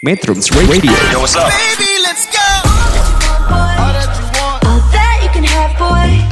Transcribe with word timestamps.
Metrums 0.00 0.48
Radio. 0.56 0.96
Yo, 1.12 1.20
what's 1.20 1.36
up? 1.36 1.52
Baby, 1.52 2.00
let's 2.00 2.24
go. 2.32 2.40
All 3.52 3.92
that 3.92 4.08
you 4.16 4.24
want. 4.32 4.64
All 4.64 4.80
that 4.96 5.20
you 5.20 5.28
can 5.28 5.44
have, 5.44 5.76
boy. 5.76 6.24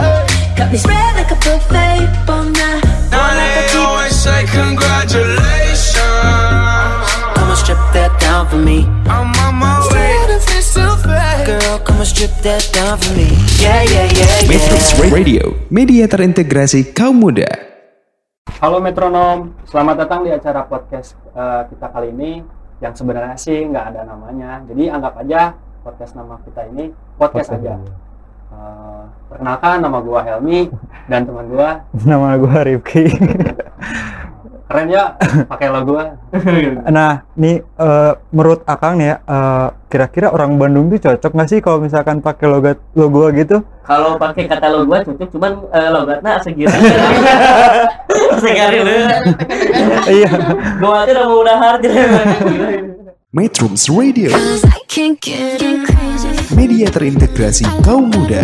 Got 0.57 0.73
me 0.73 0.81
spread 0.81 1.21
like 1.21 1.29
a 1.29 1.37
buffet, 1.37 2.09
bon 2.25 2.49
Now 3.13 3.37
they 3.37 3.69
always 3.77 4.17
say 4.17 4.49
congratulations. 4.49 6.01
Come 7.37 7.53
and 7.53 7.61
strip 7.61 7.77
that 7.93 8.17
down 8.17 8.49
for 8.49 8.57
me. 8.57 8.89
I'm 9.05 9.37
on 9.37 9.61
my 9.61 9.85
way. 9.93 10.17
Girl, 11.45 11.77
come 11.85 12.01
and 12.01 12.09
strip 12.09 12.33
that 12.41 12.65
down 12.73 12.97
for 12.97 13.13
me. 13.13 13.37
Yeah, 13.61 13.85
yeah, 13.85 14.09
yeah, 14.17 14.49
Metrums 14.49 14.97
yeah. 14.97 15.13
Radio, 15.13 15.45
media 15.69 16.09
terintegrasi 16.09 16.97
kaum 16.97 17.21
muda. 17.21 17.69
Halo 18.65 18.81
metronom, 18.81 19.61
selamat 19.69 20.09
datang 20.09 20.25
di 20.25 20.33
acara 20.33 20.65
podcast 20.65 21.21
eh, 21.37 21.69
kita 21.69 21.93
kali 21.93 22.17
ini 22.17 22.57
yang 22.79 22.95
sebenarnya 22.95 23.37
sih 23.39 23.67
nggak 23.67 23.85
ada 23.95 24.01
namanya. 24.07 24.63
Jadi 24.67 24.85
anggap 24.91 25.15
aja 25.23 25.55
podcast 25.83 26.15
nama 26.15 26.39
kita 26.43 26.63
ini 26.71 26.91
podcast, 27.19 27.51
aja. 27.55 27.79
Eh, 28.49 29.03
perkenalkan 29.29 29.77
nama 29.85 29.99
gua 30.01 30.21
Helmi 30.25 30.73
dan 31.11 31.29
teman 31.29 31.47
gua 31.53 31.85
Nama 32.09 32.39
gue 32.39 32.59
Rifki. 32.75 33.05
keren 34.69 34.89
ya 34.93 35.17
pakai 35.49 35.73
lo 35.73 35.81
gua. 35.89 36.05
nah, 36.93 37.25
nih 37.41 37.65
eh, 37.65 38.13
menurut 38.31 38.63
Akang 38.69 39.01
nih 39.01 39.11
ya, 39.11 39.17
eh, 39.25 39.67
kira-kira 39.89 40.29
orang 40.29 40.61
Bandung 40.61 40.93
tuh 40.93 41.01
cocok 41.01 41.33
nggak 41.33 41.49
sih 41.49 41.59
kalau 41.65 41.81
misalkan 41.81 42.21
pakai 42.21 42.47
logo 42.47 42.77
logo 42.93 43.25
gitu? 43.33 43.65
kalau 43.89 44.21
pakai 44.21 44.45
kata 44.45 44.69
lo 44.69 44.85
gua 44.85 45.01
cocok 45.01 45.29
cuman 45.33 45.53
uh, 45.73 45.89
logatnya 45.89 46.37
segitu 46.45 46.69
sekali 48.45 48.85
lu 48.85 48.97
Iya. 50.13 50.31
gua 50.77 51.09
tuh 51.09 51.13
udah 51.17 51.25
mau 51.25 51.41
udah 51.41 51.57
hard 51.57 51.83
Metrums 53.29 53.93
Radio, 53.93 54.33
media 56.57 56.89
terintegrasi 56.89 57.69
kaum 57.85 58.09
muda. 58.09 58.41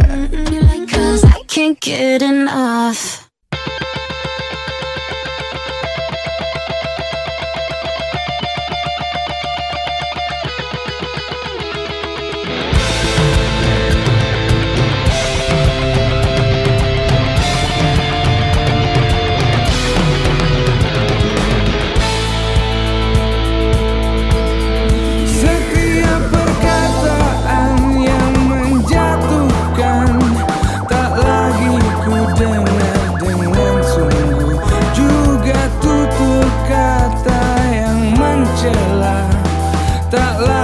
Cause 0.93 1.25
I 1.25 1.41
can't 1.49 1.81
get 1.81 2.21
enough. 2.21 3.24
Tak 40.15 40.39
lagi 40.47 40.64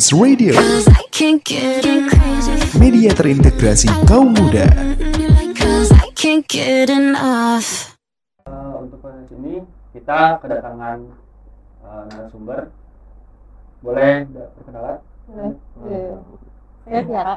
Metrums 0.00 0.16
Radio, 0.16 0.54
Cause 0.56 0.88
I 0.88 1.04
can't 1.12 1.44
get 1.44 1.84
in 1.84 2.08
crazy. 2.08 2.56
media 2.80 3.12
terintegrasi 3.12 3.92
kaum 4.08 4.32
muda. 4.32 4.64
Eh, 4.72 4.96
untuk 8.80 8.96
di 9.04 9.24
sini 9.28 9.54
kita 9.92 10.40
kedatangan 10.40 11.04
eh, 11.84 12.02
narasumber. 12.16 12.72
Boleh 13.84 14.24
perkenalan? 14.56 15.04
Iya. 15.84 16.16
Saya 16.88 17.00
Tiara. 17.04 17.36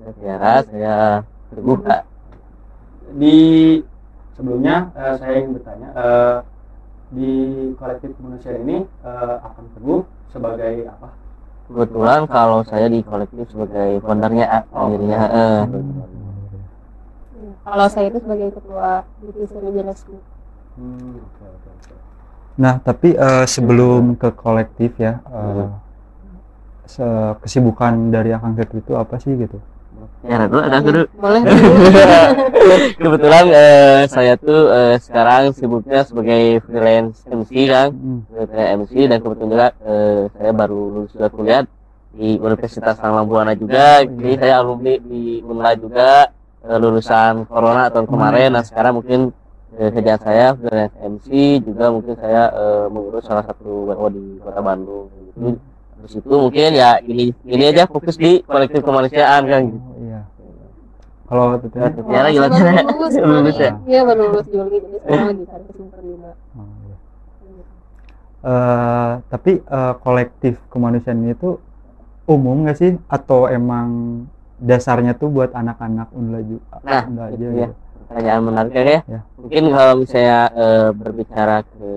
Saya 0.00 0.12
Tiara, 0.16 0.54
saya 0.72 0.96
Teguh 1.52 1.78
Kak. 1.84 2.02
Di 3.20 3.36
sebelumnya 4.32 4.88
eh, 4.96 5.14
saya 5.20 5.32
ingin 5.36 5.52
bertanya 5.52 5.88
eh, 5.92 6.36
di 7.12 7.32
kolektif 7.76 8.10
kemanusiaan 8.16 8.58
ini 8.64 8.76
eh, 9.04 9.36
akan 9.44 9.64
teguh 9.76 10.00
sebagai 10.32 10.74
apa? 10.88 11.08
Kebetulan 11.68 12.20
kalau 12.28 12.60
saya 12.64 12.86
di 12.88 13.00
kolektif 13.00 13.46
sebagai 13.52 14.00
foundernya 14.04 14.46
A, 14.48 14.58
akhirnya 14.72 15.20
eh, 15.30 15.60
Kalau 17.62 17.86
saya 17.86 18.06
itu 18.10 18.18
sebagai 18.18 18.48
ketua 18.52 19.06
divisi 19.22 19.56
Regenerasi. 19.56 20.14
Hmm, 20.76 21.20
oke 21.20 21.44
oke. 21.46 21.70
Nah, 22.60 22.74
tapi 22.80 23.16
eh, 23.16 23.44
sebelum 23.48 24.16
ke 24.20 24.28
kolektif 24.36 24.96
ya, 25.00 25.20
eh, 25.24 25.66
se- 26.88 27.34
kesibukan 27.42 28.12
dari 28.12 28.34
Akang 28.36 28.56
itu 28.58 28.92
apa 28.96 29.16
sih 29.22 29.32
gitu? 29.38 29.56
Tiara 30.22 30.44
dulu 30.46 30.60
ada 30.62 30.78
dulu. 30.78 31.02
Boleh. 31.18 31.42
Kebetulan 33.02 33.44
eh, 33.50 34.02
saya 34.06 34.34
tuh 34.38 34.70
eh, 34.70 34.96
sekarang 35.02 35.50
sibuknya 35.52 36.06
sebagai 36.06 36.62
freelance 36.64 37.26
MC 37.26 37.50
kan, 37.66 37.90
Hmm. 37.90 38.20
freelance 38.30 38.70
MC 38.78 38.92
dan 39.06 39.18
kebetulan 39.18 39.50
juga 39.50 39.68
eh, 39.82 40.20
saya 40.32 40.50
baru 40.52 40.80
lulus 40.94 41.10
juga 41.12 41.28
kuliah 41.28 41.62
di 42.12 42.36
Universitas 42.36 43.00
Langlang 43.00 43.26
Buana 43.26 43.52
juga, 43.56 44.04
jadi 44.04 44.32
saya 44.36 44.54
alumni 44.60 44.94
di 45.00 45.40
Unla 45.42 45.72
juga 45.74 46.28
eh, 46.62 46.78
lulusan 46.78 47.48
Corona 47.48 47.88
tahun 47.88 48.06
kemarin. 48.06 48.52
Nah 48.52 48.62
sekarang 48.62 49.00
mungkin 49.00 49.32
eh, 49.74 49.90
kerjaan 49.90 50.20
saya 50.20 50.46
freelance 50.54 50.96
MC 51.00 51.26
juga 51.64 51.90
mungkin 51.90 52.14
saya 52.14 52.52
eh, 52.52 52.86
mengurus 52.88 53.24
salah 53.24 53.42
satu 53.42 53.90
WO 53.90 54.06
di 54.08 54.38
Kota 54.38 54.60
Bandung. 54.60 55.08
Gitu. 55.34 55.56
Terus 56.02 56.12
itu 56.18 56.34
mungkin 56.34 56.70
ya 56.74 56.98
ini 56.98 57.30
ini 57.46 57.64
aja 57.64 57.86
fokus 57.86 58.18
di 58.18 58.42
kolektif 58.42 58.82
kemanusiaan 58.82 59.42
kan. 59.46 59.62
gitu. 59.70 59.90
Iya. 61.32 61.40
Kalau 61.48 61.56
Tetu 61.56 61.78
Nah, 61.80 61.90
Tiara 61.96 62.28
gimana? 62.28 62.52
Baru 62.52 62.92
lulus, 62.92 63.14
Lulus 63.16 63.56
ya? 63.56 63.72
Iya 63.88 64.00
baru 64.04 64.20
lulus 64.28 64.46
Juli, 64.52 64.76
jadi 64.76 64.96
sekarang 65.00 65.26
lagi 65.32 65.44
cari 65.48 65.64
juga. 65.72 66.30
Oh, 66.52 66.68
iya. 66.84 66.96
Eh, 68.42 69.10
tapi 69.32 69.52
eh, 69.62 69.94
kolektif 70.02 70.54
kemanusiaan 70.68 71.24
ini 71.24 71.32
tuh 71.32 71.56
umum 72.28 72.66
nggak 72.66 72.76
sih 72.76 72.90
atau 73.08 73.48
emang 73.48 73.88
dasarnya 74.62 75.16
tuh 75.16 75.26
buat 75.26 75.50
anak-anak 75.50 76.12
unla 76.12 76.38
juga 76.44 76.78
Nah, 76.84 77.02
unla 77.08 77.24
aja 77.32 77.46
ya. 77.50 77.68
pertanyaan 78.06 78.42
menarik 78.44 78.72
ya. 78.76 79.00
Ya. 79.08 79.20
Mungkin 79.40 79.62
kalau 79.72 79.94
misalnya 79.98 80.38
eh, 80.52 80.88
berbicara 80.92 81.56
ke 81.64 81.88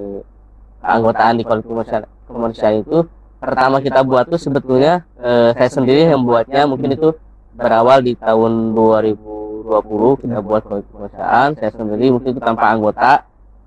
keanggotaan 0.79 1.35
di 1.35 1.43
kolektif 1.43 1.69
kemanusiaan, 1.69 2.03
kemanusiaan 2.25 2.75
itu 2.81 2.97
pertama 3.35 3.77
kita 3.83 3.99
buat 4.01 4.25
tuh 4.31 4.39
sebetulnya 4.39 5.03
eh, 5.19 5.51
saya 5.53 5.69
sendiri 5.69 6.07
yang 6.07 6.23
buatnya 6.23 6.63
mungkin 6.65 6.95
itu 6.95 7.11
berawal 7.55 8.03
di 8.03 8.13
tahun 8.19 8.75
2020 8.75 10.21
kita 10.21 10.37
buat 10.43 10.61
kemanusiaan 10.67 11.55
saya 11.55 11.71
sendiri 11.71 12.11
mungkin 12.11 12.35
itu 12.35 12.41
tanpa 12.43 12.75
anggota 12.75 13.23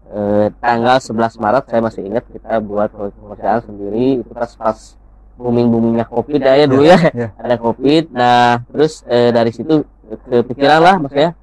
Eh, 0.08 0.48
tanggal 0.64 0.96
11 1.04 1.36
Maret 1.36 1.68
saya 1.68 1.84
masih 1.84 2.00
ingat 2.08 2.24
kita 2.32 2.64
buat 2.64 2.88
kemanusiaan 2.96 3.60
sendiri. 3.60 4.24
Itu 4.24 4.32
pas 4.32 4.48
pas 4.56 4.96
booming 5.36 5.68
boomingnya 5.68 6.08
covid 6.08 6.40
ya, 6.40 6.56
ya 6.56 6.64
dulu 6.64 6.84
ya. 6.88 6.98
Ya. 7.12 7.28
ada 7.36 7.60
covid. 7.60 8.08
Nah 8.08 8.64
terus 8.72 9.04
eh, 9.04 9.28
dari 9.28 9.52
situ 9.52 9.84
kepikiran 10.32 10.80
lah 10.80 10.96
maksudnya. 10.96 11.36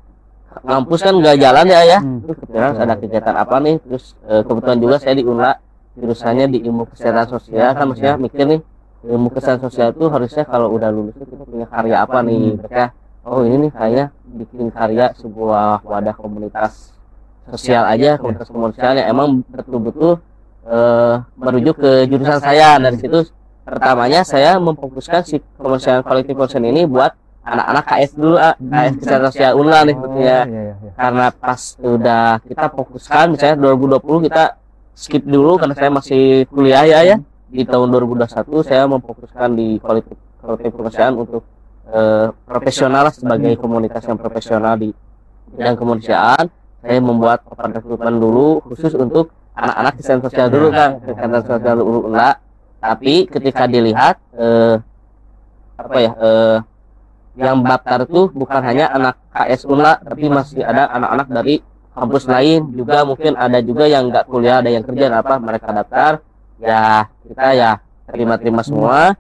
Ngampus 0.65 0.99
kan 1.03 1.13
nggak 1.13 1.37
jalan 1.37 1.65
ya 1.69 1.81
ya. 1.85 1.99
Hmm. 2.01 2.25
terus 2.25 2.37
kepikiran 2.41 2.69
ada 2.73 2.95
kegiatan 2.97 3.35
apa 3.37 3.55
nih? 3.61 3.75
Terus 3.85 4.17
eh, 4.25 4.41
kebetulan 4.41 4.77
juga 4.81 4.95
saya 4.97 5.13
di 5.13 5.23
UNLA 5.29 5.53
jurusannya 5.95 6.45
di 6.49 6.59
ilmu 6.65 6.89
kesehatan 6.89 7.27
sosial 7.29 7.69
kan 7.77 7.85
maksudnya 7.85 8.17
mikir 8.17 8.49
nih 8.49 8.59
ilmu 9.05 9.27
kesehatan 9.33 9.69
sosial 9.69 9.93
itu 9.93 10.05
harusnya 10.09 10.43
kalau 10.45 10.73
udah 10.73 10.89
lulus 10.89 11.15
kita 11.17 11.45
punya 11.45 11.67
karya 11.69 11.95
apa 12.01 12.19
nih 12.25 12.57
mereka 12.57 12.83
oh 13.25 13.41
ini 13.45 13.67
nih 13.67 13.71
kayaknya 13.73 14.05
bikin 14.25 14.67
karya 14.69 15.05
sebuah 15.17 15.85
wadah 15.85 16.15
komunitas 16.17 16.93
sosial 17.49 17.85
aja 17.85 18.17
komunitas 18.17 18.49
kemanusiaan 18.49 18.95
yang 18.97 19.07
emang 19.13 19.27
betul-betul 19.53 20.17
eh, 20.65 21.15
merujuk 21.37 21.77
ke 21.77 22.09
jurusan 22.09 22.41
saya. 22.41 22.81
Dari 22.81 22.97
situ 22.97 23.29
pertamanya 23.65 24.21
saya 24.25 24.57
memfokuskan 24.57 25.21
si 25.25 25.41
kemanusiaan 25.57 26.01
kolektif 26.05 26.33
kemanusiaan 26.37 26.69
ini 26.69 26.85
buat 26.89 27.13
anak-anak 27.45 27.83
KS 27.85 28.11
dulu 28.17 28.35
ah, 28.41 28.57
KS 28.57 28.93
kesehatan 29.01 29.29
sosial 29.29 29.51
UNLA 29.57 29.79
nih 29.85 29.93
Oh, 29.93 29.97
sebetulnya 30.01 30.39
iya, 30.49 30.61
iya, 30.65 30.73
iya. 30.81 30.91
karena 30.97 31.27
pas 31.29 31.61
udah 31.77 32.25
kita 32.41 32.65
fokuskan 32.73 33.25
misalnya 33.37 33.55
2020 33.61 34.25
kita 34.29 34.43
skip 34.97 35.23
dulu 35.27 35.61
karena 35.61 35.75
saya 35.77 35.91
masih 35.93 36.23
kuliah 36.49 36.83
ya 36.89 36.99
ya 37.05 37.17
di 37.55 37.63
tahun 37.63 37.87
2021 37.95 38.67
saya 38.67 38.83
memfokuskan 38.83 39.49
di 39.55 39.79
kolektif 39.79 40.19
kolektif 40.43 40.75
kemanusiaan 40.75 41.15
untuk 41.15 41.47
eh, 41.87 42.27
profesional 42.43 43.07
sebagai 43.15 43.55
komunitas 43.55 44.03
yang 44.03 44.19
profesional 44.19 44.75
di 44.75 44.91
bidang 45.55 45.79
kemanusiaan. 45.79 46.51
Saya 46.85 47.01
membuat 47.01 47.41
open 47.49 47.73
recruitment 47.73 48.17
dulu 48.21 48.61
khusus 48.61 48.93
untuk 48.93 49.33
anak-anak 49.57 49.93
kesehatan 49.97 50.21
sosial 50.27 50.47
dulu 50.51 50.67
kan 50.69 50.89
kesehatan 51.01 51.41
sosial 51.47 51.75
dulu 51.79 51.99
enggak. 52.11 52.35
Tapi 52.83 53.13
ketika 53.31 53.63
dilihat 53.65 54.15
eh, 54.35 54.75
apa 55.79 55.95
ya 55.97 56.11
eh, 56.13 56.57
yang 57.35 57.63
daftar 57.63 58.07
itu 58.07 58.31
bukan 58.31 58.61
hanya 58.63 58.91
anak 58.91 59.15
KS 59.33 59.67
Unla 59.67 59.99
tapi 59.99 60.31
masih 60.31 60.61
ada 60.63 60.91
anak-anak 60.91 61.27
dari 61.31 61.55
kampus 61.95 62.27
lain. 62.29 62.69
Juga 62.75 63.01
mungkin 63.07 63.33
ada 63.33 63.59
juga 63.63 63.87
yang 63.87 64.11
nggak 64.11 64.27
kuliah 64.29 64.61
ada 64.61 64.69
yang 64.69 64.83
kerja 64.85 65.09
apa 65.09 65.39
mereka 65.41 65.71
daftar 65.73 66.21
ya 66.59 67.09
kita 67.25 67.45
ya 67.55 67.71
terima-terima 68.09 68.61
semua. 68.61 69.15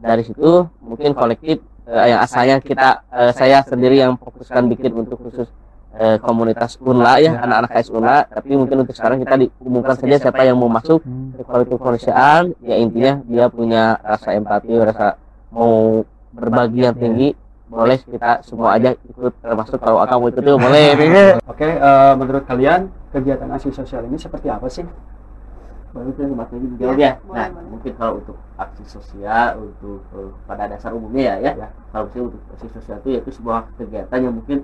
Dari 0.00 0.24
situ 0.24 0.64
mungkin 0.80 1.12
kolektif 1.12 1.60
eh, 1.84 2.06
yang 2.16 2.24
asalnya 2.24 2.56
kita 2.64 3.04
eh, 3.12 3.32
saya 3.36 3.60
sendiri 3.60 4.00
yang 4.00 4.16
fokuskan 4.16 4.64
bikin 4.72 4.96
untuk 4.96 5.20
khusus 5.20 5.48
eh, 6.00 6.16
komunitas 6.24 6.80
Unla 6.80 7.20
ya 7.20 7.36
anak-anak 7.36 7.70
KS 7.70 7.88
Unla. 7.92 8.24
Tapi 8.24 8.56
mungkin 8.56 8.80
untuk 8.86 8.96
sekarang 8.96 9.20
kita 9.20 9.36
diumumkan 9.36 10.00
saja 10.00 10.16
siapa 10.16 10.42
yang 10.48 10.56
mau 10.56 10.72
masuk 10.72 11.04
ke 11.36 11.42
kolektif 11.44 11.76
kemanusiaan 11.76 12.56
ya 12.64 12.76
intinya 12.80 13.20
dia 13.28 13.44
punya 13.52 14.00
rasa 14.00 14.32
empati 14.32 14.72
rasa 14.80 15.20
mau 15.52 16.00
berbagi 16.32 16.86
yang 16.86 16.96
tinggi. 16.96 17.36
Boleh 17.70 18.02
kita 18.02 18.42
semua 18.42 18.74
aja 18.74 18.98
ikut 18.98 19.30
termasuk 19.38 19.78
kalau 19.78 20.02
kamu 20.02 20.34
ikut 20.34 20.42
juga 20.42 20.58
boleh. 20.58 20.86
Oke, 21.54 21.68
eh, 21.70 22.12
menurut 22.18 22.42
kalian 22.42 22.90
kegiatan 23.14 23.46
aksi 23.46 23.70
sosial 23.70 24.10
ini 24.10 24.18
seperti 24.18 24.50
apa 24.50 24.66
sih? 24.66 24.82
Baru 25.90 26.08
tuh 26.14 26.22
mas 26.30 26.48
Negi 26.54 26.66
dijawab 26.78 26.96
ya. 26.98 27.12
boleh, 27.26 27.34
nah 27.34 27.46
boleh. 27.50 27.66
mungkin 27.74 27.92
kalau 27.98 28.12
untuk 28.22 28.36
aksi 28.54 28.84
sosial 28.86 29.46
untuk 29.58 30.00
eh, 30.14 30.30
pada 30.46 30.64
dasar 30.70 30.90
umumnya 30.94 31.34
ya 31.42 31.52
ya. 31.58 31.68
Kalau 31.90 32.06
misalnya 32.06 32.26
untuk 32.30 32.42
aksi 32.54 32.68
sosial 32.70 32.96
itu 33.02 33.08
yaitu 33.18 33.30
sebuah 33.34 33.58
kegiatan 33.74 34.18
yang 34.22 34.34
mungkin 34.38 34.58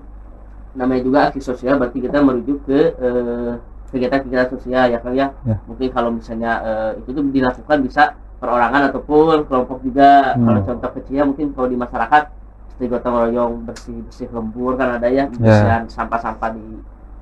namanya 0.76 1.02
juga 1.02 1.18
aksi 1.32 1.40
sosial 1.42 1.74
berarti 1.80 1.98
kita 1.98 2.18
merujuk 2.22 2.58
ke 2.62 2.94
eh, 2.94 3.52
kegiatan-kegiatan 3.90 4.48
sosial 4.54 4.84
ya 4.90 4.98
kan 5.02 5.12
ya. 5.14 5.26
Ya. 5.42 5.56
mungkin 5.66 5.88
kalau 5.90 6.10
misalnya 6.14 6.52
eh, 6.62 6.90
itu 7.02 7.10
tuh 7.10 7.22
dilakukan 7.26 7.78
bisa 7.82 8.02
perorangan 8.38 8.92
ataupun 8.92 9.48
kelompok 9.50 9.82
juga. 9.82 10.36
Hmm. 10.36 10.46
kalau 10.46 10.60
contoh 10.62 10.90
kecilnya 11.00 11.24
mungkin 11.26 11.46
kalau 11.56 11.66
di 11.66 11.78
masyarakat 11.80 12.22
seperti 12.70 12.86
gotong 12.92 13.14
royong 13.16 13.52
bersih 13.64 13.98
bersih 14.04 14.28
lembur 14.30 14.76
kan 14.78 15.00
ada 15.00 15.08
ya. 15.10 15.26
Bersihan 15.26 15.88
sampah-sampah 15.90 16.50
di 16.54 16.66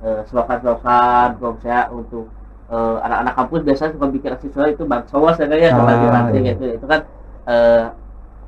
eh, 0.05 0.21
selokan-selokan 0.29 1.39
kalau 1.39 1.51
misalnya 1.57 1.83
untuk 1.89 2.27
eh, 2.67 2.95
anak-anak 3.01 3.33
kampus 3.35 3.61
biasanya 3.61 3.91
suka 3.93 4.07
bikin 4.09 4.29
aksi 4.31 4.47
sosial 4.49 4.71
itu 4.71 4.83
bansos 4.83 5.35
ya 5.35 5.45
kan 5.45 5.57
ya 5.57 5.69
Ah, 5.71 6.09
ranting 6.11 6.43
iya. 6.43 6.51
gitu 6.51 6.65
itu 6.73 6.85
kan 6.85 6.99
eh, 7.45 7.83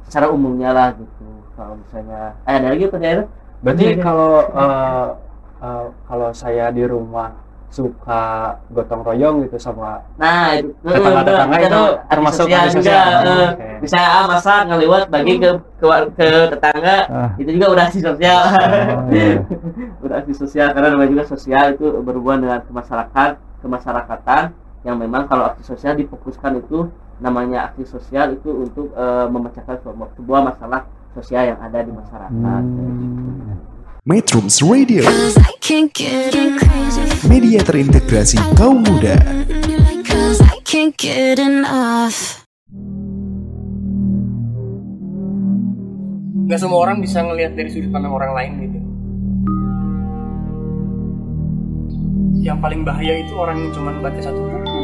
secara 0.04 0.26
umumnya 0.28 0.70
lah 0.72 0.88
gitu 0.94 1.26
kalau 1.54 1.74
misalnya 1.76 2.34
eh 2.44 2.54
ada 2.54 2.68
lagi 2.70 2.86
pertanyaan 2.86 3.28
Berarti 3.58 3.86
iya. 3.88 3.98
kalau 4.00 4.32
eh, 4.62 5.08
eh, 5.60 5.86
kalau 6.06 6.30
saya 6.32 6.70
di 6.70 6.84
rumah 6.84 7.30
suka 7.68 8.24
gotong 8.72 9.04
royong 9.04 9.44
gitu 9.44 9.60
sama 9.60 10.00
nah 10.16 10.56
itu 10.56 10.72
Tetangga-tetangga 10.80 11.58
itu 11.58 11.68
itu 11.68 11.82
aksi 11.84 12.08
termasuk 12.08 12.46
sosial 12.48 12.64
juga 12.64 12.80
sosial. 12.80 13.04
eh, 13.04 13.50
Oke. 13.52 13.68
bisa 13.84 13.98
ah, 14.00 14.24
masak 14.26 14.60
ngeliwat 14.66 15.04
bagi 15.08 15.34
ke 15.36 15.50
ke, 15.76 15.88
ke 16.16 16.28
tetangga 16.48 16.98
Ah. 17.06 17.30
itu 17.36 17.50
juga 17.52 17.66
udah 17.70 17.84
aksi 17.86 18.00
sosial 18.00 18.40
Oh, 18.48 19.04
iya. 19.12 19.44
udah 20.08 20.16
aksi 20.18 20.34
sosial 20.34 20.68
karena 20.72 20.88
namanya 20.90 21.12
juga 21.12 21.26
sosial 21.28 21.76
itu 21.76 21.86
berhubungan 22.00 22.40
dengan 22.42 22.60
kemasyarakat 22.64 23.32
kemasyarakatan 23.68 24.56
yang 24.88 24.96
memang 24.96 25.28
kalau 25.28 25.52
aksi 25.52 25.68
sosial 25.68 26.00
difokuskan 26.00 26.64
itu 26.64 26.88
namanya 27.20 27.68
aksi 27.68 27.84
sosial 27.84 28.32
itu 28.32 28.48
untuk 28.48 28.96
eh, 28.96 29.28
memecahkan 29.28 29.84
sebuah, 29.84 30.10
sebuah 30.16 30.42
masalah 30.48 30.82
sosial 31.12 31.54
yang 31.54 31.60
ada 31.60 31.84
di 31.84 31.92
masyarakat 31.92 32.62
Hmm. 32.64 33.60
Metrums 34.08 34.64
Radio, 34.64 35.04
Cause 35.04 35.36
I 35.36 35.52
can't 35.60 35.92
get 35.92 36.32
crazy. 36.32 37.04
media 37.28 37.60
terintegrasi 37.60 38.40
kaum 38.56 38.80
muda. 38.80 39.20
Nggak 46.48 46.60
semua 46.64 46.80
orang 46.80 47.04
bisa 47.04 47.20
ngelihat 47.20 47.60
dari 47.60 47.68
sudut 47.68 47.92
pandang 47.92 48.16
orang 48.16 48.32
lain 48.32 48.52
gitu 48.64 48.87
yang 52.42 52.62
paling 52.62 52.86
bahaya 52.86 53.18
itu 53.22 53.34
orang 53.34 53.58
yang 53.60 53.72
cuma 53.74 53.92
baca 53.98 54.22
satu 54.22 54.40
buku. 54.40 54.82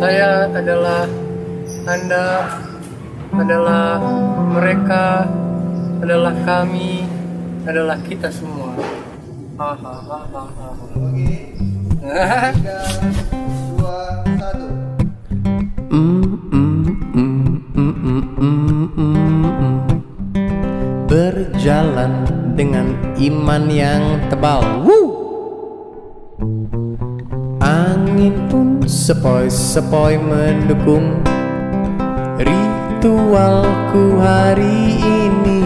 Saya 0.00 0.48
adalah 0.48 1.04
Anda, 1.84 2.26
adalah 3.36 4.00
mereka, 4.56 5.28
adalah 6.00 6.32
kami, 6.48 7.04
adalah 7.68 8.00
kita 8.00 8.32
semua. 8.32 8.72
Berjalan 21.10 22.12
dengan 22.56 22.96
iman 23.20 23.62
yang 23.68 24.02
tebal. 24.32 24.64
Woo! 24.80 25.08
Angin 27.60 28.48
pun 28.48 28.80
sepoi-sepoi 28.88 30.16
mendukung 30.16 31.20
Ritualku 32.40 34.16
hari 34.16 34.96
ini 34.96 35.59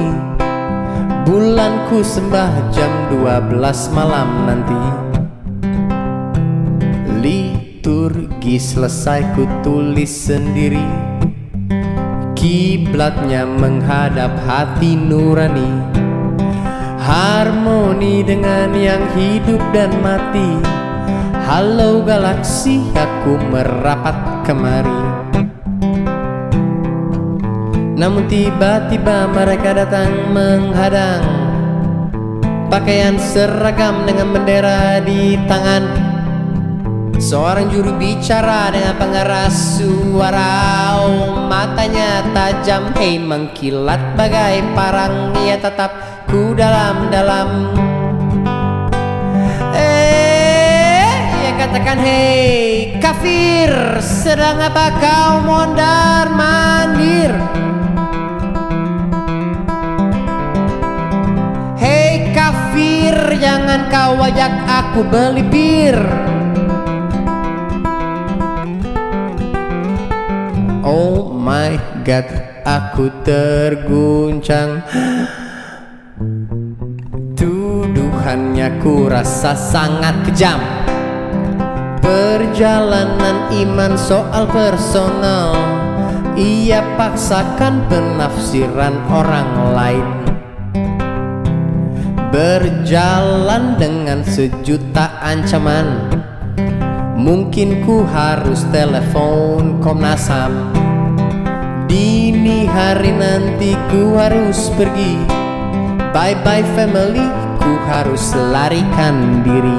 Bulanku 1.25 2.05
sembah 2.05 2.69
jam 2.69 3.09
12 3.09 3.97
malam 3.97 4.45
nanti. 4.45 4.83
Liturgi 7.17 8.61
selesai 8.61 9.33
ku 9.33 9.49
tulis 9.65 10.13
sendiri. 10.13 10.85
Kiblatnya 12.37 13.49
menghadap 13.49 14.37
hati 14.45 15.01
nurani. 15.01 15.97
Harmoni 17.01 18.21
dengan 18.21 18.77
yang 18.77 19.09
hidup 19.17 19.65
dan 19.73 19.97
mati. 20.05 20.61
Halo 21.49 22.05
galaksi, 22.05 22.85
aku 22.93 23.41
merapat 23.49 24.45
kemari 24.45 25.14
Namun 28.05 28.29
tiba-tiba 28.29 29.25
mereka 29.33 29.73
datang 29.73 30.29
menghadang. 30.29 31.25
Pakaian 32.69 33.17
seragam 33.17 34.05
dengan 34.05 34.29
bendera 34.29 35.01
di 35.01 35.41
tangan. 35.49 35.89
Seorang 37.17 37.73
juru 37.73 37.97
bicara 37.97 38.69
dengan 38.69 39.01
pengeras 39.01 39.81
suara. 39.81 40.53
Oh, 41.01 41.49
Matanya 41.49 42.29
tajam, 42.37 42.93
hei 43.01 43.17
mengkilat 43.17 44.21
bagai 44.21 44.61
parang. 44.77 45.33
Ia 45.41 45.57
tatap 45.57 45.97
ku 46.29 46.53
dalam-dalam. 46.53 47.73
Eh, 49.73 51.09
ia 51.41 51.53
katakan 51.57 51.99
hei 52.05 53.01
kafir 53.01 53.73
Sedang 54.05 54.61
apa 54.61 54.93
kau 55.01 55.41
mondar 55.41 56.29
mandir 56.37 57.33
kafir 63.15 63.39
jangan 63.39 63.87
kau 63.87 64.19
ajak 64.19 64.53
aku 64.67 65.01
beli 65.07 65.47
bir. 65.47 65.99
Oh 70.83 71.31
my 71.31 71.79
god 72.03 72.27
aku 72.67 73.07
terguncang. 73.23 74.83
Tuduhannya 77.39 78.83
ku 78.83 79.07
rasa 79.07 79.55
sangat 79.55 80.27
kejam. 80.27 80.59
Perjalanan 82.03 83.55
iman 83.55 83.95
soal 83.95 84.51
personal. 84.51 85.55
Ia 86.35 86.83
paksakan 86.99 87.87
penafsiran 87.87 89.07
orang 89.07 89.51
lain 89.71 90.34
Berjalan 92.35 93.79
dengan 93.79 94.27
sejuta 94.27 95.23
ancaman. 95.23 96.11
Mungkin 97.15 97.87
ku 97.87 98.03
harus 98.03 98.67
telepon 98.75 99.79
Komnas 99.79 100.27
HAM. 100.27 100.75
Dini 101.87 102.67
hari 102.67 103.15
nanti 103.15 103.79
ku 103.87 104.19
harus 104.19 104.67
pergi. 104.75 105.15
Bye 106.11 106.35
bye 106.43 106.67
family 106.75 107.23
Ku 107.63 107.79
harus 107.87 108.35
larikan 108.35 109.47
diri. 109.47 109.79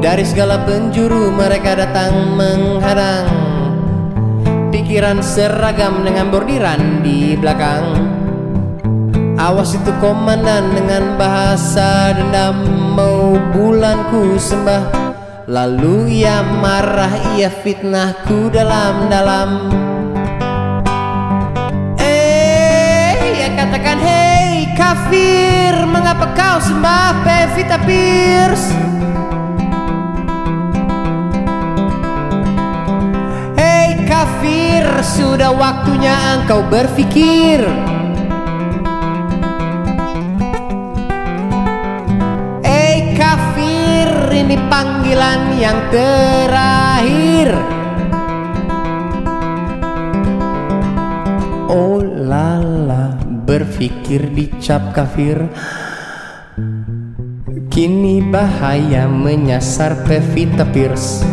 Dari 0.00 0.24
segala 0.24 0.64
penjuru 0.64 1.28
mereka 1.28 1.76
datang 1.76 2.32
menghadang. 2.32 3.28
Pikiran 4.72 5.20
seragam 5.20 6.08
dengan 6.08 6.32
bordiran 6.32 7.04
di 7.04 7.36
belakang 7.36 8.23
Awas 9.44 9.76
itu 9.76 9.92
komandan 10.00 10.72
dengan 10.72 11.20
bahasa 11.20 12.16
dendam. 12.16 12.64
Mau 12.96 13.36
bulanku 13.52 14.40
sembah 14.40 14.88
Lalu 15.44 16.24
ia 16.24 16.40
marah 16.40 17.12
ia 17.36 17.52
fitnahku 17.52 18.48
dalam-dalam. 18.48 19.68
Eh 22.00 23.12
ia 23.36 23.52
katakan 23.52 24.00
Hei 24.00 24.72
kafir 24.72 25.76
Mengapa 25.92 26.32
kau 26.32 26.56
sembah 26.64 27.20
Pevita 27.20 27.76
Pierce? 27.84 28.72
Hei 33.60 34.08
kafir 34.08 34.88
Sudah 35.04 35.52
waktunya 35.52 36.40
engkau 36.40 36.64
berpikir 36.72 37.93
ini 44.44 44.60
panggilan 44.68 45.56
yang 45.56 45.78
terakhir. 45.88 47.48
Oh 51.72 52.04
lala 52.04 53.16
berpikir 53.48 54.28
dicap 54.36 54.92
kafir. 54.92 55.48
Kini 57.72 58.20
bahaya 58.28 59.08
menyasar 59.08 60.04
Pevita 60.04 60.68
Pierce. 60.68 61.24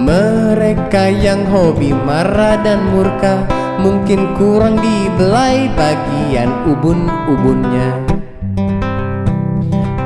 Mereka 0.00 1.12
yang 1.12 1.44
hobi 1.52 1.92
marah 1.92 2.60
dan 2.60 2.92
murka 2.92 3.48
Mungkin 3.76 4.36
kurang 4.40 4.80
dibelai 4.80 5.68
bagian 5.76 6.48
ubun-ubunnya 6.64 8.16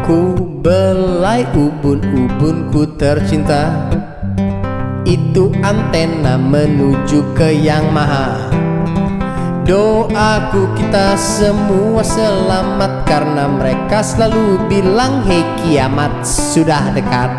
Ku 0.04 0.34
belai 0.64 1.44
ubun-ubunku 1.52 2.96
tercinta. 3.00 3.88
Itu 5.04 5.52
antena 5.64 6.36
menuju 6.36 7.36
ke 7.36 7.52
yang 7.52 7.92
maha. 7.92 8.50
Doaku 9.70 10.74
kita 10.74 11.14
semua 11.14 12.02
selamat 12.02 13.06
Karena 13.06 13.46
mereka 13.46 14.02
selalu 14.02 14.58
bilang 14.66 15.22
Hei 15.22 15.46
kiamat 15.62 16.26
sudah 16.26 16.90
dekat. 16.90 17.30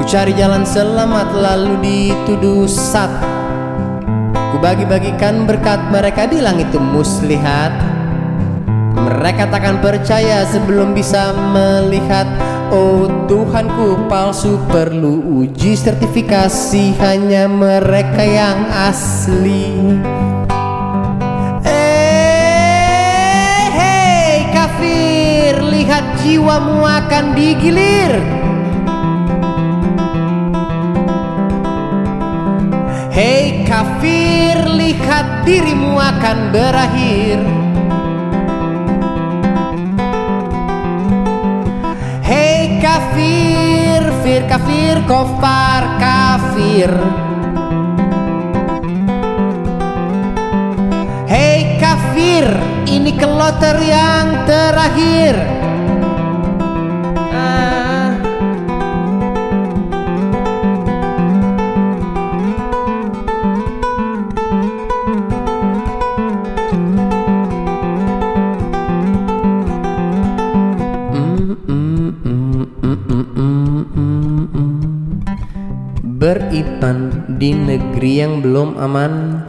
Ku 0.00 0.02
cari 0.08 0.32
jalan 0.36 0.64
selamat 0.64 1.32
lalu 1.36 1.76
dituduh 1.84 2.64
sat 2.64 3.12
Ku 4.32 4.56
bagi-bagikan 4.58 5.44
berkat 5.44 5.92
mereka 5.92 6.24
bilang 6.24 6.56
itu 6.56 6.80
muslihat 6.80 7.89
mereka 8.94 9.50
takkan 9.50 9.78
percaya 9.78 10.46
sebelum 10.48 10.94
bisa 10.94 11.34
melihat. 11.52 12.26
Oh 12.70 13.10
Tuhanku 13.26 14.06
palsu 14.06 14.58
perlu 14.70 15.42
uji 15.42 15.74
sertifikasi. 15.74 16.94
Hanya 16.98 17.50
mereka 17.50 18.22
yang 18.22 18.70
asli. 18.70 19.74
Hei 21.66 23.62
hey, 23.74 24.34
kafir 24.54 25.58
Lihat 25.80 26.22
jiwamu 26.22 26.86
akan 26.86 27.24
digilir. 27.34 28.12
Hei 33.10 33.66
kafir, 33.66 34.70
lihat 34.70 35.42
dirimu 35.42 35.98
akan 35.98 36.54
berakhir. 36.54 37.59
kafir 42.80 44.02
Fir 44.20 44.44
kafir 44.48 44.96
kofar 45.08 45.96
kafir. 45.96 46.92
Hei 51.24 51.80
kafir 51.80 52.46
ini 52.84 53.16
keloter 53.16 53.80
yang 53.80 54.44
terakhir. 54.44 55.59
Ipan 76.50 77.30
di 77.38 77.54
negeri 77.54 78.12
yang 78.18 78.42
belum 78.42 78.74
aman. 78.74 79.46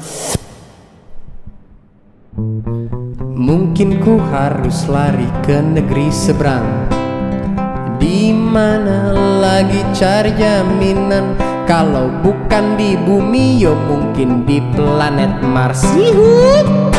Mungkin 3.33 4.05
ku 4.05 4.21
harus 4.29 4.85
lari 4.85 5.25
ke 5.41 5.57
negeri 5.65 6.13
seberang. 6.13 6.85
Di 7.97 8.29
mana 8.29 9.17
lagi 9.41 9.81
cari 9.97 10.29
jaminan? 10.37 11.33
Kalau 11.65 12.13
bukan 12.21 12.77
di 12.77 12.93
bumi 12.93 13.57
yo 13.57 13.73
mungkin 13.89 14.45
di 14.45 14.61
planet 14.77 15.41
Mars. 15.41 15.81
Yuhuu. 15.97 16.90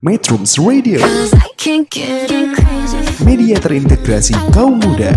I 0.00 1.52
can't 1.60 1.84
get 1.92 2.32
enough. 2.32 3.20
media 3.20 3.60
terintegrasi 3.60 4.32
kaum 4.48 4.80
muda. 4.80 5.12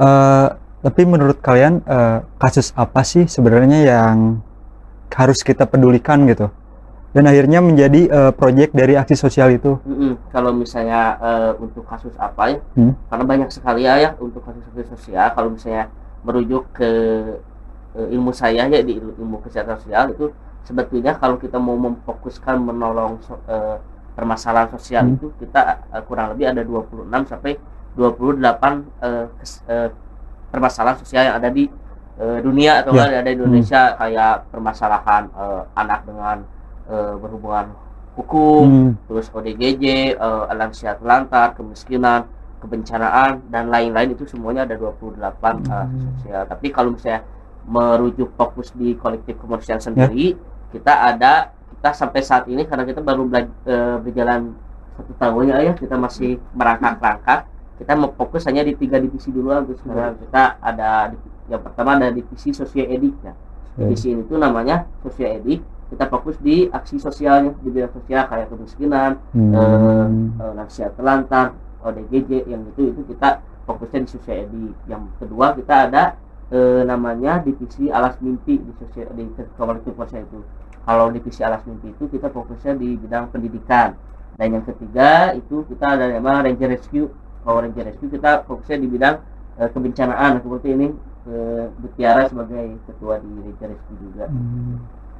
Eh, 0.00 0.48
tapi 0.80 1.02
menurut 1.04 1.44
kalian 1.44 1.84
eh, 1.84 2.24
kasus 2.40 2.72
apa 2.72 3.04
sih 3.04 3.28
sebenarnya 3.28 3.84
yang 3.84 4.40
harus 5.12 5.44
kita 5.44 5.68
pedulikan 5.68 6.24
gitu? 6.24 6.48
Dan 7.12 7.28
akhirnya 7.28 7.60
menjadi 7.60 8.08
eh, 8.08 8.32
proyek 8.32 8.72
dari 8.72 8.96
aksi 8.96 9.12
sosial 9.12 9.52
itu. 9.52 9.76
Mm-mm. 9.84 10.32
Kalau 10.32 10.56
misalnya 10.56 11.20
eh, 11.20 11.52
untuk 11.60 11.84
kasus 11.84 12.16
apa 12.16 12.48
ya, 12.48 12.58
Hmm. 12.80 12.96
karena 13.12 13.24
banyak 13.28 13.52
sekali 13.52 13.84
ya, 13.84 14.00
ya 14.00 14.10
untuk 14.16 14.40
kasus-kasus 14.40 14.88
sosial. 14.96 15.36
Kalau 15.36 15.52
misalnya 15.52 15.92
merujuk 16.24 16.64
ke 16.72 16.88
ilmu 17.92 18.32
saya 18.32 18.64
ya 18.64 18.80
di 18.80 18.96
il- 18.96 19.20
ilmu 19.20 19.44
kesehatan 19.44 19.76
sosial 19.76 20.16
itu 20.16 20.32
sebetulnya 20.62 21.14
kalau 21.14 21.36
kita 21.36 21.58
mau 21.58 21.74
memfokuskan 21.76 22.56
menolong 22.58 23.18
so- 23.20 23.42
eh, 23.46 23.76
permasalahan 24.12 24.68
sosial 24.70 25.04
Hmm. 25.04 25.14
itu 25.16 25.26
kita 25.38 25.60
eh, 25.90 26.02
kurang 26.04 26.34
lebih 26.34 26.46
ada 26.48 26.62
26 26.62 27.24
sampai 27.26 27.56
28 27.96 28.84
eh, 29.00 29.26
kes- 29.38 29.62
eh, 29.66 29.88
permasalahan 30.48 30.98
sosial 30.98 31.22
yang 31.28 31.36
ada 31.36 31.48
di 31.48 31.64
eh, 32.12 32.38
dunia 32.40 32.84
atau 32.84 32.92
Ya. 32.92 33.08
yang 33.08 33.24
ada 33.24 33.30
di 33.30 33.36
Indonesia 33.36 33.96
kayak 33.96 34.52
permasalahan 34.52 35.22
eh, 35.32 35.62
anak 35.74 36.00
dengan 36.04 36.36
eh, 36.86 37.14
berhubungan 37.16 37.72
hukum 38.12 38.64
Hmm. 38.68 38.90
terus 39.08 39.32
ODGJ, 39.32 39.84
eh, 40.12 40.42
lansia 40.52 40.92
telantar, 40.94 41.56
kemiskinan, 41.56 42.28
kebencanaan 42.60 43.40
dan 43.48 43.66
lain-lain 43.66 44.12
itu 44.12 44.28
semuanya 44.28 44.62
ada 44.62 44.76
28 44.76 45.64
eh, 45.64 45.86
sosial. 46.20 46.42
Tapi 46.46 46.66
kalau 46.68 46.92
misalnya 46.92 47.24
merujuk 47.62 48.34
fokus 48.34 48.70
di 48.72 48.92
kolektif 48.94 49.38
kemanusiaan 49.38 49.80
sendiri, 49.80 50.34
kita 50.72 50.92
ada 51.14 51.52
kita 51.76 51.90
sampai 51.92 52.20
saat 52.24 52.48
ini 52.48 52.64
karena 52.64 52.86
kita 52.88 53.04
baru 53.04 53.28
eh, 53.30 53.96
berjalan 54.00 54.56
satu 54.96 55.12
tahun 55.16 55.42
ya, 55.50 55.56
ya 55.66 55.72
kita 55.76 55.96
masih 55.96 56.38
merangkak-rangkak. 56.52 57.48
Kita 57.80 57.92
mau 57.98 58.14
fokus 58.14 58.46
hanya 58.46 58.62
di 58.62 58.76
tiga 58.78 59.00
divisi 59.02 59.32
dulu 59.34 59.50
untuk 59.50 59.76
sekarang. 59.82 60.14
Kita 60.22 60.62
ada 60.62 61.10
yang 61.50 61.62
pertama 61.64 61.98
ada 61.98 62.12
divisi 62.14 62.54
sosioedik 62.54 63.14
ya. 63.24 63.34
Divisi 63.74 64.12
ini 64.12 64.22
tuh 64.28 64.38
namanya 64.38 64.86
sosioedik. 65.02 65.64
Kita 65.92 66.08
fokus 66.08 66.40
di 66.40 66.70
aksi 66.72 66.96
sosialnya 66.96 67.52
di 67.60 67.68
bidang 67.68 67.92
sosial 67.92 68.24
kayak 68.30 68.48
kemiskinan, 68.48 69.20
Hmm. 69.34 69.52
eh, 69.52 70.06
eh, 70.40 70.52
lansia 70.56 70.88
telantar, 70.94 71.52
ODGJ 71.84 72.48
yang 72.48 72.64
itu 72.72 72.94
itu 72.94 73.00
kita 73.12 73.42
fokusnya 73.66 74.06
di 74.06 74.08
sosioedik. 74.08 74.74
Yang 74.86 75.02
kedua 75.18 75.52
kita 75.56 75.74
ada 75.90 76.04
eh, 76.52 76.84
namanya 76.84 77.40
divisi 77.40 77.88
alas 77.88 78.20
mimpi 78.20 78.60
di 78.60 78.72
sosial 78.76 79.08
di 79.16 79.24
sosial 79.34 80.22
itu. 80.28 80.40
Kalau 80.82 81.14
divisi 81.14 81.40
alas 81.46 81.62
mimpi 81.62 81.94
itu 81.94 82.10
kita 82.10 82.28
fokusnya 82.34 82.74
di 82.74 82.98
bidang 82.98 83.30
pendidikan. 83.30 83.94
Dan 84.34 84.58
yang 84.58 84.64
ketiga 84.66 85.36
itu 85.38 85.62
kita 85.70 85.94
ada 85.94 86.10
nama 86.10 86.42
Ranger 86.42 86.74
Rescue. 86.74 87.06
Kalau 87.46 87.58
Ranger 87.62 87.94
Rescue 87.94 88.10
kita 88.10 88.42
fokusnya 88.42 88.78
di 88.82 88.88
bidang 88.90 89.16
eh, 89.62 89.68
kebencanaan 89.70 90.42
seperti 90.42 90.68
ini 90.74 90.88
eh, 91.30 91.64
Bu 91.70 91.86
Tiara 91.94 92.26
sebagai 92.26 92.82
ketua 92.90 93.22
di 93.22 93.30
Ranger 93.30 93.68
Rescue 93.78 93.98
juga. 94.02 94.26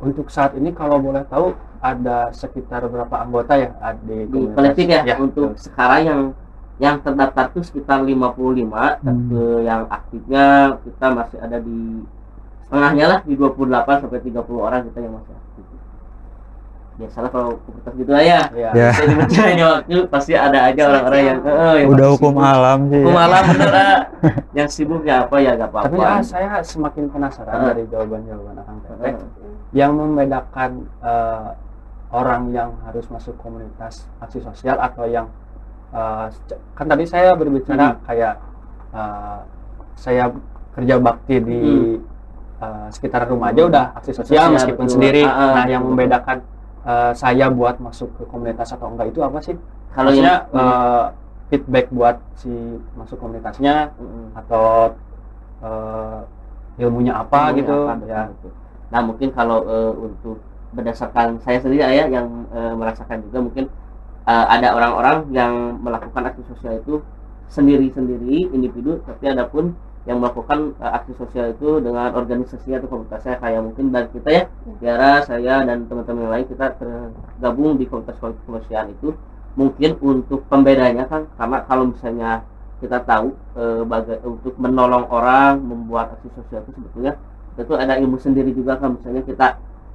Untuk 0.03 0.27
saat 0.35 0.59
ini 0.59 0.75
kalau 0.75 0.99
boleh 0.99 1.23
tahu 1.31 1.55
ada 1.79 2.35
sekitar 2.35 2.83
berapa 2.91 3.23
anggota 3.23 3.55
ya 3.55 3.71
ah, 3.79 3.95
di, 3.95 4.27
kolektif 4.51 4.91
ya, 4.91 5.15
untuk 5.23 5.55
sekarang 5.55 6.03
yang 6.03 6.23
yang 6.83 6.99
terdaftar 6.99 7.55
tuh 7.55 7.63
sekitar 7.63 8.03
55 8.03 8.19
tapi 9.07 9.39
yang 9.63 9.87
aktifnya 9.87 10.75
kita 10.83 11.07
masih 11.15 11.39
ada 11.39 11.63
di 11.63 12.03
setengahnya 12.73 13.05
lah 13.07 13.19
di 13.21 13.35
28 13.37 13.69
sampai 14.01 14.21
30 14.23 14.33
orang 14.57 14.81
kita 14.89 14.99
yang 14.99 15.15
aktif 15.15 15.37
biasalah 16.93 17.29
kalau 17.29 17.57
komunitas 17.59 17.93
gitu 17.95 18.11
lah 18.11 18.21
ya 18.23 18.41
Ya. 18.53 18.71
Ya. 18.73 18.91
Jadi 18.95 19.13
berjalannya 19.17 19.65
waktu 19.67 19.97
pasti 20.09 20.33
ada 20.35 20.59
aja 20.63 20.83
orang-orang 20.87 21.23
yang 21.23 21.39
eh, 21.43 21.75
yang 21.75 21.89
Udah 21.91 22.09
hukum 22.11 22.33
sibuk. 22.33 22.45
alam 22.47 22.79
sih. 22.83 23.01
hukum 23.01 23.13
ya. 23.13 23.23
alam 23.23 23.43
bener 23.51 23.73
ah. 23.75 24.01
yang 24.53 24.69
sibuk 24.69 25.03
ya 25.03 25.17
apa 25.21 25.37
ya 25.37 25.51
gak 25.55 25.69
apa-apa 25.69 25.87
Tapi 25.89 25.97
ah, 25.99 26.21
saya 26.23 26.49
semakin 26.63 27.05
penasaran 27.09 27.53
Ah. 27.55 27.65
dari 27.69 27.85
jawaban-jawaban 27.87 28.57
Akang 28.57 28.79
Teteh. 28.83 29.09
Ah. 29.11 29.17
Yang 29.73 29.93
membedakan 29.95 30.71
eh, 31.01 31.49
orang 32.11 32.43
yang 32.51 32.71
harus 32.83 33.05
masuk 33.09 33.37
komunitas 33.37 34.05
aksi 34.19 34.41
sosial 34.41 34.77
atau 34.77 35.05
yang 35.05 35.29
eh, 35.91 36.27
sec- 36.31 36.61
kan 36.73 36.87
tadi 36.87 37.05
saya 37.05 37.33
berbicara 37.33 38.01
kayak 38.03 38.37
eh, 38.91 39.39
saya 39.95 40.29
kerja 40.73 40.97
bakti 40.99 41.37
di 41.39 41.63
eh, 42.63 42.87
sekitar 42.95 43.27
rumah 43.27 43.51
aja 43.51 43.63
udah 43.67 43.85
aksi 43.99 44.13
sosial 44.15 44.47
Sosial, 44.47 44.55
meskipun 44.55 44.85
betul. 44.87 44.95
sendiri. 44.97 45.23
Ah, 45.27 45.35
ah, 45.35 45.51
nah, 45.59 45.65
yang 45.67 45.83
betul. 45.83 45.91
membedakan 45.99 46.39
eh, 46.87 47.13
saya 47.19 47.47
buat 47.51 47.77
masuk 47.83 48.09
ke 48.19 48.23
komunitas 48.31 48.71
atau 48.73 48.87
enggak 48.91 49.11
itu 49.11 49.21
apa 49.21 49.39
sih? 49.43 49.57
Kalau 49.93 50.11
yang- 50.15 50.47
eh, 50.55 51.05
feedback 51.53 51.93
buat 51.93 52.17
si 52.41 52.49
masuk 52.97 53.21
komunitasnya 53.21 53.93
atau 54.33 54.97
eh, 55.63 56.21
ilmunya 56.81 57.13
apa 57.21 57.53
Ilmunya 57.53 57.59
gitu 57.61 57.77
apa, 57.85 57.95
ya. 58.09 58.23
betul. 58.33 58.51
Nah 58.93 59.01
mungkin 59.05 59.29
kalau 59.37 59.59
eh, 59.69 59.93
untuk 59.93 60.39
berdasarkan 60.73 61.37
saya 61.45 61.61
sendiri 61.61 61.85
ya 61.85 62.09
yang 62.09 62.49
eh, 62.49 62.73
merasakan 62.73 63.21
juga 63.29 63.39
mungkin 63.45 63.65
eh, 64.25 64.47
ada 64.49 64.73
orang-orang 64.73 65.29
yang 65.35 65.77
melakukan 65.85 66.33
aksi 66.33 66.43
sosial 66.49 66.81
itu 66.81 67.05
sendiri-sendiri 67.53 68.49
individu 68.57 69.05
tapi 69.05 69.29
ada 69.29 69.45
pun 69.45 69.77
yang 70.03 70.19
melakukan 70.19 70.75
eh, 70.83 70.93
aksi 70.99 71.13
sosial 71.15 71.55
itu 71.55 71.79
dengan 71.79 72.11
organisasi 72.15 72.75
atau 72.75 72.91
komunitasnya 72.91 73.39
kayak 73.39 73.61
mungkin 73.63 73.95
dari 73.95 74.09
kita 74.11 74.29
ya 74.31 74.43
Tiara 74.83 75.23
saya 75.23 75.63
dan 75.63 75.87
teman-teman 75.87 76.27
yang 76.27 76.33
lain 76.35 76.47
kita 76.51 76.67
tergabung 76.79 77.79
di 77.79 77.87
komunitas 77.87 78.19
kemanusiaan 78.19 78.91
itu. 78.91 79.15
Mungkin 79.53 80.01
untuk 80.01 80.49
pembedanya 80.49 81.05
kan 81.07 81.29
karena 81.37 81.59
kalau 81.69 81.93
misalnya 81.93 82.43
kita 82.83 82.99
tahu 83.07 83.31
eh, 83.55 83.83
baga- 83.87 84.23
untuk 84.27 84.55
menolong 84.59 85.07
orang 85.07 85.63
membuat 85.63 86.19
aksi 86.19 86.35
sosial 86.35 86.67
itu 86.67 86.75
sebetulnya 86.75 87.15
itu 87.55 87.73
ada 87.77 87.95
ilmu 88.01 88.17
sendiri 88.17 88.51
juga 88.57 88.81
kan 88.81 88.97
misalnya 88.99 89.23
kita 89.23 89.47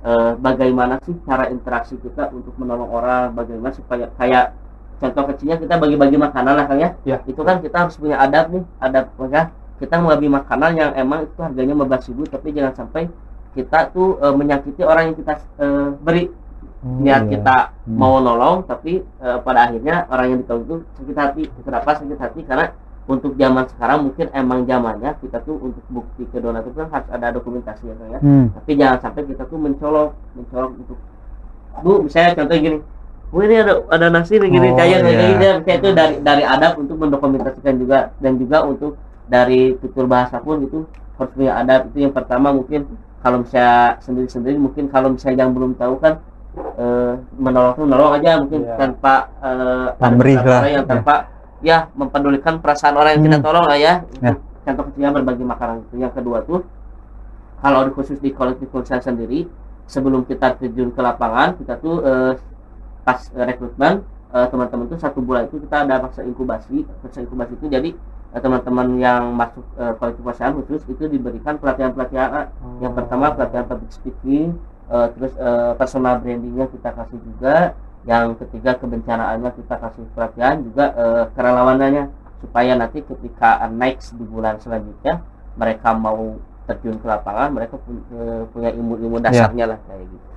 eh, 0.08 0.32
bagaimana 0.40 1.02
sih 1.04 1.16
cara 1.28 1.52
interaksi 1.52 2.00
kita 2.00 2.32
untuk 2.32 2.56
menolong 2.56 2.88
orang 2.88 3.36
bagaimana 3.36 3.76
supaya 3.76 4.08
kayak 4.16 4.56
contoh 5.04 5.24
kecilnya 5.30 5.58
kita 5.60 5.76
bagi-bagi 5.78 6.18
makanan 6.18 6.54
lah 6.58 6.66
kan 6.66 6.78
ya. 6.80 6.90
Ya. 7.06 7.18
itu 7.28 7.42
kan 7.44 7.60
kita 7.60 7.86
harus 7.86 7.96
punya 8.00 8.18
adab 8.18 8.50
nih 8.56 8.64
adab 8.82 9.12
maka 9.20 9.52
kita 9.78 9.96
membagi 9.98 10.28
makanan 10.28 10.72
yang 10.74 10.92
emang 10.94 11.26
itu 11.26 11.38
harganya 11.38 11.74
15 11.78 12.10
ribu 12.10 12.24
tapi 12.26 12.48
jangan 12.52 12.74
sampai 12.76 13.04
kita 13.54 13.80
tuh 13.90 14.18
eh, 14.18 14.34
menyakiti 14.34 14.82
orang 14.82 15.14
yang 15.14 15.18
kita 15.18 15.34
eh, 15.58 15.90
beri 15.98 16.26
Oh, 16.78 17.02
niat 17.02 17.26
iya. 17.26 17.30
kita 17.34 17.58
Hmm. 17.90 17.98
mau 17.98 18.22
nolong 18.22 18.62
tapi 18.64 19.02
eh, 19.02 19.38
pada 19.42 19.66
akhirnya 19.66 20.06
orang 20.08 20.26
yang 20.30 20.40
ditolong 20.46 20.62
itu 20.62 20.76
sakit 20.94 21.18
hati 21.18 21.44
kenapa 21.66 21.90
sakit 21.98 22.20
hati 22.22 22.40
karena 22.46 22.70
untuk 23.10 23.34
zaman 23.34 23.66
sekarang 23.66 24.06
mungkin 24.06 24.30
emang 24.30 24.62
zamannya 24.62 25.18
kita 25.18 25.42
tuh 25.42 25.58
untuk 25.58 25.82
bukti 25.90 26.30
ke 26.30 26.38
donatur 26.38 26.78
kan 26.78 26.94
harus 26.94 27.10
ada 27.10 27.34
dokumentasi 27.34 27.82
ya 27.82 27.96
kan 27.98 28.08
ya 28.14 28.20
Hmm. 28.22 28.46
tapi 28.54 28.72
jangan 28.78 28.98
sampai 29.02 29.22
kita 29.26 29.44
tuh 29.46 29.58
mencolok 29.58 30.10
mencolok 30.38 30.72
untuk 30.78 30.98
bu 31.82 31.94
misalnya 32.06 32.32
contoh 32.36 32.56
gini 32.56 32.78
bu 33.28 33.38
ini 33.42 33.56
ada 33.58 33.74
ada 33.90 34.08
nasi 34.14 34.34
nih 34.38 34.50
gini 34.52 34.68
Oh, 34.70 34.76
kayak 34.78 34.98
kayak 35.02 35.02
iya. 35.02 35.18
gini 35.18 35.34
misalnya 35.58 35.76
itu 35.82 35.90
dari 35.94 36.16
dari 36.22 36.44
adab 36.46 36.72
untuk 36.78 36.98
mendokumentasikan 37.02 37.74
juga 37.82 38.14
dan 38.22 38.38
juga 38.38 38.58
untuk 38.62 39.02
dari 39.28 39.76
tutur 39.78 40.08
bahasa 40.08 40.40
pun 40.40 40.64
itu 40.64 40.88
harus 41.18 41.32
punya 41.34 41.60
adab 41.60 41.92
itu 41.92 42.04
yang 42.04 42.14
pertama 42.16 42.52
mungkin 42.52 42.88
kalau 43.20 43.44
misalnya 43.44 43.98
sendiri-sendiri 44.00 44.56
mungkin 44.56 44.88
kalau 44.88 45.12
misalnya 45.12 45.44
yang 45.44 45.52
belum 45.52 45.76
tahu 45.76 46.00
kan 46.00 46.24
eh, 46.78 47.14
menolong 47.36 47.74
tuh 47.76 47.86
menolong 47.86 48.14
aja 48.18 48.32
mungkin 48.40 48.62
Iya. 48.64 48.76
tanpa 48.78 49.14
eh, 49.40 49.88
ada 49.92 50.00
Pamrih 50.00 50.36
lah, 50.38 50.62
yang 50.66 50.86
ya. 50.86 50.90
tanpa 50.90 51.14
ya 51.60 51.78
mempedulikan 51.94 52.62
perasaan 52.62 52.96
orang 52.96 53.18
yang 53.18 53.24
kita 53.26 53.38
Hmm. 53.42 53.46
tolong 53.46 53.66
lah 53.66 53.78
ya 53.78 53.94
Ya. 54.22 54.34
Untuk 54.34 54.42
contoh 54.64 54.84
kecilnya 54.92 55.12
berbagi 55.12 55.44
makanan 55.44 55.76
itu 55.84 55.96
yang 55.98 56.12
kedua 56.12 56.44
tuh 56.44 56.60
kalau 57.58 57.88
di 57.88 57.92
khusus 57.92 58.20
di 58.20 58.30
kolektif 58.30 58.70
konsen 58.70 59.02
sendiri 59.02 59.48
sebelum 59.88 60.24
kita 60.24 60.54
terjun 60.56 60.92
ke 60.92 61.02
lapangan 61.02 61.56
kita 61.58 61.80
tuh 61.80 62.04
eh, 62.04 62.34
pas 63.02 63.20
eh, 63.34 63.46
rekrutmen 63.48 64.04
eh, 64.30 64.48
teman-teman 64.48 64.86
tuh 64.86 65.00
satu 65.00 65.20
bulan 65.20 65.48
itu 65.48 65.58
kita 65.64 65.88
ada 65.88 65.98
masa 66.00 66.22
inkubasi 66.22 66.84
masa 67.02 67.18
inkubasi 67.24 67.56
itu 67.56 67.66
jadi 67.68 67.90
eh, 67.90 68.17
teman-teman 68.34 68.88
yang 69.00 69.32
masuk 69.34 69.64
eh, 69.76 69.94
kolektif 69.98 70.22
konsen 70.22 70.52
khusus 70.62 70.82
itu 70.86 71.04
diberikan 71.08 71.56
pelatihan-pelatihan 71.58 72.52
Oh. 72.60 72.78
yang 72.84 72.94
pertama 72.94 73.32
pelatihan 73.32 73.66
public 73.66 73.92
speaking 73.92 74.56
eh, 74.92 75.08
terus 75.16 75.34
eh, 75.36 75.72
personal 75.76 76.20
brandingnya 76.20 76.68
kita 76.68 76.90
kasih 76.94 77.20
juga. 77.24 77.74
Yang 78.08 78.40
ketiga 78.40 78.72
kebencanaannya 78.80 79.52
kita 79.52 79.76
kasih 79.76 80.04
pelatihan 80.16 80.64
juga 80.64 80.86
eh, 80.96 81.24
kerelawanannya. 81.34 82.04
Supaya 82.40 82.78
nanti 82.78 83.02
ketika 83.02 83.64
eh, 83.66 83.72
next 83.72 84.14
di 84.14 84.24
bulan 84.24 84.62
selanjutnya 84.62 85.24
mereka 85.58 85.92
mau 85.92 86.38
terjun 86.68 87.00
ke 87.00 87.08
lapangan 87.08 87.50
mereka 87.52 87.80
pu- 87.80 88.06
eh, 88.12 88.44
punya 88.52 88.70
ilmu-ilmu 88.72 89.18
dasarnya 89.18 89.66
lah 89.72 89.80
kayak 89.88 90.04
gitu. 90.06 90.28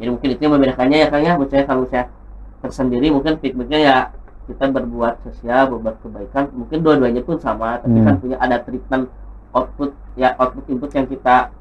Jadi 0.00 0.08
mungkin 0.08 0.28
itu 0.32 0.40
yang 0.40 0.52
membedakannya 0.56 0.96
ya 0.98 1.08
kang 1.12 1.22
ya. 1.22 1.32
Menurut 1.36 1.52
saya 1.52 1.64
kalau 1.68 1.84
saya 1.84 2.04
tersendiri 2.60 3.08
mungkin 3.08 3.40
feedbacknya 3.40 3.78
ya 3.80 3.96
kita 4.50 4.64
berbuat 4.74 5.14
sosial 5.22 5.70
berbuat 5.70 5.96
kebaikan 6.02 6.44
mungkin 6.50 6.78
dua-duanya 6.82 7.22
pun 7.22 7.38
sama 7.38 7.78
tapi 7.78 8.02
Hmm. 8.02 8.06
kan 8.10 8.14
punya 8.18 8.36
ada 8.42 8.56
treatment 8.60 9.06
output 9.54 9.94
ya 10.18 10.34
output 10.36 10.64
input 10.66 10.90
yang 10.90 11.06
kita 11.06 11.54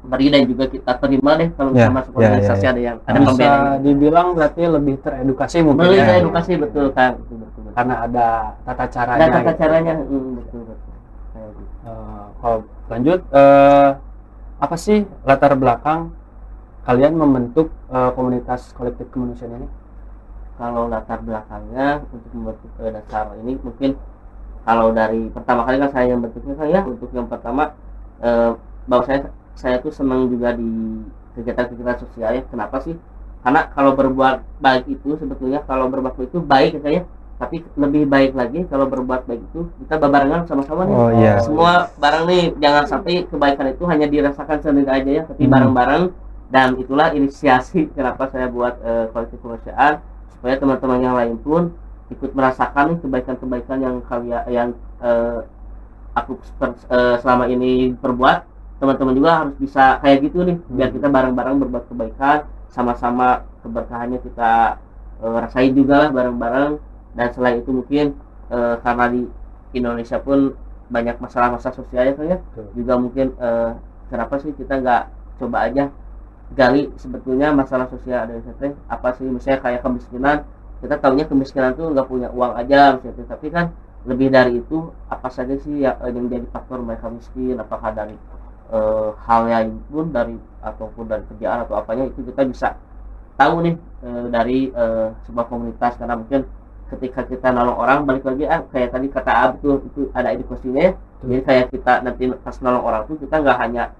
beri 0.00 0.32
dan 0.32 0.48
juga 0.48 0.64
kita 0.64 0.96
terima 0.96 1.36
deh 1.36 1.52
kalau 1.52 1.76
kita 1.76 1.92
masuk 1.92 2.12
ya, 2.16 2.16
ya, 2.16 2.24
organisasi 2.32 2.64
ya. 2.64 2.70
ada 2.72 2.80
yang 2.80 2.96
ada 3.04 3.18
bisa 3.20 3.28
pembedaan 3.28 3.84
dibilang 3.84 4.26
berarti 4.32 4.62
lebih 4.64 4.94
teredukasi 5.04 5.56
mungkin 5.60 5.84
Melalui 5.84 6.00
ya. 6.00 6.16
edukasi 6.24 6.52
betul 6.56 6.86
kan 6.96 7.10
betul 7.20 7.36
betul, 7.44 7.60
betul. 7.68 7.72
karena 7.76 7.94
ada 8.08 8.26
tata 8.64 8.84
caranya 8.88 9.20
ada 9.20 9.32
tata 9.36 9.52
gitu. 9.52 9.60
caranya 9.60 9.92
hmm, 10.00 10.30
betul 10.40 10.60
betul 10.64 10.94
gitu. 11.36 11.62
Eh, 11.84 12.24
kalau 12.40 12.58
lanjut 12.88 13.20
eh, 13.28 13.88
apa 14.60 14.76
sih 14.80 14.98
latar 15.28 15.52
belakang 15.60 16.00
kalian 16.88 17.12
membentuk 17.20 17.68
eh, 17.92 18.10
komunitas 18.16 18.72
kolektif 18.72 19.04
kemanusiaan 19.12 19.52
ini 19.60 19.68
kalau 20.60 20.92
latar 20.92 21.24
belakangnya 21.24 22.04
untuk 22.04 22.30
membentuk 22.36 22.68
eh, 22.84 22.92
dasar 22.92 23.32
ini 23.40 23.56
mungkin 23.64 23.96
kalau 24.60 24.92
dari 24.92 25.32
pertama 25.32 25.64
kali 25.64 25.80
kan 25.80 25.88
saya 25.88 26.12
yang 26.12 26.20
bentuknya 26.20 26.52
kan 26.52 26.68
ya 26.68 26.80
untuk 26.84 27.08
yang 27.16 27.24
pertama 27.24 27.72
eh, 28.20 28.52
bahwa 28.84 29.02
saya 29.08 29.32
saya 29.56 29.76
tuh 29.80 29.88
senang 29.88 30.28
juga 30.28 30.52
di 30.52 30.68
kegiatan-kegiatan 31.32 31.98
sosial 32.00 32.30
ya. 32.36 32.42
Kenapa 32.48 32.76
sih? 32.84 32.92
Karena 33.40 33.72
kalau 33.72 33.96
berbuat 33.96 34.60
baik 34.60 34.84
itu 34.92 35.16
sebetulnya 35.16 35.64
kalau 35.64 35.88
berbuat 35.88 36.12
itu 36.20 36.44
baik 36.44 36.76
ya 36.76 36.80
saya 36.84 37.00
tapi 37.40 37.64
lebih 37.72 38.04
baik 38.04 38.36
lagi 38.36 38.68
kalau 38.68 38.84
berbuat 38.84 39.24
baik 39.24 39.40
itu 39.40 39.64
kita 39.80 39.96
barengan 39.96 40.44
sama-sama 40.44 40.84
nih. 40.84 40.92
Oh 40.92 41.08
iya. 41.16 41.40
semua 41.40 41.88
bareng 41.96 42.28
nih 42.28 42.44
jangan 42.60 42.84
sampai 42.84 43.24
kebaikan 43.24 43.72
itu 43.72 43.84
hanya 43.88 44.04
dirasakan 44.12 44.60
sendiri 44.60 44.92
aja 44.92 45.10
ya 45.10 45.22
tapi 45.24 45.48
Hmm. 45.48 45.52
bareng-bareng. 45.56 46.04
Dan 46.50 46.74
itulah 46.82 47.14
inisiasi 47.14 47.88
kenapa 47.96 48.26
saya 48.28 48.50
buat 48.50 48.76
eh, 48.82 49.06
kolektif 49.14 49.38
kemanusiaan 49.40 50.02
supaya 50.40 50.56
teman-teman 50.56 51.04
yang 51.04 51.16
lain 51.20 51.36
pun 51.36 51.68
ikut 52.08 52.32
merasakan 52.32 52.96
kebaikan-kebaikan 53.04 53.78
yang 53.84 53.96
kalian 54.08 54.42
yang 54.48 54.68
eh, 55.04 55.44
aku 56.16 56.40
per- 56.56 56.80
eh, 56.88 57.16
selama 57.20 57.44
ini 57.52 57.92
perbuat. 57.92 58.48
Teman-teman 58.80 59.12
juga 59.12 59.30
harus 59.44 59.54
bisa 59.60 60.00
kayak 60.00 60.24
gitu 60.24 60.40
nih 60.48 60.56
biar 60.72 60.88
kita 60.96 61.12
bareng-bareng 61.12 61.60
berbuat 61.60 61.84
kebaikan 61.92 62.48
sama-sama 62.72 63.44
keberkahannya 63.60 64.16
kita 64.24 64.80
eh, 65.20 65.36
rasain 65.44 65.76
juga 65.76 66.08
lah 66.08 66.10
bareng-bareng. 66.10 66.72
Dan 67.12 67.28
selain 67.36 67.60
itu 67.60 67.70
mungkin 67.76 68.16
eh, 68.48 68.74
karena 68.80 69.12
di 69.12 69.28
Indonesia 69.76 70.16
pun 70.16 70.56
banyak 70.88 71.20
masalah-masalah 71.20 71.76
sosial 71.76 72.08
ya 72.08 72.14
kan 72.16 72.26
ya. 72.26 72.38
Juga 72.72 72.96
mungkin 72.96 73.36
eh, 73.36 73.70
kenapa 74.08 74.40
sih 74.40 74.56
kita 74.56 74.80
nggak 74.80 75.02
coba 75.36 75.68
aja 75.68 75.92
gali 76.56 76.90
sebetulnya 76.98 77.54
masalah 77.54 77.86
sosial 77.86 78.26
ada 78.26 78.34
teh 78.58 78.74
apa 78.90 79.08
sih 79.14 79.26
misalnya 79.26 79.62
kayak 79.62 79.80
kemiskinan 79.86 80.42
kita 80.80 80.96
tahunya 80.98 81.24
kemiskinan 81.30 81.76
tuh 81.78 81.92
nggak 81.94 82.08
punya 82.08 82.28
uang 82.34 82.58
aja 82.58 82.98
misalnya 82.98 83.26
tapi 83.30 83.46
kan 83.52 83.70
lebih 84.08 84.32
dari 84.32 84.64
itu 84.64 84.88
apa 85.12 85.28
saja 85.28 85.52
sih 85.60 85.84
yang, 85.84 86.00
yang 86.08 86.26
jadi 86.26 86.46
faktor 86.48 86.80
mereka 86.80 87.12
miskin 87.12 87.60
apakah 87.60 87.92
dari 87.92 88.16
eh, 88.72 89.10
hal 89.28 89.40
lain 89.44 89.76
pun 89.92 90.08
dari 90.08 90.36
ataupun 90.64 91.04
dari 91.04 91.24
kerjaan 91.28 91.68
atau 91.68 91.76
apanya 91.76 92.08
itu 92.08 92.24
kita 92.24 92.42
bisa 92.48 92.68
tahu 93.36 93.64
nih 93.64 93.74
eh, 94.04 94.24
dari 94.32 94.58
eh, 94.72 95.08
sebuah 95.28 95.46
komunitas. 95.52 96.00
Karena 96.00 96.16
mungkin 96.16 96.48
ketika 96.88 97.22
kita 97.28 97.52
nolong 97.52 97.76
orang 97.76 97.98
balik 98.08 98.24
lagi 98.24 98.48
ah, 98.48 98.64
kayak 98.72 98.90
tadi 98.96 99.06
kata 99.12 99.32
Ab 99.32 99.50
tuh 99.60 99.84
itu 99.84 100.08
ada 100.16 100.32
edukasinya 100.32 100.80
ya. 100.80 100.92
Jadi 101.20 101.40
kayak 101.44 101.66
kita 101.76 101.92
nanti 102.00 102.24
pas 102.40 102.56
nolong 102.64 102.84
orang 102.84 103.02
tuh 103.04 103.16
kita 103.20 103.36
nggak 103.36 103.58
hanya 103.60 103.92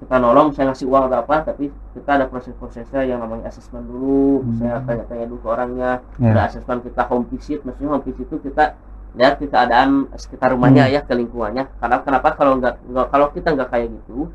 kita 0.00 0.16
nolong 0.16 0.48
misalnya 0.48 0.72
ngasih 0.72 0.86
uang 0.88 1.04
atau 1.06 1.18
apa 1.20 1.36
tapi 1.44 1.64
kita 1.92 2.10
ada 2.10 2.24
proses-prosesnya 2.24 3.04
yang 3.04 3.20
namanya 3.20 3.48
asesmen 3.48 3.84
dulu 3.84 4.40
misalnya 4.42 4.80
tanya-tanya 4.82 5.26
dulu 5.28 5.40
ke 5.44 5.48
orangnya 5.48 5.90
Ya. 6.16 6.32
udah 6.32 6.42
asesmen 6.48 6.80
kita 6.80 7.02
home 7.04 7.28
visit 7.28 7.60
maksudnya 7.62 7.90
home 7.92 8.04
visit 8.04 8.24
itu 8.24 8.36
kita 8.40 8.64
lihat 9.10 9.36
ke 9.36 9.46
keadaan 9.46 10.08
sekitar 10.14 10.50
rumahnya 10.50 10.86
Hmm. 10.86 10.94
ya 10.94 11.00
ke 11.02 11.12
lingkungannya 11.12 11.64
karena 11.76 11.96
kenapa 12.00 12.28
kalau 12.32 12.56
nggak 12.56 12.74
kalau 13.10 13.26
kita 13.28 13.48
nggak 13.52 13.68
kayak 13.68 13.88
gitu 13.92 14.30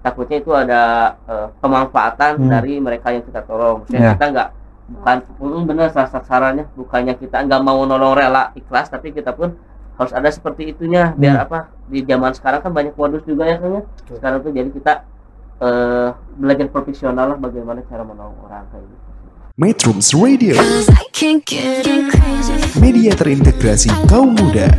takutnya 0.00 0.36
itu 0.38 0.50
ada 0.50 0.82
eh, 1.28 1.46
pemanfaatan 1.60 2.32
Hmm. 2.38 2.48
dari 2.48 2.80
mereka 2.80 3.10
yang 3.10 3.22
kita 3.22 3.44
tolong 3.44 3.84
maksudnya 3.84 4.02
Ya. 4.02 4.12
kita 4.16 4.26
nggak 4.32 4.48
bukan 4.92 5.16
hmm, 5.38 5.62
benar 5.64 5.88
sasarannya 5.90 6.64
bukannya 6.72 7.14
kita 7.14 7.36
nggak 7.42 7.60
mau 7.60 7.80
nolong 7.82 8.12
rela 8.12 8.50
ikhlas 8.52 8.88
tapi 8.88 9.10
kita 9.10 9.32
pun 9.32 9.54
harus 9.92 10.12
ada 10.12 10.28
seperti 10.28 10.72
itunya 10.72 11.12
biar 11.14 11.36
Hmm. 11.36 11.44
apa 11.46 11.58
di 11.86 12.00
zaman 12.02 12.32
sekarang 12.32 12.60
kan 12.64 12.72
banyak 12.72 12.94
modus 12.96 13.22
juga 13.22 13.44
ya 13.44 13.56
kan 13.60 13.70
ya 13.76 13.82
sekarang 14.08 14.38
tuh 14.40 14.52
jadi 14.52 14.70
kita 14.72 14.92
eh, 15.62 16.08
belajar 16.34 16.66
profesional 16.68 17.26
lah 17.30 17.38
bagaimana 17.38 17.84
cara 17.86 18.02
menolong 18.02 18.34
orang 18.42 18.66
kayak 18.72 18.82
gitu 18.82 19.00
Metrums 19.52 20.16
Radio, 20.16 20.56
Cause 20.56 20.88
I 20.88 21.04
can't 21.12 21.44
get 21.44 21.84
crazy. 21.84 22.56
media 22.80 23.12
terintegrasi 23.12 23.92
kaum 24.08 24.32
muda. 24.32 24.72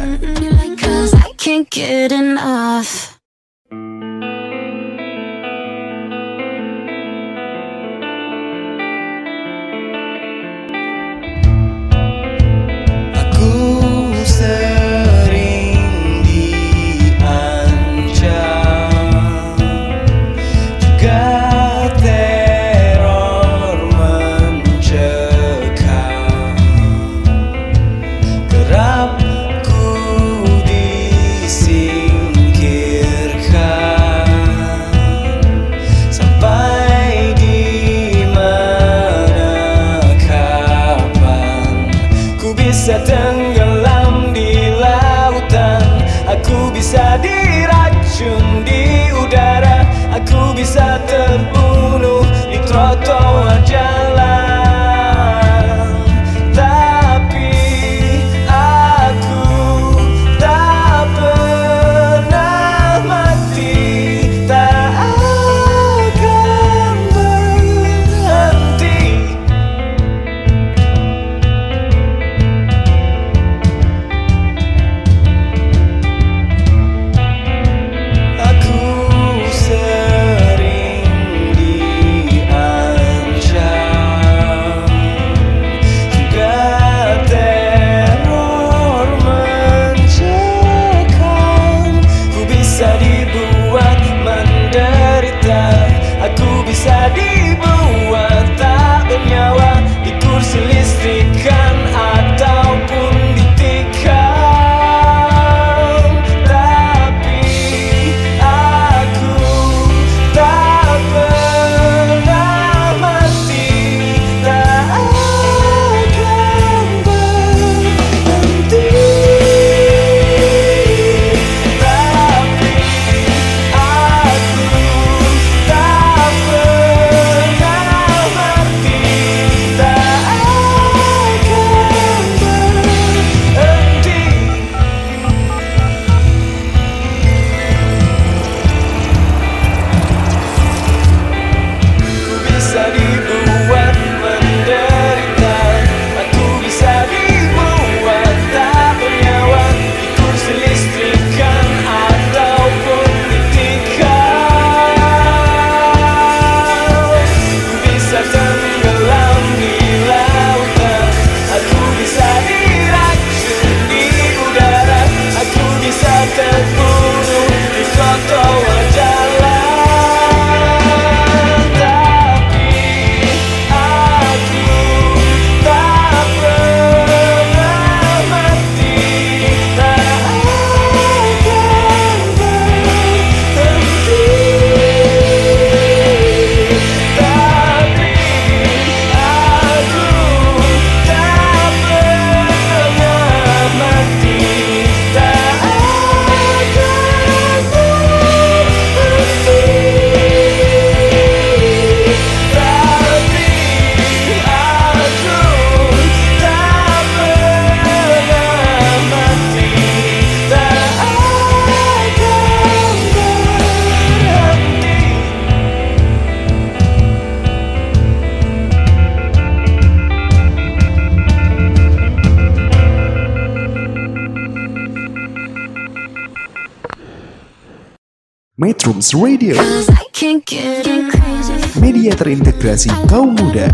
Metrums 229.04 229.20
Radio, 229.20 229.60
Cause 229.60 229.92
I 229.92 230.08
can't 230.16 230.40
get 230.48 230.88
enough. 230.88 231.76
media 231.76 232.16
terintegrasi 232.16 232.88
kaum 233.12 233.36
muda. 233.36 233.68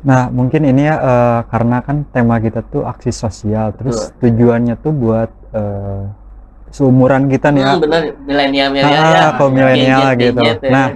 Nah, 0.00 0.32
mungkin 0.32 0.64
ini 0.64 0.88
ya 0.88 0.96
eh, 0.96 1.40
karena 1.52 1.84
kan 1.84 2.08
tema 2.08 2.40
kita 2.40 2.64
tuh 2.64 2.88
aksi 2.88 3.12
sosial, 3.12 3.76
terus 3.76 4.16
tujuannya 4.16 4.80
tuh 4.80 4.96
buat 4.96 5.28
eh, 5.52 6.08
seumuran 6.72 7.28
kita 7.28 7.52
nih 7.52 7.60
ya. 7.60 7.68
Hmm, 7.76 7.82
bener 7.84 8.02
milenial 8.24 8.68
milenial 8.72 9.04
Ah, 9.04 9.12
ya 9.12 9.26
kaum 9.36 9.52
milenial 9.52 10.00
gitu. 10.16 10.40
gadget, 10.40 10.58
ya. 10.64 10.70
Nah, 10.72 10.86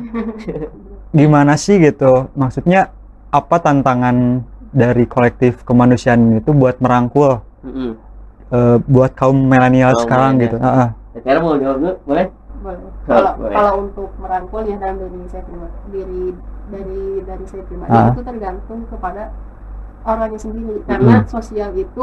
gimana 1.13 1.53
sih 1.61 1.77
gitu? 1.77 2.33
Maksudnya 2.33 2.97
apa 3.29 3.61
tantangan 3.61 4.41
dari 4.73 5.05
kolektif 5.05 5.69
kemanusiaan 5.69 6.41
itu 6.41 6.57
buat 6.57 6.81
merangkul 6.81 7.45
Mm-mm. 7.61 8.08
Eh, 8.51 8.77
buat 8.85 9.11
kaum 9.13 9.37
milenial 9.39 9.93
sekarang 9.99 10.39
gitu? 10.39 10.57
Ah, 10.59 10.69
ah. 10.69 10.89
sekarang 11.15 11.43
mau 11.43 11.57
jawab 11.57 11.77
dulu 11.79 11.95
boleh 12.05 12.27
boleh 12.59 12.79
kalau 13.07 13.33
boleh. 13.37 13.55
kalau 13.55 13.73
untuk 13.81 14.09
merangkul 14.19 14.63
ya 14.63 14.77
dalam 14.77 14.97
diri 14.99 15.27
saya 15.27 15.43
pribadi 15.43 15.75
diri 15.91 16.23
dari 16.69 17.03
dari 17.23 17.45
saya 17.47 17.63
pribadi 17.65 17.91
Ah. 17.91 18.11
itu 18.11 18.21
tergantung 18.21 18.81
kepada 18.87 19.23
orangnya 20.03 20.41
sendiri 20.41 20.77
karena 20.85 21.15
sosial 21.27 21.71
itu 21.75 22.03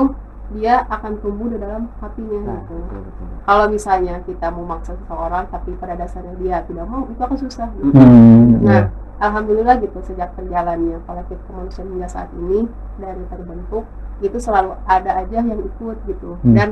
dia 0.53 0.85
akan 0.85 1.17
tumbuh 1.19 1.49
di 1.49 1.57
dalam 1.57 1.89
hatinya 1.97 2.37
Nah, 2.37 2.61
gitu 2.61 2.77
betul, 2.77 2.99
betul. 3.01 3.27
kalau 3.43 3.65
misalnya 3.65 4.15
kita 4.21 4.47
mau 4.53 4.61
maksa 4.63 4.93
seseorang 4.93 5.43
tapi 5.49 5.73
pada 5.73 5.97
dasarnya 5.97 6.37
dia 6.37 6.61
tidak 6.63 6.85
mau 6.85 7.01
itu 7.09 7.17
akan 7.17 7.37
susah 7.39 7.65
gitu. 7.73 7.89
Hmm, 7.97 8.61
Nah, 8.61 8.69
iya. 8.69 8.81
alhamdulillah 9.17 9.75
gitu 9.81 9.97
sejak 10.05 10.29
perjalannya 10.37 11.01
kolektif 11.03 11.41
kemanusiaan 11.49 11.89
hingga 11.89 12.05
saat 12.07 12.29
ini 12.37 12.69
dari 12.95 13.23
terbentuk 13.25 13.89
itu 14.23 14.37
selalu 14.39 14.79
ada 14.87 15.11
aja 15.23 15.43
yang 15.43 15.59
ikut 15.59 15.97
gitu. 16.07 16.39
Hmm. 16.43 16.55
dan 16.55 16.69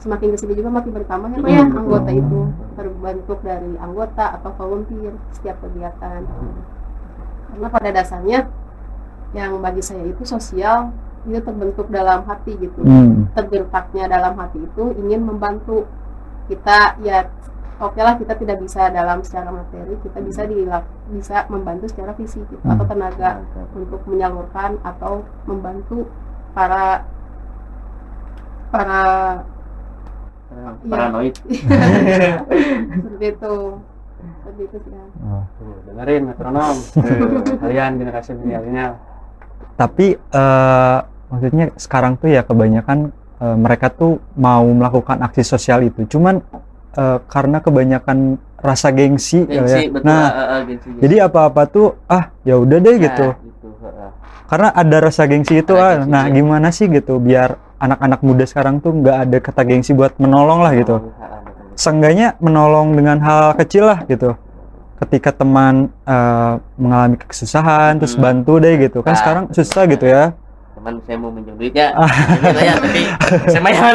semakin 0.00 0.32
ke 0.32 0.38
sini 0.40 0.52
juga 0.58 0.68
makin 0.68 0.92
bertambah 0.96 1.28
ya 1.32 1.38
ya 1.48 1.64
Hmm. 1.64 1.78
anggota 1.80 2.10
itu. 2.12 2.40
Terbentuk 2.76 3.38
dari 3.40 3.72
anggota 3.80 4.24
atau 4.36 4.50
volunteer 4.56 5.12
setiap 5.32 5.56
kegiatan. 5.64 6.24
Karena 7.52 7.68
pada 7.70 7.88
dasarnya 7.94 8.38
yang 9.32 9.58
bagi 9.64 9.80
saya 9.82 10.04
itu 10.04 10.22
sosial 10.24 10.92
itu 11.24 11.40
terbentuk 11.40 11.88
dalam 11.88 12.22
hati 12.28 12.52
gitu. 12.60 12.84
Hmm. 12.84 13.32
tergertaknya 13.32 14.06
dalam 14.12 14.36
hati 14.36 14.60
itu 14.60 14.84
ingin 15.00 15.24
membantu 15.24 15.88
kita 16.46 17.00
ya 17.00 17.26
oke 17.80 17.96
lah 17.98 18.14
kita 18.20 18.36
tidak 18.36 18.60
bisa 18.62 18.92
dalam 18.92 19.24
secara 19.24 19.48
materi 19.50 19.96
kita 20.04 20.20
bisa 20.20 20.44
dilak 20.46 20.84
bisa 21.10 21.48
membantu 21.48 21.88
secara 21.90 22.12
fisik 22.14 22.44
gitu, 22.46 22.62
atau 22.68 22.84
tenaga 22.86 23.40
untuk 23.74 24.04
menyalurkan 24.06 24.78
atau 24.84 25.24
membantu 25.48 26.06
para 26.54 27.02
para 28.70 29.02
Iya. 30.54 30.70
paranoid 30.86 31.34
seperti 32.94 33.26
itu 33.26 33.54
seperti 34.24 34.62
itu 34.62 34.76
sih 34.86 34.92
ya. 34.94 35.04
Oh. 35.20 35.42
Dengerin 35.84 36.22
metronom. 36.30 36.76
Eh, 37.02 37.58
Kalian 37.58 37.92
generasi 37.98 38.30
milenial. 38.32 38.92
Tapi 39.74 40.14
eh, 40.14 40.98
maksudnya 41.26 41.74
sekarang 41.74 42.14
tuh 42.16 42.30
ya 42.30 42.46
kebanyakan 42.46 43.10
eh, 43.42 43.56
mereka 43.58 43.90
tuh 43.90 44.22
mau 44.38 44.62
melakukan 44.62 45.18
aksi 45.20 45.42
sosial 45.42 45.82
itu, 45.82 46.06
cuman 46.06 46.38
eh, 46.94 47.18
karena 47.26 47.58
kebanyakan 47.58 48.38
rasa 48.56 48.88
gengsi, 48.88 49.44
ya, 49.44 49.58
gengsi 49.60 49.80
ya. 49.80 49.92
betul 49.92 50.06
Nah, 50.06 50.22
ah, 50.22 50.30
ah, 50.30 50.46
ah, 50.54 50.60
gengsi, 50.62 50.86
gengsi. 50.88 51.00
jadi 51.02 51.16
apa-apa 51.26 51.62
tuh 51.66 51.86
ah 52.06 52.30
ya 52.46 52.54
udah 52.56 52.78
deh 52.78 52.94
Nah, 52.94 53.02
gitu. 53.02 53.26
gitu. 53.42 53.63
Karena 54.44 54.68
ada 54.70 54.96
rasa 55.00 55.24
gengsi 55.24 55.58
itu 55.58 55.72
ah. 55.74 55.98
gengsi, 55.98 56.10
Nah, 56.10 56.24
ya. 56.24 56.32
gimana 56.32 56.68
sih 56.68 56.86
gitu 56.86 57.16
biar 57.16 57.56
anak-anak 57.76 58.20
muda 58.20 58.44
sekarang 58.44 58.78
tuh 58.78 58.92
nggak 58.92 59.16
ada 59.24 59.36
kata 59.38 59.62
gengsi 59.62 59.92
buat 59.92 60.16
menolong 60.16 60.60
lah 60.60 60.72
gitu. 60.72 60.96
Ah, 61.16 61.26
ah, 61.26 61.40
betul. 61.42 61.74
Seenggaknya 61.74 62.36
menolong 62.38 62.92
dengan 62.92 63.18
hal 63.18 63.52
kecil 63.54 63.84
lah 63.86 64.04
gitu. 64.04 64.36
Ketika 64.94 65.32
teman 65.32 65.90
eh, 66.04 66.52
mengalami 66.76 67.16
kesusahan 67.18 67.98
terus 67.98 68.14
Hmm. 68.14 68.24
bantu 68.24 68.56
deh 68.58 68.78
gitu. 68.78 69.02
Kan 69.02 69.12
Ah. 69.12 69.18
sekarang 69.18 69.44
susah 69.50 69.84
gitu 69.86 70.06
ya. 70.06 70.32
teman 70.74 70.98
saya 71.06 71.16
mau 71.16 71.30
minjem 71.30 71.54
duit 71.54 71.70
ya 71.72 71.94
Minjem 72.44 72.60
ya 72.60 72.74
tapi 72.76 73.00
saya 73.46 73.62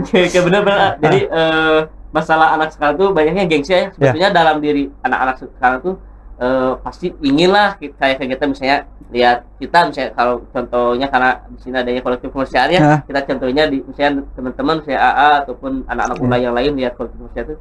oke 0.00 0.16
oke 0.16 0.38
benar 0.48 0.60
benar 0.64 0.78
jadi 0.96 1.18
eh, 1.28 1.78
masalah 2.08 2.54
anak 2.54 2.70
sekarang 2.72 2.94
tuh 2.94 3.08
banyaknya 3.10 3.44
gengsi 3.44 3.72
ya 3.74 3.82
sebetulnya 3.90 4.30
dalam 4.30 4.62
diri 4.62 4.86
anak-anak 5.02 5.34
sekarang 5.58 5.78
tuh 5.82 5.94
eh, 6.44 6.72
pasti 6.78 7.06
ingin 7.22 7.50
lah 7.50 7.68
kayak 7.80 7.96
kayak 8.20 8.30
kita 8.32 8.44
misalnya 8.44 8.78
lihat 9.08 9.38
kita 9.56 9.78
misalnya 9.86 10.10
kalau 10.12 10.34
contohnya 10.46 11.06
karena 11.08 11.30
di 11.48 11.58
sini 11.58 11.76
adanya 11.76 12.00
kolektif 12.00 12.28
kemanusiaan 12.28 12.68
ya 12.68 12.80
Hah. 12.82 13.00
kita 13.02 13.20
contohnya 13.24 13.64
di 13.66 13.78
misalnya 13.80 14.10
teman-teman 14.34 14.74
misalnya 14.78 15.00
AA 15.02 15.28
ataupun 15.40 15.72
anak-anak 15.86 16.16
muda 16.18 16.36
yang 16.38 16.52
lain 16.52 16.72
lihat 16.74 16.92
kolektif 16.94 17.16
kemanusiaan 17.16 17.46
tuh 17.48 17.58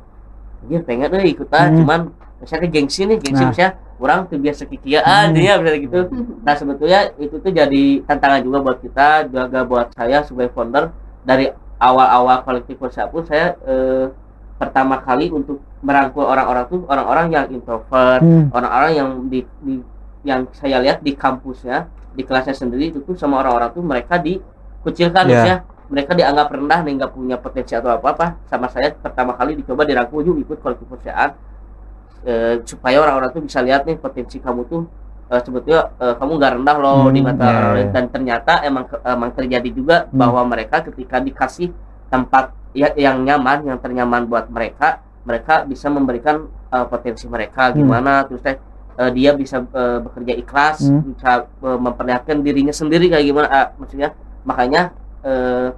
dia 0.64 0.80
pengen 0.82 1.08
deh 1.10 1.24
ikutan 1.26 1.66
Hmm. 1.66 1.78
cuman 1.80 2.00
misalnya 2.40 2.68
gengsi 2.70 3.02
nih 3.04 3.18
gengsi 3.18 3.40
Nah. 3.40 3.50
misalnya 3.50 3.72
orang 4.00 4.20
tuh 4.28 4.38
biasa 4.38 4.62
kikiaan 4.66 5.26
Hmm. 5.32 5.36
dia 5.36 5.52
misalnya 5.56 5.82
gitu 5.82 6.00
Nah 6.42 6.54
sebetulnya 6.54 7.00
itu 7.18 7.36
tuh 7.38 7.52
jadi 7.52 7.84
tantangan 8.04 8.42
juga 8.42 8.58
buat 8.62 8.78
kita 8.80 9.08
juga 9.28 9.62
buat 9.64 9.88
saya 9.92 10.18
sebagai 10.22 10.52
founder 10.52 10.92
dari 11.22 11.48
awal-awal 11.78 12.42
kolektif 12.42 12.76
Korsa 12.78 13.08
pun 13.08 13.24
saya 13.24 13.56
eh, 13.64 14.06
pertama 14.56 15.02
kali 15.02 15.28
untuk 15.30 15.60
merangkul 15.82 16.24
orang-orang 16.24 16.66
tuh 16.68 16.80
orang-orang 16.88 17.28
yang 17.30 17.46
introvert, 17.52 18.22
Hmm. 18.22 18.48
orang-orang 18.54 18.92
yang 18.96 19.10
di, 19.28 19.40
di- 19.60 19.86
yang 20.24 20.48
saya 20.56 20.80
lihat 20.80 21.04
di 21.04 21.12
kampusnya 21.14 21.90
di 22.14 22.24
kelasnya 22.24 22.56
sendiri 22.56 22.94
itu 22.94 23.02
tuh 23.04 23.18
sama 23.18 23.42
orang-orang 23.42 23.74
tuh 23.74 23.84
mereka 23.84 24.16
dikucilkan 24.18 25.26
Iya. 25.28 25.42
ya 25.44 25.56
mereka 25.90 26.16
dianggap 26.16 26.48
rendah 26.48 26.80
dan 26.80 26.94
nggak 26.96 27.12
punya 27.12 27.36
potensi 27.36 27.76
atau 27.76 27.92
apa-apa 27.92 28.40
sama 28.48 28.72
saya 28.72 28.94
pertama 28.96 29.36
kali 29.36 29.60
dicoba 29.60 29.84
dirangkul 29.84 30.24
yuk 30.24 30.38
ikut 30.40 30.58
kolektif 30.64 30.88
Korsiaan 30.88 31.36
eh, 32.24 32.56
supaya 32.64 33.04
orang-orang 33.04 33.30
tuh 33.34 33.44
bisa 33.44 33.60
lihat 33.60 33.84
nih 33.84 34.00
potensi 34.00 34.40
kamu 34.40 34.62
tuh 34.66 34.88
eh, 35.28 35.42
sebetulnya 35.44 35.92
eh, 36.00 36.16
kamu 36.16 36.32
nggak 36.40 36.52
rendah 36.62 36.78
loh 36.80 37.12
di 37.12 37.20
Hmm, 37.20 37.28
mata 37.28 37.44
iya, 37.44 37.52
orang 37.52 37.74
lain 37.74 37.84
iya. 37.84 37.94
dan 37.94 38.06
ternyata 38.08 38.54
emang 38.64 38.86
emang 39.04 39.32
terjadi 39.36 39.70
juga 39.76 39.98
Hmm. 40.08 40.16
bahwa 40.18 40.42
mereka 40.48 40.80
ketika 40.88 41.20
dikasih 41.20 41.74
tempat 42.08 42.54
ya, 42.74 42.92
yang 42.94 43.22
nyaman 43.22 43.64
yang 43.64 43.78
ternyaman 43.78 44.26
buat 44.26 44.50
mereka 44.50 45.00
mereka 45.24 45.64
bisa 45.64 45.88
memberikan 45.88 46.46
eh, 46.68 46.86
potensi 46.86 47.26
mereka 47.26 47.72
Hmm. 47.72 47.78
gimana 47.80 48.26
terus 48.26 48.42
teh 48.42 48.58
eh, 48.94 49.12
dia 49.12 49.32
bisa 49.34 49.62
eh, 49.64 50.00
bekerja 50.00 50.34
ikhlas 50.36 50.84
Hmm. 50.84 51.14
bisa 51.14 51.32
eh, 51.48 51.80
memperlihatkan 51.80 52.42
dirinya 52.42 52.74
sendiri 52.74 53.08
kayak 53.08 53.26
gimana 53.26 53.48
ah, 53.48 53.68
maksudnya 53.78 54.12
makanya 54.44 54.92
eh, 55.22 55.70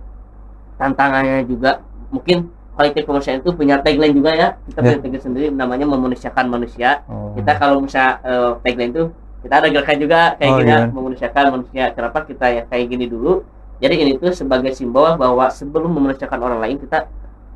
tantangannya 0.75 1.45
juga 1.45 1.79
mungkin 2.09 2.51
kolektif 2.75 3.07
kemanusiaan 3.07 3.39
itu 3.39 3.51
punya 3.51 3.79
tagline 3.79 4.11
juga 4.11 4.31
ya 4.33 4.47
kita 4.65 4.79
Ya. 4.79 4.83
punya 4.83 4.99
tagline 4.99 5.23
sendiri 5.23 5.45
namanya 5.49 5.85
memanusiakan 5.87 6.45
manusia 6.49 7.03
Oh. 7.07 7.31
kita 7.33 7.55
kalau 7.55 7.79
misalnya 7.79 8.19
eh, 8.21 8.51
tagline 8.61 8.91
itu 8.91 9.03
kita 9.45 9.61
ada 9.61 9.67
gerakan 9.69 9.97
juga 10.01 10.19
kayak 10.35 10.51
Oh, 10.51 10.57
gini 10.59 10.71
iya. 10.73 10.79
memanusiakan 10.89 11.43
manusia 11.53 11.83
kenapa 11.93 12.17
kita 12.25 12.45
ya 12.49 12.61
kayak 12.65 12.85
gini 12.89 13.05
dulu 13.05 13.45
jadi 13.77 13.95
ini 13.97 14.11
tuh 14.15 14.31
sebagai 14.31 14.71
simbol 14.71 15.15
bahwa 15.15 15.47
sebelum 15.47 15.91
memanusiakan 15.91 16.39
orang 16.39 16.59
lain 16.59 16.77
kita 16.77 17.05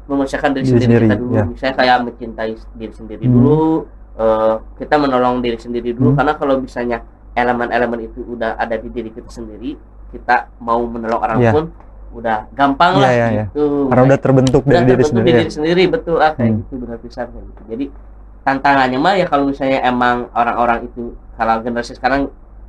memanusiakan 0.06 0.52
diri, 0.52 0.66
Diri 0.66 0.72
sendiri, 0.74 0.86
sendiri, 0.86 1.06
kita 1.06 1.16
dulu 1.16 1.34
ya. 1.34 1.44
misalnya 1.46 1.76
kayak 1.76 1.98
mencintai 2.04 2.52
diri 2.76 2.94
sendiri 2.94 3.24
Hmm. 3.24 3.34
dulu 3.34 3.60
eh, 4.16 4.54
kita 4.78 4.96
menolong 4.98 5.40
diri 5.40 5.56
sendiri 5.56 5.90
dulu 5.94 6.12
Hmm. 6.12 6.18
karena 6.18 6.34
kalau 6.36 6.56
misalnya 6.58 6.98
elemen-elemen 7.32 8.00
itu 8.04 8.20
udah 8.28 8.58
ada 8.58 8.76
di 8.76 8.90
diri 8.90 9.10
kita 9.10 9.30
sendiri 9.30 9.80
kita 10.10 10.50
mau 10.60 10.82
menolong 10.82 11.22
orang 11.22 11.40
Iya. 11.40 11.52
pun 11.54 11.66
udah 12.10 12.50
gampang 12.52 12.98
Iya, 12.98 13.00
lah 13.00 13.12
iya, 13.14 13.28
iya. 13.30 13.46
gitu 13.48 13.86
Karena 13.86 14.04
udah 14.10 14.20
terbentuk 14.20 14.62
udah 14.62 14.72
dari 14.74 14.82
diri 14.84 14.90
terbentuk 14.98 15.10
sendiri. 15.14 15.24
di 15.24 15.32
ya. 15.32 15.40
diri 15.40 15.52
sendiri 15.54 15.84
betul 15.88 16.18
ah 16.18 16.32
kayak 16.34 16.50
Hmm. 16.50 16.60
gitu 16.60 16.74
benar 16.82 16.98
pisan 16.98 17.26
kayak 17.30 17.46
gitu 17.46 17.62
jadi 17.70 17.86
tantangannya 18.42 18.98
mah 18.98 19.14
ya 19.14 19.26
kalau 19.26 19.44
misalnya 19.46 19.80
emang 19.84 20.26
orang-orang 20.34 20.80
itu 20.84 21.04
kalau 21.38 21.62
generasi 21.62 21.94
sekarang 21.94 22.22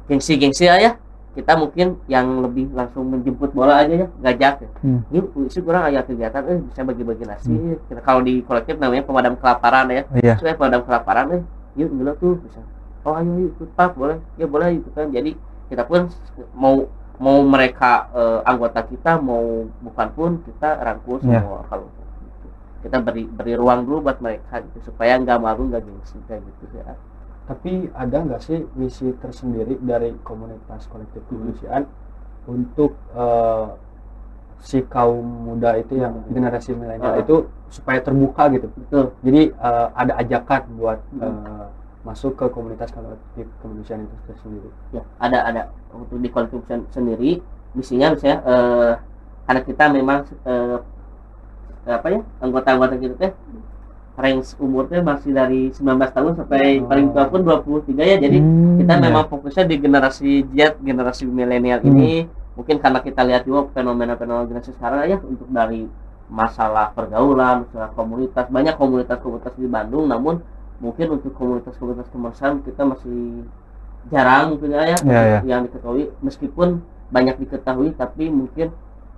gengsi-gengsi 0.06 0.68
ya 0.68 0.92
kita 1.30 1.54
mungkin 1.54 1.86
yang 2.04 2.42
lebih 2.42 2.68
langsung 2.70 3.06
menjemput 3.06 3.50
bola 3.50 3.78
aja 3.78 3.94
ya 3.96 4.06
ngajak 4.18 4.54
ya. 4.58 4.68
Hmm. 4.80 5.00
yuk 5.08 5.30
isi 5.40 5.58
kurang 5.58 5.86
ayah 5.86 6.02
kegiatan 6.02 6.42
eh 6.44 6.58
bisa 6.60 6.82
bagi-bagi 6.82 7.22
nasi 7.22 7.54
kita 7.86 8.00
kalau 8.00 8.18
di 8.20 8.42
kolektif 8.42 8.74
namanya 8.76 9.02
pemadam 9.02 9.34
kelaparan 9.34 9.86
ya 9.88 10.02
Oh, 10.04 10.16
Iya. 10.16 10.34
saya 10.36 10.54
pemadam 10.54 10.82
kelaparan 10.82 11.26
eh 11.30 11.42
yuk 11.74 11.86
dulu 11.88 12.12
tuh 12.16 12.34
bisa 12.40 12.58
oh 13.02 13.14
ayo 13.14 13.30
yuk 13.38 13.50
ikut 13.54 13.70
pak 13.72 13.94
boleh 13.94 14.18
ya 14.34 14.44
boleh 14.44 14.74
ikutan 14.76 15.06
jadi 15.08 15.30
kita 15.66 15.82
pun 15.84 16.10
mau 16.52 16.90
mau 17.16 17.38
mereka 17.40 18.10
eh, 18.10 18.40
anggota 18.42 18.82
kita 18.82 19.16
mau 19.16 19.44
bukan 19.80 20.08
pun 20.10 20.30
kita 20.42 20.78
rangkul 20.78 21.20
Iya. 21.20 21.40
semua 21.40 21.62
kalau 21.64 21.86
gitu. 21.86 22.46
kita 22.80 22.96
beri 22.98 23.22
beri 23.24 23.54
ruang 23.54 23.84
dulu 23.84 24.02
buat 24.02 24.18
mereka 24.18 24.58
gitu 24.60 24.82
supaya 24.84 25.14
nggak 25.14 25.38
malu 25.38 25.68
nggak 25.68 25.78
gengsi 25.80 26.18
kayak 26.24 26.42
gitu 26.42 26.74
ya 26.74 26.98
Tapi 27.50 27.90
ada 27.90 28.16
nggak 28.22 28.40
sih 28.40 28.62
misi 28.78 29.10
tersendiri 29.18 29.74
dari 29.82 30.14
komunitas 30.22 30.86
kolektif 30.86 31.18
kemanusiaan 31.26 31.82
untuk 32.46 32.94
eh, 33.10 33.66
si 34.62 34.86
kaum 34.86 35.50
muda 35.50 35.74
itu 35.74 35.98
yang 35.98 36.14
generasi 36.30 36.78
milenial 36.78 37.10
Ah. 37.10 37.18
itu 37.18 37.50
supaya 37.66 37.98
terbuka 37.98 38.46
gitu. 38.54 38.70
betul 38.70 39.04
Jadi 39.26 39.50
eh, 39.50 39.86
ada 39.90 40.12
ajakan 40.22 40.62
buat 40.78 40.98
Hmm. 41.10 41.22
eh, 41.26 41.66
masuk 42.00 42.32
ke 42.32 42.46
komunitas 42.48 42.94
kolektif 42.94 43.44
kemanusiaan 43.60 44.06
itu 44.06 44.16
tersendiri. 44.24 44.70
ya 44.90 45.02
ada 45.18 45.38
ada 45.44 45.62
untuk 45.90 46.16
di 46.16 46.30
kolektif 46.30 46.62
sen- 46.64 46.86
sendiri 46.88 47.42
misinya 47.74 48.14
misalnya 48.14 48.38
eh, 48.46 48.92
karena 49.44 49.60
kita 49.66 49.84
memang 49.90 50.18
eh, 50.46 50.78
apa 51.82 52.06
ya 52.08 52.20
anggota-anggota 52.38 52.94
kita 52.94 53.14
teh 53.18 53.32
range 54.20 54.52
umurnya 54.56 55.00
masih 55.00 55.32
dari 55.32 55.72
19 55.72 55.80
tahun 56.12 56.32
sampai 56.36 56.78
paling 56.82 57.06
tua 57.10 57.24
pun 57.26 57.40
23 57.40 58.04
ya. 58.04 58.16
Jadi 58.18 58.38
Hmm, 58.38 58.76
kita 58.78 58.94
ya. 58.94 59.00
memang 59.00 59.24
fokusnya 59.26 59.64
di 59.64 59.76
generasi 59.76 60.30
Z 60.46 60.78
generasi 60.80 61.24
milenial 61.24 61.80
ini. 61.82 62.28
Mungkin 62.52 62.76
karena 62.76 63.00
kita 63.00 63.24
lihat 63.24 63.42
juga 63.42 63.72
fenomena-fenomena 63.72 64.44
generasi 64.44 64.76
sekarang 64.76 65.08
ya 65.08 65.18
untuk 65.18 65.48
dari 65.48 65.88
masalah 66.28 66.92
pergaulan 66.92 67.64
masalah 67.64 67.90
komunitas 67.90 68.46
banyak 68.46 68.74
komunitas-komunitas 68.76 69.54
di 69.56 69.66
Bandung. 69.66 70.06
Namun 70.06 70.44
mungkin 70.78 71.16
untuk 71.16 71.32
komunitas-komunitas 71.34 72.06
kemanusiaan 72.08 72.60
kita 72.60 72.84
masih 72.84 73.44
jarang 74.08 74.54
mungkin 74.54 74.68
ya, 74.70 74.82
Ya, 74.86 74.96
untuk 74.96 75.10
ya. 75.10 75.40
yang 75.44 75.60
diketahui. 75.64 76.04
Meskipun 76.20 76.68
banyak 77.08 77.36
diketahui 77.38 77.90
tapi 77.92 78.28
mungkin 78.28 78.70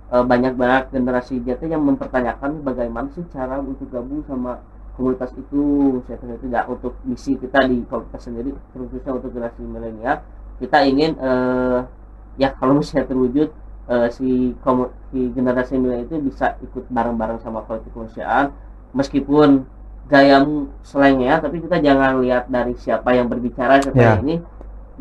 eh, 0.09 0.23
banyak 0.23 0.53
banget 0.53 0.83
generasi 0.91 1.41
Z 1.41 1.61
yang 1.63 1.81
mempertanyakan 1.81 2.61
bagaimana 2.61 3.09
sih 3.11 3.25
cara 3.29 3.57
untuk 3.57 3.89
gabung 3.89 4.21
sama 4.23 4.61
komunitas 4.93 5.31
itu 5.33 5.61
saya 6.05 6.17
kira 6.21 6.35
tidak 6.37 6.63
untuk 6.69 6.93
misi 7.03 7.33
kita 7.35 7.65
di 7.65 7.81
komunitas 7.89 8.21
sendiri 8.23 8.53
khususnya 8.73 9.11
untuk 9.17 9.29
generasi 9.33 9.61
milenial. 9.65 10.21
Kita 10.61 10.77
ingin 10.85 11.17
eh, 11.17 11.79
ya 12.37 12.53
kalau 12.57 12.77
misalnya 12.77 13.09
terwujud 13.09 13.49
eh, 13.89 14.07
si, 14.13 14.53
komu- 14.61 14.93
si 15.09 15.33
generasi 15.33 15.77
milenial 15.81 16.05
itu 16.05 16.17
bisa 16.21 16.55
ikut 16.61 16.85
bareng-bareng 16.93 17.41
sama 17.41 17.65
kolektif 17.65 17.89
kemanusiaan. 17.93 18.53
Meskipun 18.93 19.65
gayamu 20.05 20.69
selengnya 20.83 21.39
tapi 21.41 21.63
kita 21.63 21.79
jangan 21.79 22.19
lihat 22.21 22.51
dari 22.51 22.75
siapa 22.77 23.15
yang 23.17 23.25
berbicara 23.31 23.81
seperti 23.81 24.03
Ya. 24.03 24.19
ini. 24.21 24.35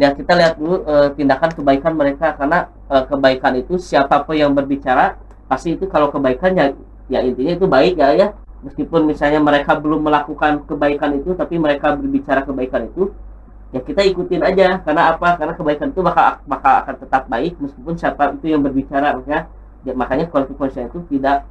Lihat 0.01 0.15
kita 0.17 0.33
lihat 0.41 0.55
dulu 0.57 0.89
eh, 0.89 1.09
tindakan 1.15 1.51
kebaikan 1.53 1.93
mereka. 1.95 2.33
Karena 2.33 2.73
eh, 2.89 3.05
kebaikan 3.05 3.53
itu 3.61 3.77
siapa 3.77 4.25
pun 4.25 4.35
yang 4.41 4.57
berbicara 4.57 5.21
pasti 5.53 5.77
itu 5.77 5.85
kalau 5.85 6.09
kebaikan 6.09 6.57
ya 6.57 6.73
ya 7.13 7.21
intinya 7.21 7.53
itu 7.53 7.69
baik 7.69 8.01
ya 8.01 8.09
ya 8.17 8.29
meskipun 8.63 9.11
misalnya 9.11 9.43
mereka 9.43 9.77
belum 9.77 10.07
melakukan 10.07 10.65
kebaikan 10.65 11.19
itu 11.19 11.35
tapi 11.35 11.59
mereka 11.59 11.99
berbicara 11.99 12.47
kebaikan 12.47 12.89
itu 12.89 13.11
ya 13.75 13.81
kita 13.83 14.01
ikutin 14.07 14.43
aja. 14.45 14.81
Karena 14.85 15.17
apa? 15.17 15.37
Karena 15.37 15.55
kebaikan 15.59 15.91
itu 15.91 16.01
bakal 16.01 16.41
bakal 16.47 16.73
akan 16.87 16.95
tetap 17.03 17.23
baik 17.27 17.59
meskipun 17.59 17.95
siapa 17.99 18.33
itu 18.39 18.53
yang 18.55 18.63
berbicara 18.63 19.19
makanya 19.19 19.51
ya, 19.83 19.93
makanya 19.93 20.27
konsisten 20.31 20.89
itu 20.89 21.03
tidak 21.11 21.45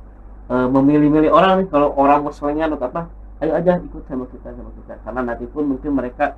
eh, 0.47 0.67
memilih-milih 0.71 1.31
orang 1.33 1.63
nih. 1.63 1.67
Kalau 1.67 1.91
orang 1.93 2.25
selengan 2.31 2.73
atau 2.79 2.87
apa 2.87 3.01
ayo 3.41 3.57
aja 3.57 3.81
ikut 3.81 4.03
sama 4.07 4.25
kita 4.31 4.53
sama 4.53 4.71
kita. 4.77 4.93
Karena 5.03 5.21
nanti 5.33 5.45
pun 5.49 5.67
mungkin 5.67 5.91
mereka 5.97 6.37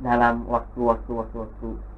dalam 0.00 0.46
waktu-waktu 0.50 1.10
waktu-waktu 1.10 1.93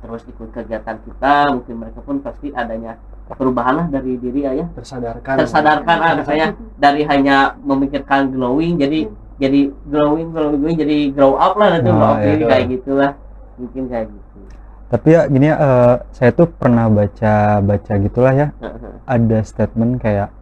terus 0.00 0.22
ikut 0.24 0.48
kegiatan 0.50 0.96
kita 0.98 1.34
mungkin 1.52 1.74
mereka 1.76 2.00
pun 2.00 2.16
pasti 2.18 2.48
adanya 2.50 2.96
perubahan 3.30 3.74
lah 3.76 3.86
dari 3.86 4.16
diri 4.16 4.42
ya 4.42 4.66
tersadarkan 4.74 5.34
tersadarkan 5.38 5.96
ah 6.00 6.12
misalnya 6.16 6.48
dari 6.76 7.04
hanya 7.04 7.54
memikirkan 7.60 8.32
glowing 8.32 8.74
jadi 8.74 9.06
jadi 9.36 9.60
glowing 9.86 10.32
glowing 10.32 10.58
glowing 10.58 10.76
jadi 10.76 10.98
grow 11.12 11.36
up 11.36 11.54
lah 11.54 11.78
nanti 11.78 11.88
Oh, 11.88 11.94
grow 11.94 12.10
up 12.10 12.18
iya. 12.18 12.26
diri 12.26 12.44
kayak 12.44 12.66
gitulah 12.70 13.10
mungkin 13.56 13.82
kayak 13.86 14.06
gitu 14.08 14.38
Tapi 14.90 15.06
ya 15.06 15.22
gini 15.30 15.46
ya, 15.46 15.54
eh, 15.54 15.94
saya 16.10 16.34
tuh 16.34 16.50
pernah 16.50 16.90
baca 16.90 17.62
baca 17.62 17.92
gitulah 17.94 18.34
ya. 18.34 18.50
Ada 19.06 19.46
statement 19.46 20.02
kayak 20.02 20.34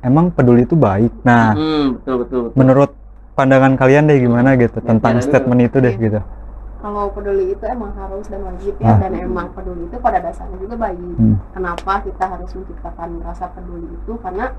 emang 0.00 0.32
peduli 0.32 0.64
itu 0.64 0.72
baik. 0.72 1.12
Nah, 1.22 1.52
Hmm, 1.52 2.00
betul 2.00 2.24
betul 2.24 2.40
betul. 2.48 2.56
menurut 2.56 2.90
pandangan 3.32 3.76
kalian 3.76 4.08
deh 4.08 4.16
gimana 4.16 4.56
gitu 4.56 4.80
Ya, 4.80 4.88
tentang 4.88 5.20
kira-kira. 5.20 5.28
statement 5.28 5.60
itu 5.60 5.76
deh 5.76 5.92
Iya. 5.92 6.04
gitu. 6.08 6.20
Kalau 6.82 7.08
peduli 7.08 7.54
itu 7.54 7.62
emang 7.62 7.94
harus 7.94 8.26
dan 8.26 8.42
wajib 8.42 8.74
ya 8.76 8.90
Ah. 8.90 8.98
dan 8.98 9.14
emang 9.14 9.54
peduli 9.54 9.86
itu 9.86 9.96
pada 9.96 10.18
dasarnya 10.18 10.58
juga 10.58 10.74
baik 10.76 10.98
Hmm. 11.14 11.38
kenapa 11.54 12.02
kita 12.02 12.24
harus 12.26 12.50
menciptakan 12.52 13.22
rasa 13.22 13.46
peduli 13.48 13.86
itu 13.86 14.12
karena 14.18 14.50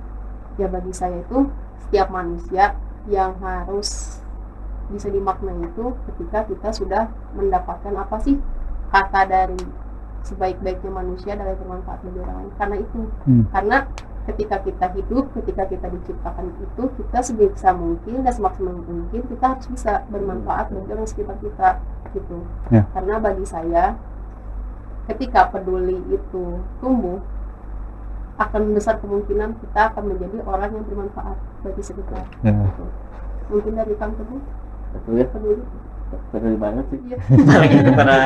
ya 0.55 0.67
bagi 0.67 0.93
saya 0.95 1.19
itu 1.19 1.51
setiap 1.83 2.07
manusia 2.09 2.79
yang 3.05 3.35
harus 3.37 4.19
bisa 4.87 5.07
dimaknai 5.07 5.59
itu 5.61 5.85
ketika 6.07 6.47
kita 6.47 6.69
sudah 6.71 7.03
mendapatkan 7.33 7.91
apa 7.93 8.15
sih 8.19 8.39
kata 8.87 9.25
dari 9.25 9.59
sebaik-baiknya 10.23 10.91
manusia 10.93 11.35
dari 11.35 11.51
bermanfaat 11.53 11.99
bagi 12.01 12.19
orang 12.19 12.35
lain 12.39 12.51
karena 12.55 12.75
itu 12.79 12.99
Hmm. 13.27 13.43
karena 13.51 13.77
ketika 14.23 14.55
kita 14.63 14.87
hidup 14.95 15.27
ketika 15.35 15.63
kita 15.67 15.87
diciptakan 15.91 16.55
itu 16.55 16.83
kita 16.95 17.19
sebisa 17.19 17.69
mungkin 17.75 18.23
dan 18.23 18.31
semaksimal 18.31 18.79
mungkin 18.79 19.21
kita 19.27 19.45
harus 19.55 19.67
bisa 19.67 20.07
bermanfaat 20.07 20.71
bagi 20.71 20.89
orang 20.95 21.07
sekitar 21.07 21.35
kita 21.43 21.69
gitu. 22.15 22.37
Ya. 22.71 22.87
karena 22.95 23.15
bagi 23.19 23.43
saya 23.43 23.99
ketika 25.11 25.51
peduli 25.51 25.99
itu 26.07 26.63
tumbuh 26.79 27.19
akan 28.39 28.73
besar 28.73 28.97
kemungkinan 29.03 29.59
kita 29.59 29.93
akan 29.93 30.03
menjadi 30.15 30.37
orang 30.47 30.71
yang 30.71 30.85
bermanfaat 30.87 31.37
bagi 31.61 31.83
sekitar. 31.83 32.23
Ya. 32.47 32.55
mungkin 33.51 33.75
dari 33.75 33.93
kang 33.99 34.15
teguh 34.15 34.39
betul 34.93 35.13
ya. 35.19 35.27
Peduli. 35.27 35.63
Peduli 36.29 36.57
banget 36.61 36.85
sih. 36.93 36.99
Iya. 37.09 37.17
kepada 37.89 38.17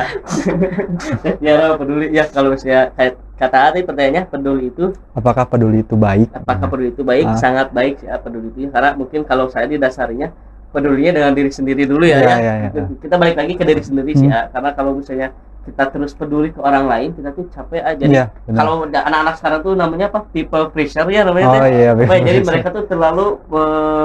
ya 1.40 1.56
peduli. 1.74 2.06
Ya 2.12 2.24
kalau 2.28 2.52
saya 2.54 2.92
kayak 2.94 3.16
kata 3.38 3.70
Ari 3.70 3.80
pertanyaannya 3.82 4.24
peduli 4.26 4.68
itu 4.68 4.90
Apakah 5.12 5.46
peduli 5.46 5.80
itu 5.80 5.94
baik? 5.94 6.28
apakah 6.34 6.66
peduli 6.66 6.90
itu 6.90 7.02
baik 7.02 7.24
Ah. 7.24 7.38
sangat 7.38 7.70
baik 7.70 7.94
sih 7.98 8.06
ah, 8.06 8.18
peduli 8.18 8.50
itu 8.50 8.66
karena 8.66 8.92
mungkin 8.92 9.22
kalau 9.22 9.46
saya 9.46 9.64
didasarinya 9.64 10.34
pedulinya 10.68 11.12
dengan 11.14 11.32
diri 11.32 11.48
sendiri 11.48 11.86
dulu 11.86 12.04
ya, 12.04 12.18
Ya, 12.18 12.28
ya. 12.28 12.36
ya, 12.36 12.54
ya. 12.68 12.84
kita 12.98 13.14
balik 13.16 13.36
lagi 13.36 13.54
ke 13.54 13.64
diri 13.64 13.80
sendiri 13.80 14.12
sih 14.12 14.26
Hmm. 14.26 14.36
ah. 14.36 14.44
karena 14.50 14.70
kalau 14.72 14.92
misalnya 14.92 15.30
kita 15.64 15.84
terus 15.86 16.12
peduli 16.12 16.48
ke 16.48 16.58
orang 16.58 16.88
lain 16.88 17.12
kita 17.12 17.28
tuh 17.30 17.44
capek 17.46 17.84
aja 17.84 18.00
jadi 18.00 18.08
Iya, 18.08 18.24
benar. 18.42 18.56
kalau 18.58 18.72
anak-anak 18.82 19.34
sekarang 19.36 19.60
tuh 19.62 19.72
namanya 19.74 20.06
apa 20.08 20.24
people 20.26 20.64
pressure 20.68 21.04
ya 21.06 21.22
namanya 21.22 21.46
Oh 21.46 21.54
iya, 21.60 21.68
ya, 21.68 21.92
benar. 21.92 22.20
jadi 22.20 22.40
mereka 22.42 22.68
tuh 22.72 22.84
terlalu 22.84 23.26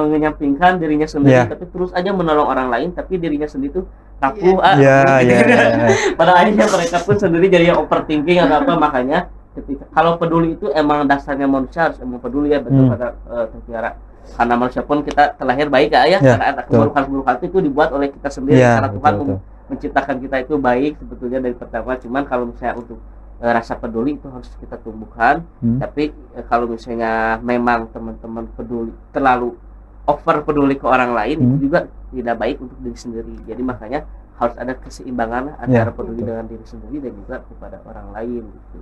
menyampingkan 0.05 0.75
dirinya 0.77 1.07
sendiri 1.07 1.39
Iya. 1.39 1.43
tapi 1.47 1.65
terus 1.65 1.91
aja 1.91 2.11
menolong 2.11 2.45
orang 2.45 2.67
lain 2.67 2.89
tapi 2.91 3.15
dirinya 3.15 3.47
sendiri 3.47 3.79
tuh 3.79 3.85
rapuh 4.23 4.57
ah 4.59 4.75
Iya, 4.75 4.97
gitu. 5.19 5.23
iya, 5.27 5.37
iya, 5.43 5.63
iya. 5.69 5.87
pada 6.15 6.31
akhirnya 6.33 6.65
mereka 6.65 6.97
pun 6.99 7.15
sendiri 7.15 7.45
jadi 7.47 7.65
yang 7.67 7.79
overthinking 7.79 8.39
atau 8.39 8.55
apa 8.57 8.73
makanya 8.77 9.19
ketika 9.53 9.83
kalau 9.91 10.15
peduli 10.15 10.55
itu 10.55 10.71
emang 10.71 11.03
dasarnya 11.03 11.45
manusia 11.45 11.81
harus 11.85 11.99
emang 11.99 12.17
peduli 12.17 12.49
ya 12.49 12.59
betul 12.59 12.83
Hmm. 12.83 12.91
kata 12.91 13.07
uh, 13.27 13.45
Tiara. 13.63 13.91
karena 14.23 14.53
manusia 14.55 14.81
pun 14.81 14.97
kita 15.01 15.35
terlahir 15.35 15.67
baik 15.67 15.91
ya, 15.91 16.07
ya. 16.07 16.15
Ya, 16.15 16.19
karena 16.31 16.45
ada 16.47 16.55
betul. 16.57 16.71
keburukan-keburukan 16.79 17.33
itu 17.43 17.57
dibuat 17.61 17.89
oleh 17.91 18.07
kita 18.07 18.29
sendiri 18.29 18.55
Iya, 18.57 18.71
karena 18.73 18.89
Tuhan 18.89 19.13
betul, 19.13 19.27
mem- 19.29 19.41
menciptakan 19.65 20.15
kita 20.17 20.35
itu 20.39 20.53
baik 20.57 20.91
sebetulnya 20.97 21.39
dari 21.39 21.53
pertama 21.53 21.91
cuman 21.93 22.23
kalau 22.23 22.43
misalnya 22.47 22.75
untuk 22.77 22.97
eh, 23.37 23.51
rasa 23.51 23.73
peduli 23.75 24.15
itu 24.15 24.27
harus 24.27 24.47
kita 24.55 24.79
tumbuhkan 24.79 25.43
Hmm. 25.59 25.77
tapi 25.77 26.03
eh, 26.31 26.45
kalau 26.45 26.65
misalnya 26.65 27.11
memang 27.37 27.87
teman-teman 27.89 28.47
peduli 28.49 28.95
terlalu 29.11 29.59
over 30.05 30.35
peduli 30.43 30.75
ke 30.75 30.85
orang 30.85 31.11
lain 31.13 31.37
Hmm. 31.39 31.47
itu 31.55 31.67
juga 31.67 31.79
tidak 32.11 32.35
baik 32.37 32.57
untuk 32.59 32.77
diri 32.79 32.97
sendiri 32.97 33.35
jadi 33.43 33.61
makanya 33.61 33.99
harus 34.33 34.55
ada 34.57 34.73
keseimbangan 34.75 35.41
lah 35.47 35.55
Ya, 35.61 35.85
antara 35.85 35.91
peduli 35.93 36.19
betul. 36.19 36.27
dengan 36.29 36.45
diri 36.47 36.65
sendiri 36.65 36.97
dan 36.99 37.13
juga 37.15 37.35
kepada 37.41 37.77
orang 37.85 38.07
lain 38.11 38.43
gitu. 38.43 38.79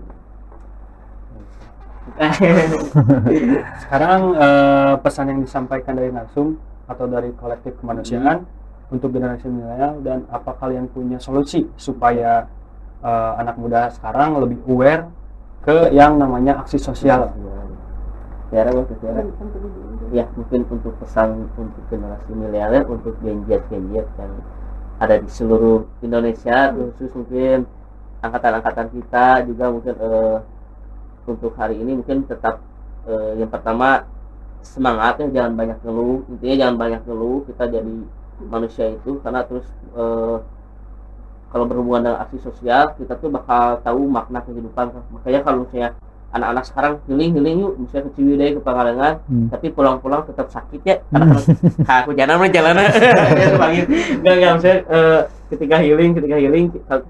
Sekarang 3.85 4.21
eh, 4.33 4.93
pesan 4.99 5.25
yang 5.31 5.39
disampaikan 5.41 5.93
dari 5.93 6.09
Narsum 6.09 6.57
atau 6.89 7.05
dari 7.05 7.31
kolektif 7.37 7.77
kemanusiaan 7.79 8.43
untuk 8.91 9.15
generasi 9.15 9.47
milenial 9.47 10.01
dan 10.03 10.27
apa 10.27 10.51
kalian 10.57 10.89
punya 10.89 11.21
solusi 11.21 11.69
supaya 11.77 12.49
eh, 12.99 13.31
anak 13.37 13.55
muda 13.55 13.87
sekarang 13.93 14.41
lebih 14.41 14.59
aware 14.67 15.07
ke 15.61 15.93
yang 15.93 16.17
namanya 16.17 16.57
aksi 16.59 16.81
sosial. 16.81 17.29
Bang, 17.31 17.69
Tiara. 18.51 18.67
Kang 18.75 19.49
Teguh 19.55 19.71
dulu. 19.71 20.11
ya 20.11 20.27
mungkin 20.35 20.67
untuk 20.67 20.91
pesan 20.99 21.47
untuk 21.55 21.83
generasi 21.87 22.35
milenial 22.35 22.83
untuk 22.91 23.15
Gen 23.23 23.47
Z 23.47 23.63
Gen 23.71 23.95
Z 23.95 24.03
yang 24.19 24.33
ada 24.99 25.15
di 25.23 25.29
seluruh 25.31 25.87
Indonesia 26.03 26.75
khusus 26.75 27.15
mungkin 27.15 27.63
angkatan-angkatan 28.19 28.87
kita 28.91 29.47
juga 29.47 29.65
mungkin 29.71 29.95
eh, 29.95 30.37
untuk 31.31 31.55
hari 31.55 31.79
ini 31.79 32.03
mungkin 32.03 32.27
tetap 32.27 32.59
eh, 33.07 33.39
yang 33.39 33.47
pertama 33.47 34.03
semangat 34.61 35.23
ya 35.23 35.41
jangan 35.41 35.55
banyak 35.55 35.79
ngeluh 35.87 36.21
intinya 36.27 36.55
jangan 36.67 36.75
banyak 36.77 37.01
ngeluh 37.07 37.39
kita 37.47 37.63
jadi 37.71 37.95
manusia 38.51 38.85
itu 38.91 39.17
karena 39.23 39.47
terus 39.47 39.65
eh, 39.95 40.37
kalau 41.55 41.65
berhubungan 41.67 42.11
dengan 42.11 42.19
aksi 42.19 42.43
sosial 42.43 42.99
kita 42.99 43.15
tuh 43.15 43.31
bakal 43.31 43.79
tahu 43.79 44.11
makna 44.11 44.43
kehidupan 44.43 44.91
makanya 45.15 45.39
kalau 45.39 45.63
misalnya 45.63 45.95
anak-anak 46.31 46.63
sekarang 46.63 46.93
healing 47.05 47.31
healing 47.35 47.57
yuk. 47.59 47.73
Misalnya 47.77 48.03
ke 48.07 48.11
Ciwidey 48.15 48.49
ke 48.55 48.61
Pangalengan 48.61 49.13
Hmm. 49.27 49.47
tapi 49.47 49.67
pulang-pulang 49.69 50.23
tetap 50.25 50.47
sakit 50.47 50.81
ya. 50.81 50.95
Karena 51.07 51.35
kan 51.87 51.95
aku 52.01 52.11
jalan 52.15 52.35
mah 52.35 52.49
jalan 52.49 52.73
ya 52.75 52.89
nggak 54.21 54.33
nggak 54.35 54.51
misalnya 54.57 54.79
eh, 54.87 55.19
ketika 55.51 55.75
healing 55.79 56.11
ketika 56.15 56.35
healing 56.37 56.65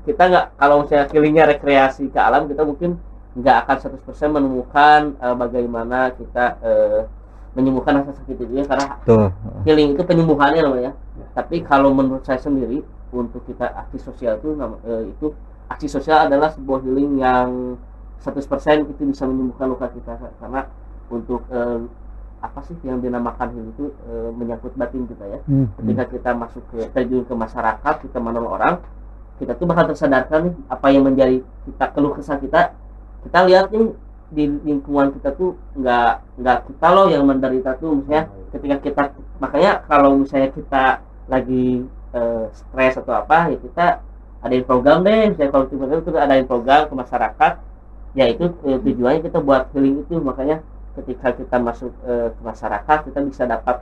kita- 0.06 0.30
nggak 0.30 0.46
kalau 0.58 0.76
misalnya 0.84 1.06
healingnya 1.10 1.44
rekreasi 1.48 2.10
ke 2.10 2.20
alam 2.20 2.50
kita 2.50 2.66
mungkin 2.66 2.98
nggak 3.32 3.56
akan 3.64 3.78
100% 4.02 4.36
menemukan 4.36 5.00
eh, 5.16 5.36
bagaimana 5.38 6.12
kita 6.14 6.46
eh, 6.62 7.02
menyembuhkan 7.52 8.00
rasa 8.00 8.16
sakit 8.16 8.36
itu 8.40 8.54
ya. 8.54 8.66
Karena 8.66 8.86
Betul. 9.04 9.26
healing 9.68 9.90
itu 9.94 10.02
penyembuhannya 10.02 10.62
namanya. 10.64 10.92
Tapi 11.36 11.62
kalau 11.62 11.92
menurut 11.92 12.24
saya 12.24 12.40
sendiri 12.40 12.80
untuk 13.12 13.44
kita 13.44 13.68
aksi 13.76 14.00
sosial 14.00 14.40
itu 14.40 14.56
eh, 14.88 15.04
itu 15.12 15.28
aksi 15.68 15.88
sosial 15.88 16.28
adalah 16.28 16.52
sebuah 16.52 16.80
healing 16.82 17.20
yang 17.20 17.76
100% 18.22 18.86
itu 18.86 19.02
bisa 19.10 19.26
menyembuhkan 19.26 19.68
luka 19.70 19.90
kita 19.90 20.14
karena 20.38 20.70
untuk 21.10 21.42
eh, 21.50 21.82
apa 22.42 22.60
sih 22.66 22.74
yang 22.82 22.98
dinamakan 22.98 23.54
healing 23.54 23.74
itu 23.74 23.86
eh, 24.10 24.30
menyangkut 24.34 24.74
batin 24.74 25.06
kita 25.06 25.26
ya. 25.26 25.40
Hmm, 25.46 25.70
ketika 25.78 26.04
kita 26.10 26.30
masuk 26.34 26.64
ke 26.74 26.90
terjun 26.94 27.26
ke 27.26 27.34
masyarakat 27.34 27.96
kita 28.02 28.18
menolong 28.18 28.54
orang 28.58 28.74
kita 29.42 29.58
tuh 29.58 29.66
bakal 29.66 29.90
tersadarkan 29.90 30.40
nih 30.50 30.56
apa 30.70 30.88
yang 30.94 31.04
menjadi 31.06 31.42
kita 31.66 31.86
keluh 31.98 32.14
kesah 32.14 32.38
kita. 32.38 32.78
Kita 33.26 33.40
lihat 33.46 33.74
nih 33.74 33.94
di 34.32 34.46
lingkungan 34.48 35.18
kita 35.18 35.34
tuh 35.34 35.58
nggak 35.76 36.40
nggak 36.40 36.58
kita 36.70 36.88
loh 36.94 37.08
yang 37.12 37.28
menderita 37.28 37.76
tuh 37.76 38.00
misalnya 38.00 38.32
ketika 38.56 38.76
kita 38.80 39.02
makanya 39.44 39.84
kalau 39.90 40.16
misalnya 40.16 40.50
kita 40.54 41.04
lagi 41.26 41.84
eh, 42.14 42.46
stres 42.54 43.02
atau 43.02 43.18
apa 43.18 43.50
ya 43.50 43.58
kita 43.58 43.86
adain 44.42 44.66
program 44.66 45.06
deh. 45.06 45.34
Misalnya 45.34 45.52
kalau 45.54 45.66
itu 45.70 46.10
adain 46.18 46.46
program 46.50 46.90
ke 46.90 46.94
masyarakat 46.98 47.54
ya 48.12 48.26
itu 48.28 48.44
eh, 48.68 48.78
tujuannya 48.78 49.22
kita 49.24 49.40
buat 49.40 49.72
healing 49.72 50.04
itu 50.04 50.20
makanya 50.20 50.60
ketika 51.00 51.32
kita 51.32 51.56
masuk 51.58 51.92
eh, 52.04 52.30
ke 52.36 52.42
masyarakat 52.44 52.98
kita 53.08 53.20
bisa 53.24 53.44
dapat 53.48 53.80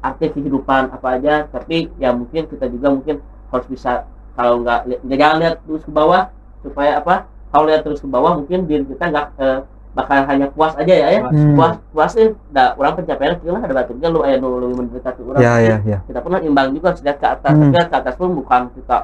arti 0.00 0.32
kehidupan 0.32 0.92
apa 0.92 1.08
aja 1.20 1.44
tapi 1.48 1.88
ya 1.96 2.12
mungkin 2.12 2.48
kita 2.48 2.68
juga 2.68 2.88
mungkin 2.92 3.16
harus 3.52 3.66
bisa 3.68 4.04
kalau 4.36 4.60
nggak 4.64 5.04
nggak 5.04 5.18
jangan 5.18 5.36
lihat 5.40 5.54
terus 5.64 5.82
ke 5.84 5.92
bawah 5.92 6.22
supaya 6.60 7.00
apa 7.00 7.14
kalau 7.50 7.64
lihat 7.68 7.82
terus 7.84 8.00
ke 8.00 8.08
bawah 8.08 8.36
mungkin 8.36 8.64
diri 8.64 8.84
kita 8.84 9.04
nggak 9.12 9.26
eh, 9.40 9.60
bakal 9.90 10.22
hanya 10.22 10.46
puas 10.54 10.72
aja 10.78 10.94
ya 10.94 11.08
ya 11.10 11.20
Hmm. 11.26 11.58
puas 11.58 11.74
puas 11.90 12.10
sih 12.14 12.30
dah 12.54 12.78
orang 12.78 12.94
pencapaian 13.02 13.34
kita 13.42 13.50
ada 13.58 13.74
batuknya 13.74 14.08
lu 14.08 14.22
aya 14.22 14.38
nu 14.38 14.60
lebih 14.62 14.76
menderita 14.86 15.10
tuh 15.18 15.34
orang 15.34 15.42
Ya, 15.42 15.58
ya, 15.58 15.76
ya. 15.82 15.98
kita 16.06 16.20
pernah 16.22 16.38
imbang 16.38 16.70
juga 16.70 16.94
lihat 16.94 17.18
ke 17.18 17.26
atas 17.26 17.52
Hmm. 17.58 17.74
tapi 17.74 17.90
ke 17.90 17.96
atas 17.98 18.14
pun 18.14 18.30
bukan 18.38 18.70
kita 18.76 18.96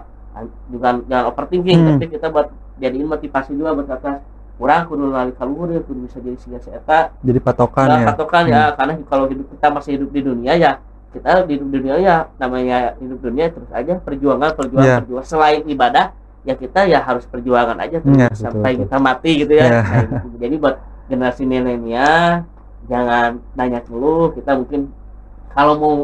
bukan 0.71 0.95
jangan 1.11 1.25
overthinking 1.33 1.79
Hmm. 1.81 1.89
tapi 1.99 2.05
kita 2.07 2.27
buat 2.31 2.47
jadiin 2.79 3.09
motivasi 3.09 3.51
juga 3.59 3.75
buat 3.75 3.89
atas 3.91 4.17
orang 4.57 4.89
kudu 4.89 5.13
lali 5.13 5.33
kaluhur 5.37 5.69
ya 5.69 5.81
kudu 5.81 6.09
bisa 6.09 6.17
jadi 6.19 6.37
siga 6.41 6.59
seeta 6.59 7.13
Jadi 7.21 7.39
patokan 7.39 7.87
Nah, 7.87 7.99
ya. 8.01 8.07
patokan 8.09 8.45
ya 8.47 8.63
karena 8.73 8.93
kalau 9.05 9.25
hidup 9.29 9.47
kita 9.53 9.67
masih 9.69 9.91
hidup 10.01 10.11
di 10.11 10.21
dunia 10.23 10.53
ya 10.57 10.73
kita 11.13 11.45
hidup 11.45 11.69
di 11.69 11.77
dunia 11.77 11.95
ya 11.99 12.17
namanya 12.37 12.97
hidup 12.97 13.21
dunia 13.21 13.49
terus 13.49 13.69
aja 13.71 14.01
perjuangan 14.01 14.51
perjuangan 14.53 14.89
Iya. 14.89 14.97
perjuangan 15.05 15.29
selain 15.29 15.61
ibadah 15.65 16.07
ya 16.43 16.55
kita 16.55 16.81
ya 16.87 17.01
harus 17.01 17.25
perjuangan 17.27 17.77
aja 17.77 18.01
terus 18.01 18.17
Iya, 18.17 18.29
betul, 18.33 18.43
sampai 18.43 18.71
betul. 18.73 18.83
kita 18.89 18.97
mati 18.99 19.31
gitu 19.37 19.53
ya 19.53 19.67
Iya. 19.67 19.81
Nah, 19.83 19.99
gitu. 20.01 20.27
jadi 20.41 20.55
buat 20.57 20.77
generasi 21.07 21.43
milenial 21.45 22.25
jangan 22.87 23.31
nanya 23.53 23.81
keluh 23.83 24.33
kita 24.33 24.55
mungkin 24.55 24.81
kalau 25.51 25.75
mau 25.77 25.95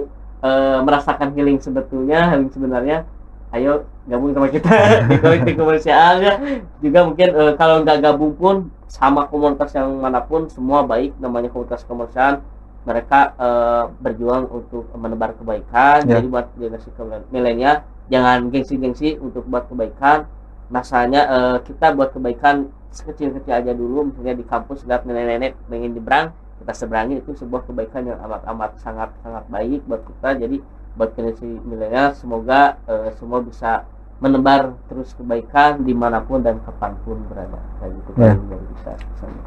eh, 0.42 0.78
merasakan 0.82 1.32
healing 1.32 1.56
sebetulnya 1.56 2.34
healing 2.34 2.50
sebenarnya 2.50 3.06
ayo 3.52 3.84
gabung 4.08 4.32
sama 4.32 4.48
kita. 4.48 4.72
Di 5.10 5.16
kolektif 5.20 5.54
kemanusiaan 5.54 6.16
ya. 6.24 6.34
Juga 6.80 6.98
mungkin 7.06 7.28
eh, 7.32 7.52
kalau 7.60 7.84
nggak 7.84 7.98
gabung 8.00 8.32
pun 8.34 8.72
sama 8.88 9.28
komunitas 9.28 9.72
yang 9.72 9.88
mana 10.00 10.20
pun 10.24 10.48
semua 10.52 10.84
baik 10.84 11.16
namanya 11.16 11.48
komunitas 11.48 11.84
kemanusiaan 11.84 12.44
mereka 12.82 13.36
eh, 13.38 13.84
berjuang 14.00 14.48
untuk 14.50 14.88
menebar 14.96 15.36
kebaikan. 15.36 16.08
Ya. 16.08 16.18
jadi 16.18 16.26
buat 16.26 16.46
generasi 16.56 16.90
milenial 17.30 17.86
jangan 18.10 18.50
gengsi-gengsi 18.50 19.20
untuk 19.20 19.46
buat 19.46 19.68
kebaikan. 19.68 20.26
Masanya 20.72 21.22
eh, 21.28 21.56
kita 21.68 21.92
buat 21.92 22.10
kebaikan 22.16 22.72
sekecil-kecil 22.90 23.52
aja 23.52 23.72
dulu. 23.76 24.10
Misalnya 24.10 24.34
di 24.40 24.44
kampus 24.48 24.88
lihat 24.88 25.04
nenek-nenek 25.04 25.56
pengen 25.68 25.92
nyebrang 25.92 26.26
kita 26.62 26.78
seberangi 26.78 27.18
itu 27.18 27.34
sebuah 27.34 27.66
kebaikan 27.66 28.06
yang 28.06 28.22
amat-amat 28.22 28.78
sangat 28.78 29.10
sangat 29.20 29.44
baik 29.50 29.82
buat 29.84 30.02
kita. 30.06 30.46
Jadi 30.46 30.56
buat 30.92 31.16
generasi 31.16 31.48
milenial 31.64 32.12
semoga 32.12 32.76
eh, 32.84 33.10
semua 33.16 33.40
bisa 33.40 33.88
menebar 34.22 34.76
terus 34.86 35.16
kebaikan 35.18 35.82
di 35.82 35.96
mana 35.96 36.22
pun 36.22 36.44
dan 36.44 36.62
kapan 36.62 36.94
pun 37.02 37.18
berada 37.26 37.58
kayak 37.80 37.92
gitu 37.96 38.10
Ya. 38.14 38.32
kan 38.32 38.38
jadi 38.46 38.66
bisa 38.76 38.92
sama 39.18 39.40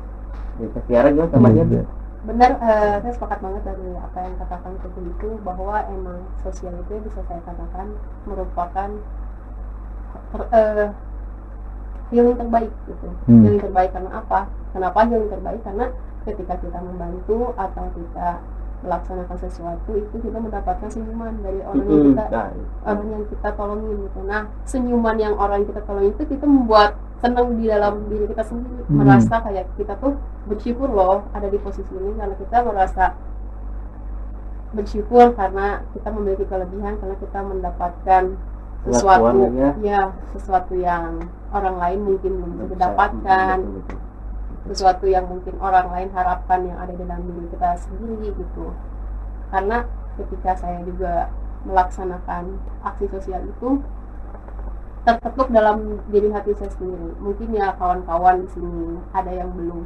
jadi 0.58 0.70
Teh 0.74 0.84
Tiara 0.90 1.08
gimana 1.14 1.30
tambahnya 1.32 1.64
Iya. 1.70 1.84
benar 2.26 2.52
eh, 2.58 2.96
saya 3.06 3.14
sepakat 3.14 3.40
banget 3.40 3.62
dari 3.64 3.88
apa 3.96 4.18
yang 4.20 4.36
katakan 4.42 4.74
Teguh 4.82 5.06
itu 5.06 5.30
bahwa 5.46 5.78
emang 5.94 6.20
sosial 6.42 6.74
itu 6.76 6.94
bisa 7.06 7.22
saya 7.30 7.42
katakan 7.46 7.88
merupakan 8.26 8.90
ter- 10.34 10.50
eh, 10.52 10.88
healing 12.10 12.38
terbaik 12.38 12.72
gitu 12.90 13.08
Hmm. 13.30 13.42
healing 13.46 13.62
terbaik 13.62 13.90
karena 13.94 14.12
apa 14.12 14.40
kenapa 14.74 15.00
healing 15.06 15.30
terbaik 15.30 15.62
karena 15.62 15.86
ketika 16.26 16.54
kita 16.58 16.80
membantu 16.82 17.54
atau 17.54 17.86
kita 17.94 18.42
melaksanakan 18.86 19.38
sesuatu 19.42 19.92
itu 19.98 20.16
kita 20.22 20.38
mendapatkan 20.38 20.88
senyuman 20.88 21.34
dari 21.42 21.60
orang 21.66 21.84
yang 21.84 22.04
kita 22.14 22.26
Nah, 22.30 22.50
orang 22.86 23.08
yang 23.10 23.24
kita 23.26 23.50
tolongin 23.58 23.96
gitu. 24.06 24.20
Nah, 24.24 24.42
senyuman 24.64 25.16
yang 25.18 25.34
orang 25.36 25.66
yang 25.66 25.70
kita 25.74 25.82
tolongin 25.84 26.12
itu 26.14 26.24
kita 26.30 26.46
membuat 26.46 26.90
senang 27.18 27.58
di 27.58 27.66
dalam 27.66 28.06
diri 28.08 28.26
kita 28.30 28.44
sendiri, 28.46 28.86
Hmm. 28.86 29.02
merasa 29.02 29.42
kayak 29.42 29.66
kita 29.76 29.98
tuh 29.98 30.14
bersyukur 30.46 30.86
loh 30.88 31.26
ada 31.34 31.50
di 31.50 31.58
posisi 31.58 31.90
ini 31.90 32.14
karena 32.14 32.36
kita 32.38 32.58
merasa 32.62 33.18
bersyukur 34.76 35.32
karena 35.34 35.82
kita 35.96 36.10
memiliki 36.12 36.46
kelebihan 36.46 37.00
karena 37.00 37.16
kita 37.18 37.40
mendapatkan 37.42 38.24
sesuatu 38.86 39.40
ya. 39.56 39.70
ya 39.82 40.02
sesuatu 40.36 40.74
yang 40.78 41.18
orang 41.50 41.80
lain 41.80 42.00
mungkin 42.06 42.32
belum 42.38 42.50
bisa 42.54 42.66
bisa. 42.70 42.82
dapatkan 42.84 43.58
Betul, 43.64 43.76
betul. 43.82 44.00
Sesuatu 44.66 45.06
yang 45.06 45.30
mungkin 45.30 45.56
orang 45.62 45.90
lain 45.94 46.10
harapkan 46.14 46.66
yang 46.66 46.78
ada 46.82 46.94
dalam 46.98 47.22
diri 47.22 47.48
kita 47.54 47.78
sendiri 47.78 48.34
gitu. 48.34 48.74
Karena 49.54 49.86
ketika 50.18 50.52
saya 50.58 50.82
juga 50.82 51.30
melaksanakan 51.66 52.58
aksi 52.86 53.06
sosial 53.10 53.46
itu 53.46 53.82
terketuk 55.06 55.54
dalam 55.54 56.02
diri 56.10 56.34
hati 56.34 56.58
saya 56.58 56.74
sendiri. 56.74 57.14
Mungkin 57.22 57.54
ya 57.54 57.78
kawan-kawan 57.78 58.42
di 58.42 58.48
sini 58.54 58.98
ada 59.14 59.30
yang 59.30 59.54
belum 59.54 59.86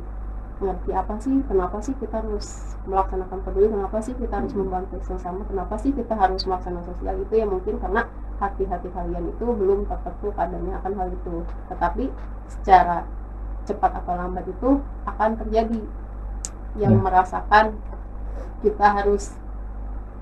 ngerti 0.60 0.92
apa 0.92 1.16
sih 1.24 1.40
kenapa 1.48 1.80
sih 1.80 1.96
kita 1.96 2.20
harus 2.20 2.76
melaksanakan 2.84 3.40
peduli 3.48 3.72
kenapa 3.72 4.04
sih 4.04 4.12
kita 4.12 4.44
harus 4.44 4.52
membantu 4.52 5.00
sesama 5.08 5.48
kenapa 5.48 5.80
sih 5.80 5.96
kita 5.96 6.12
harus 6.20 6.44
melaksanakan 6.44 6.84
sosial 6.84 7.16
itu 7.16 7.34
ya 7.40 7.48
mungkin 7.48 7.80
karena 7.80 8.04
hati-hati 8.40 8.88
kalian 8.96 9.30
itu 9.30 9.46
belum 9.46 9.86
terketuk 9.86 10.34
adanya 10.40 10.80
akan 10.80 10.94
hal 10.96 11.10
itu. 11.12 11.36
Tetapi 11.68 12.04
secara 12.48 13.04
cepat 13.70 14.02
atau 14.02 14.14
lambat 14.18 14.46
itu 14.50 14.82
akan 15.06 15.30
terjadi. 15.38 15.82
Yang 16.78 16.94
Ya. 16.98 17.02
merasakan 17.02 17.66
kita 18.66 18.86
harus 19.02 19.38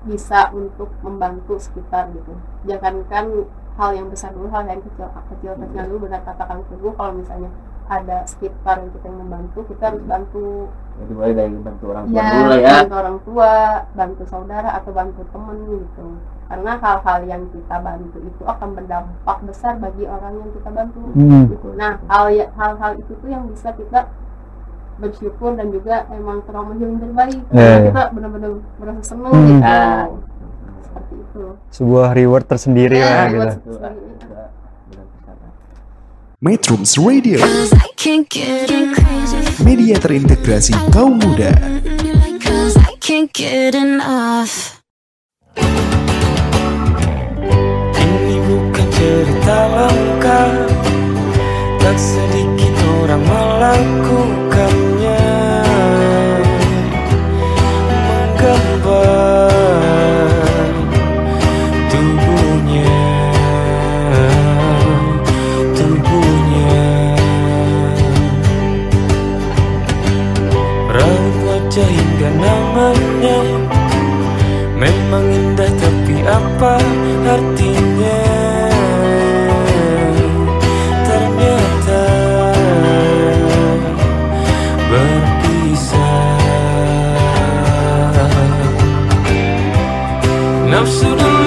bisa 0.06 0.52
untuk 0.54 0.92
membantu 1.02 1.58
sekitar 1.58 2.12
gitu. 2.14 2.36
Jangankan 2.68 3.48
hal 3.78 3.90
yang 3.94 4.06
besar 4.10 4.34
dulu 4.34 4.50
hal 4.50 4.66
yang 4.66 4.82
kecil 4.82 5.06
kecil 5.30 5.54
kecil 5.54 5.82
dulu 5.86 6.10
benar 6.10 6.20
katakan 6.26 6.66
teguh 6.66 6.92
kalau 6.98 7.14
misalnya 7.14 7.50
ada 7.88 8.26
sekitar 8.28 8.84
yang 8.84 8.90
kita 8.92 9.06
yang 9.08 9.18
membantu 9.24 9.58
kita 9.70 9.82
harus 9.90 10.02
bantu. 10.04 10.68
Jadi 10.98 11.12
mulai 11.14 11.32
dari 11.32 11.56
bantu 11.62 11.84
orang 11.94 12.04
tua 12.10 12.18
ya, 12.18 12.26
dulu 12.28 12.44
lah 12.44 12.58
ya. 12.58 12.72
bantu 12.82 12.94
orang 12.98 13.18
tua 13.24 13.52
bantu 13.94 14.22
saudara 14.28 14.70
atau 14.76 14.90
bantu 14.92 15.20
temen 15.30 15.56
gitu 15.66 16.06
karena 16.48 16.80
hal-hal 16.80 17.18
yang 17.28 17.42
kita 17.52 17.76
bantu 17.76 18.18
itu 18.18 18.42
akan 18.42 18.68
berdampak 18.72 19.38
besar 19.44 19.76
bagi 19.76 20.08
orang 20.08 20.32
yang 20.34 20.50
kita 20.50 20.70
bantu 20.72 21.00
Hmm. 21.12 21.44
gitu. 21.46 21.68
Nah, 21.76 22.00
hal 22.08 22.24
ya- 22.32 22.50
hal-hal 22.56 22.92
itu 22.96 23.12
tuh 23.14 23.28
yang 23.28 23.44
bisa 23.46 23.68
kita 23.72 24.08
bersyukur 24.98 25.54
dan 25.54 25.70
juga 25.70 26.08
emang 26.10 26.42
trauma 26.42 26.72
healing 26.74 26.98
terbaik. 26.98 27.38
Karena 27.52 27.62
ya. 27.62 27.78
kita 27.86 28.02
benar-benar 28.10 28.50
merasa 28.80 29.02
senang 29.04 29.30
Hmm. 29.30 29.46
gitu. 29.46 29.62
Ah. 29.62 30.04
Seperti 30.82 31.14
itu. 31.20 31.42
Sebuah 31.68 32.08
reward 32.16 32.44
tersendiri 32.48 32.96
Ya, 32.96 33.04
lah 33.06 33.24
gitu. 33.28 33.38
Itu, 33.38 33.52
itu, 33.52 33.76
benar 33.76 33.92
ke 35.04 35.18
sana. 35.22 35.46
Metrums 36.40 36.92
Radio, 36.96 37.38
media 39.60 39.96
terintegrasi 40.00 40.72
kaum 40.88 41.20
muda. 41.20 41.52
Cause 42.40 42.80
I 42.80 42.96
can't 42.96 43.28
get 43.36 43.76
enough. 43.76 44.80
Cerita 49.48 49.64
lengkap 49.64 50.52
Tak 51.80 51.96
sedikit 51.96 52.76
orang 53.00 53.24
melakukannya. 53.24 55.24
Menggambar 58.28 59.48
tubuhnya. 61.88 62.92
Tubuhnya. 65.80 66.84
Raut 70.92 71.34
wajah 71.48 71.88
hingga 71.88 72.28
namanya 72.36 73.40
Memang 74.76 75.37
Nafsu 90.98 91.14
dulu 91.14 91.37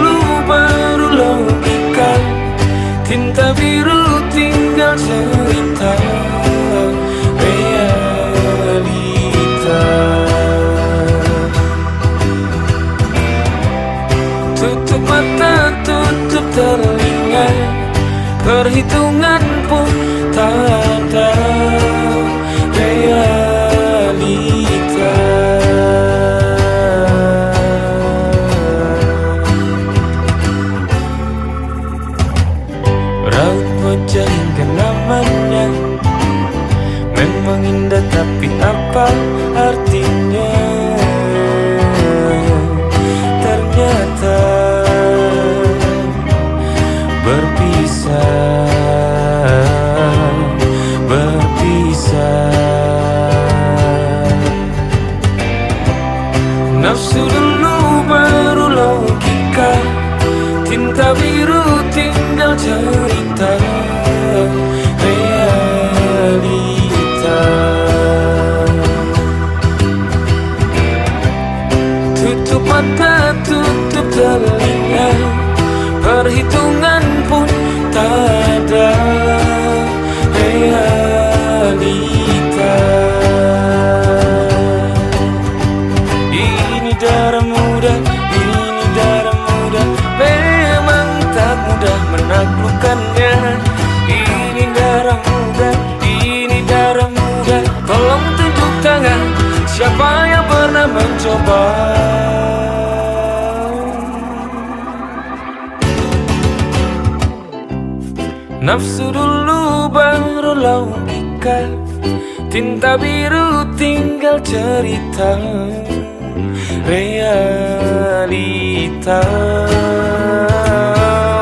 Realita 116.85 118.31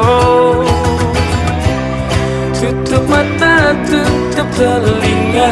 Oh. 0.06 0.64
Tutup 2.56 3.04
mata, 3.08 3.76
tutup 3.86 4.50
telinga 4.58 5.50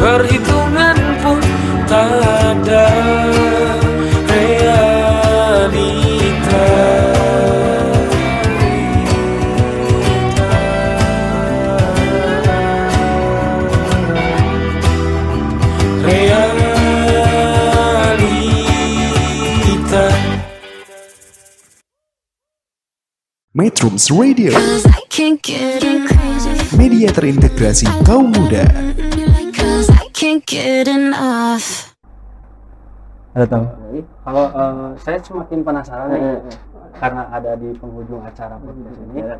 Perhitungan 0.00 0.69
Metrums 23.60 24.08
Radio, 24.08 24.56
Cause 24.56 24.88
I 24.88 25.04
can't 25.12 25.36
get 25.44 25.84
enough. 25.84 26.72
media 26.72 27.12
terintegrasi 27.12 27.84
kaum 28.08 28.32
muda. 28.32 28.64
Ada 33.36 33.44
tahu? 33.44 33.64
Kalau 34.24 34.44
eh, 34.48 34.88
saya 34.96 35.20
semakin 35.20 35.60
penasaran 35.60 36.08
nih 36.08 36.40
Eh, 36.40 36.40
karena 36.96 37.28
ada 37.28 37.52
di 37.60 37.68
penghujung 37.76 38.24
acara 38.24 38.56
podcast 38.56 38.96
ini. 38.96 39.28
eh, 39.28 39.38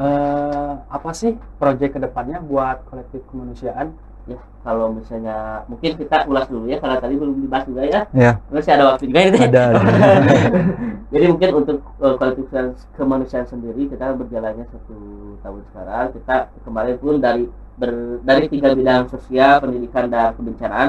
eh, 0.00 0.72
apa 0.88 1.10
sih 1.12 1.36
proyek 1.60 1.94
ke 1.94 2.00
depannya 2.00 2.40
buat 2.40 2.80
kolektif 2.88 3.20
kemanusiaan? 3.28 3.92
Ya 4.28 4.38
kalau 4.60 4.92
misalnya 4.92 5.64
mungkin 5.72 5.96
kita 5.96 6.28
ulas 6.28 6.44
dulu 6.52 6.68
ya 6.68 6.76
karena 6.76 7.00
tadi 7.00 7.14
belum 7.16 7.40
dibahas 7.40 7.64
juga 7.64 7.82
ya 7.88 8.00
Ya, 8.12 8.32
masih 8.52 8.72
ada 8.76 8.84
waktu 8.92 9.08
juga 9.08 9.20
ini 9.24 9.38
ada. 9.40 9.62
ada. 9.72 9.80
jadi 11.12 11.24
mungkin 11.32 11.50
untuk 11.64 11.78
uh, 11.96 12.14
kolektif 12.20 12.46
kemanusiaan 12.98 13.48
sendiri 13.48 13.88
kita 13.88 14.12
berjalannya 14.12 14.68
satu 14.68 14.96
tahun 15.40 15.60
sekarang 15.72 16.06
kita 16.12 16.36
kemarin 16.68 16.96
pun 17.00 17.14
dari 17.16 17.44
ber, 17.80 18.20
dari 18.20 18.44
tiga 18.52 18.76
bidang 18.76 19.08
sosial 19.08 19.64
pendidikan 19.64 20.12
dan 20.12 20.36
kebencanaan 20.36 20.88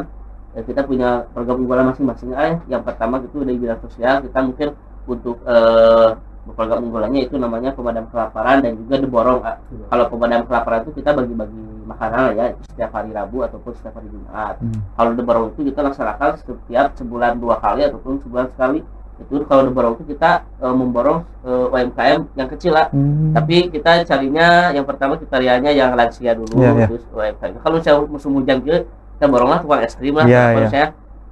eh, 0.59 0.63
kita 0.67 0.83
punya 0.83 1.23
program 1.31 1.63
unggulan 1.63 1.87
masing-masing 1.95 2.35
ya. 2.35 2.59
yang 2.67 2.83
pertama 2.83 3.23
itu 3.23 3.39
dari 3.39 3.55
bidang 3.55 3.79
sosial 3.79 4.19
kita 4.19 4.39
mungkin 4.43 4.75
untuk 5.07 5.39
eh, 5.47 6.09
program 6.51 6.83
unggulannya 6.89 7.29
itu 7.29 7.39
namanya 7.39 7.71
pemadam 7.71 8.09
kelaparan 8.11 8.59
dan 8.65 8.75
juga 8.75 8.95
deborong 8.99 9.39
ah. 9.45 9.57
kalau 9.87 10.05
pemadam 10.09 10.43
kelaparan 10.49 10.83
itu 10.83 10.91
kita 10.99 11.13
bagi-bagi 11.13 11.63
makanan 11.83 12.33
ya 12.33 12.45
setiap 12.63 12.91
hari 12.91 13.09
Rabu 13.09 13.41
ataupun 13.41 13.71
setiap 13.73 13.93
hari 13.93 14.07
Jumat 14.07 14.55
Hmm. 14.57 14.79
kalau 14.93 15.11
deborong 15.11 15.45
itu 15.49 15.61
kita 15.65 15.81
laksanakan 15.81 16.29
setiap 16.37 16.87
sebulan 16.93 17.37
dua 17.37 17.57
kali 17.57 17.81
ataupun 17.83 18.19
sebulan 18.19 18.47
sekali 18.49 18.79
itu 19.19 19.37
kalau 19.45 19.63
deborong 19.63 19.93
itu 19.95 20.11
kita 20.11 20.31
eh, 20.57 20.71
memborong 20.71 21.21
eh, 21.41 21.65
UMKM 21.69 22.19
yang 22.33 22.49
kecil 22.49 22.71
lah 22.71 22.89
Hmm. 22.89 23.31
tapi 23.31 23.69
kita 23.69 24.01
carinya 24.03 24.47
yang 24.69 24.83
pertama 24.83 25.13
kriterianya 25.15 25.69
yang 25.69 25.91
lansia 25.91 26.33
dulu 26.33 26.55
Iya, 26.55 26.71
iya. 26.75 26.85
terus 26.87 27.03
UMKM 27.07 27.53
kalau 27.59 27.77
saya 27.79 28.01
musim 28.01 28.33
hujan 28.33 28.57
gitu 28.59 28.85
kita 29.15 29.25
borong 29.27 29.49
lah 29.49 29.59
tukang 29.59 29.81
es 29.81 29.93
krim 29.93 30.13
lah 30.13 30.25
kalau 30.25 30.33
iya. 30.59 30.69
saya 30.69 30.85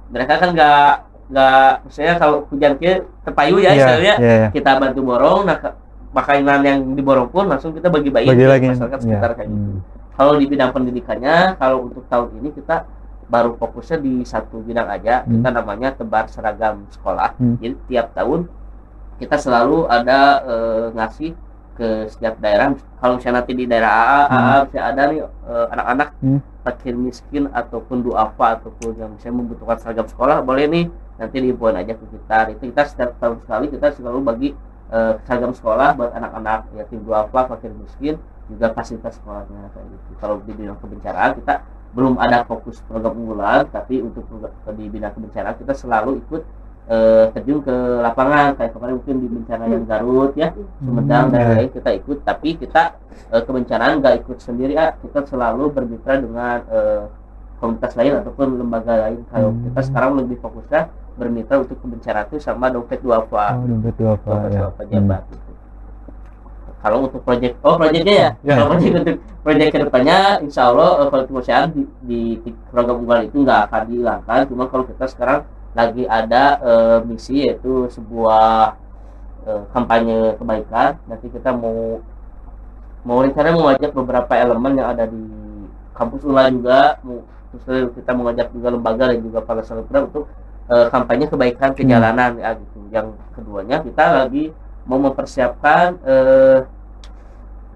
mereka 0.06 0.32
kan 0.36 0.50
nggak 0.50 0.90
nggak 1.30 1.70
maksudnya 1.84 2.14
kalau 2.16 2.36
hujan 2.46 2.72
gitu 2.76 2.94
terpayu 3.22 3.56
ya 3.56 3.70
Iya, 3.70 3.74
istilahnya 3.76 4.14
iya, 4.18 4.34
iya. 4.36 4.48
kita 4.50 4.70
bantu 4.76 5.00
borong 5.04 5.40
nah 5.44 5.56
ke- 5.56 5.76
makanan 6.10 6.60
yang 6.60 6.78
diborong 6.92 7.26
pun 7.26 7.46
langsung 7.46 7.70
kita 7.70 7.86
bagi-bagi 7.86 8.26
Bagi 8.28 8.42
ke 8.42 8.50
lagi. 8.50 8.66
masyarakat 8.68 8.98
Ya. 8.98 9.04
sekitar 9.08 9.30
kayak 9.32 9.46
gitu 9.48 9.62
Hmm. 9.62 9.78
Kalau 10.14 10.36
di 10.36 10.46
bidang 10.46 10.70
pendidikannya 10.70 11.54
kalau 11.56 11.86
untuk 11.86 12.04
tahun 12.06 12.34
ini 12.38 12.50
kita 12.52 12.86
baru 13.26 13.54
fokusnya 13.54 13.98
di 13.98 14.26
satu 14.26 14.58
bidang 14.60 14.90
aja 14.90 15.22
Hmm. 15.22 15.38
kita 15.38 15.48
namanya 15.54 15.88
tebar 15.94 16.26
seragam 16.26 16.86
sekolah 16.90 17.38
Hmm. 17.38 17.56
jadi 17.62 17.74
tiap 17.86 18.06
tahun 18.14 18.50
kita 19.18 19.36
selalu 19.36 19.86
ada 19.86 20.18
eh, 20.42 20.86
ngasih 20.96 21.30
ke 21.76 21.88
setiap 22.10 22.36
daerah 22.38 22.74
kalau 22.98 23.16
misalnya 23.16 23.40
nanti 23.40 23.52
di 23.54 23.64
daerah 23.64 24.26
AA, 24.26 24.26
Hmm. 24.28 24.74
AA 24.74 24.84
ada 24.90 25.02
nih 25.08 25.18
eh, 25.22 25.66
anak-anak 25.70 26.08
Hmm. 26.20 26.40
fakir 26.60 26.92
miskin 26.92 27.48
ataupun 27.48 28.04
duafa 28.04 28.60
ataupun 28.60 28.92
yang 28.98 29.10
misalnya 29.14 29.36
membutuhkan 29.40 29.78
seragam 29.80 30.04
sekolah 30.04 30.42
boleh 30.42 30.66
nih 30.68 30.84
nanti 31.16 31.36
diinfoin 31.38 31.76
aja 31.76 31.94
ke 31.94 32.04
kita 32.10 32.38
itu 32.52 32.62
kita 32.68 32.82
setiap 32.84 33.10
tahun 33.16 33.40
sekali 33.44 33.66
kita 33.70 33.86
selalu 33.94 34.18
bagi 34.20 34.50
eh, 34.90 35.12
seragam 35.24 35.54
sekolah 35.54 35.94
buat 35.94 36.10
anak-anak 36.12 36.66
yatim 36.74 37.00
duafa 37.06 37.46
fakir 37.46 37.70
miskin 37.72 38.18
juga 38.50 38.66
fasilitas 38.70 39.14
sekolahnya 39.16 39.70
kayak 39.70 39.86
gitu 39.86 40.10
kalau 40.18 40.42
di 40.42 40.52
bidang 40.52 40.78
kebencanaan 40.78 41.30
kita 41.38 41.54
belum 41.90 42.14
ada 42.16 42.42
fokus 42.44 42.82
program 42.84 43.14
unggulan 43.14 43.66
tapi 43.66 43.98
untuk 43.98 44.26
di 44.72 44.84
bidang 44.86 45.10
kebencanaan 45.10 45.54
kita 45.54 45.72
selalu 45.72 46.18
ikut 46.20 46.42
eh, 46.86 47.24
terjun 47.30 47.58
ke 47.60 47.74
lapangan 48.00 48.54
kayak 48.54 48.72
kemarin 48.72 48.94
mungkin 48.98 49.16
di 49.18 49.28
bencana 49.28 49.64
yang 49.64 49.84
Garut 49.84 50.32
ya 50.34 50.48
Sumedang 50.78 51.30
dan 51.30 51.38
Hmm, 51.40 51.50
ya. 51.50 51.56
lain 51.56 51.70
kita 51.70 51.90
ikut 51.94 52.18
tapi 52.22 52.48
kita 52.56 52.82
eh, 53.30 53.42
kebencanaan 53.42 53.98
nggak 53.98 54.14
ikut 54.22 54.38
sendiri 54.38 54.74
ah 54.74 54.94
kita 54.94 55.22
selalu 55.24 55.70
bermitra 55.70 56.18
dengan 56.18 56.62
eh, 56.66 57.02
komunitas 57.58 57.92
lain 57.92 58.16
ataupun 58.16 58.46
lembaga 58.56 58.94
lain 59.06 59.20
kalau 59.28 59.50
Hmm. 59.50 59.62
kita 59.68 59.80
sekarang 59.84 60.12
lebih 60.16 60.38
fokusnya 60.38 60.82
bermitra 61.14 61.58
untuk 61.58 61.76
kebencanaan 61.76 62.26
itu 62.26 62.38
sama 62.38 62.70
dompet 62.70 62.98
duafa 62.98 63.52
Oh, 63.52 63.66
dompet 63.66 63.94
dua 63.94 64.14
apa 64.14 64.30
dompet 64.30 64.50
ya. 64.50 64.60
duafa 64.62 64.82
jabat 64.88 65.22
gitu. 65.28 65.49
Kalau 66.80 67.06
untuk 67.06 67.20
proyek 67.22 67.56
oh 67.60 67.76
proyeknya 67.76 68.14
ya, 68.16 68.30
Ya. 68.44 68.54
kalau 68.60 68.76
proyek 68.76 68.92
untuk 69.00 69.16
proyek 69.44 69.68
ke 69.72 69.78
depannya 69.84 70.18
insya 70.40 70.72
Allah 70.72 70.90
eh, 71.04 71.08
kalau 71.12 71.24
kemanusiaan 71.28 71.66
di, 71.76 71.82
di, 72.04 72.20
di 72.40 72.50
program 72.72 72.96
unggulan 73.04 73.24
itu 73.28 73.36
nggak 73.44 73.60
akan 73.68 73.80
dihilangkan 73.88 74.40
cuma 74.48 74.64
kalau 74.68 74.84
kita 74.88 75.04
sekarang 75.08 75.40
lagi 75.76 76.02
ada 76.08 76.44
eh, 76.60 76.98
misi 77.06 77.46
yaitu 77.46 77.86
sebuah 77.92 78.74
eh, 79.46 79.62
kampanye 79.70 80.34
kebaikan 80.40 80.96
nanti 81.06 81.26
kita 81.30 81.52
mau 81.54 82.00
mau 83.00 83.24
rencana 83.24 83.56
mengajak 83.56 83.96
beberapa 83.96 84.32
elemen 84.36 84.76
yang 84.76 84.92
ada 84.92 85.08
di 85.08 85.24
kampus 85.96 86.20
UNLA 86.24 86.52
juga 86.52 86.80
terus 87.50 87.92
kita 87.96 88.12
mengajak 88.14 88.46
juga 88.54 88.68
lembaga 88.70 89.04
dan 89.10 89.18
juga 89.24 89.40
para 89.42 89.60
selebgram 89.64 90.06
untuk 90.12 90.28
eh, 90.70 90.86
kampanye 90.92 91.26
kebaikan 91.26 91.70
ke 91.74 91.82
jalanan 91.82 92.36
ya 92.38 92.54
gitu. 92.54 92.78
Yang 92.94 93.06
keduanya 93.34 93.76
kita 93.82 94.04
lagi 94.22 94.44
mau 94.90 94.98
mempersiapkan 95.00 95.94
eh, 96.02 96.58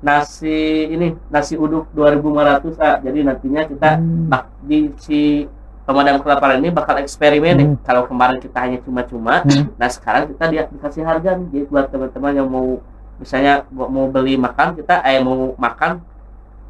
nasi 0.02 0.58
ini 0.90 1.14
nasi 1.28 1.54
uduk 1.56 1.88
2500 1.90 2.76
ah. 2.76 2.96
Jadi 2.98 3.18
nantinya 3.22 3.62
kita 3.64 3.90
bak- 4.26 4.50
di 4.60 4.90
si 4.98 5.46
pemadam 5.84 6.18
kelaparan 6.18 6.58
ini 6.58 6.68
bakal 6.70 6.98
eksperimen 6.98 7.54
nih. 7.54 7.68
Kalau 7.80 8.04
kemarin 8.04 8.36
kita 8.38 8.58
hanya 8.58 8.78
cuma-cuma, 8.80 9.44
nah 9.74 9.86
sekarang 9.86 10.26
kita 10.26 10.44
dia 10.48 10.62
dikasih 10.66 11.02
harga 11.02 11.30
nih. 11.34 11.46
Jadi 11.50 11.64
buat 11.66 11.86
teman-teman 11.88 12.32
yang 12.34 12.48
mau 12.48 12.80
misalnya 13.14 13.62
mau 13.70 14.10
beli 14.10 14.34
makan 14.34 14.74
kita 14.74 14.98
eh 15.00 15.22
mau 15.22 15.54
makan 15.54 16.02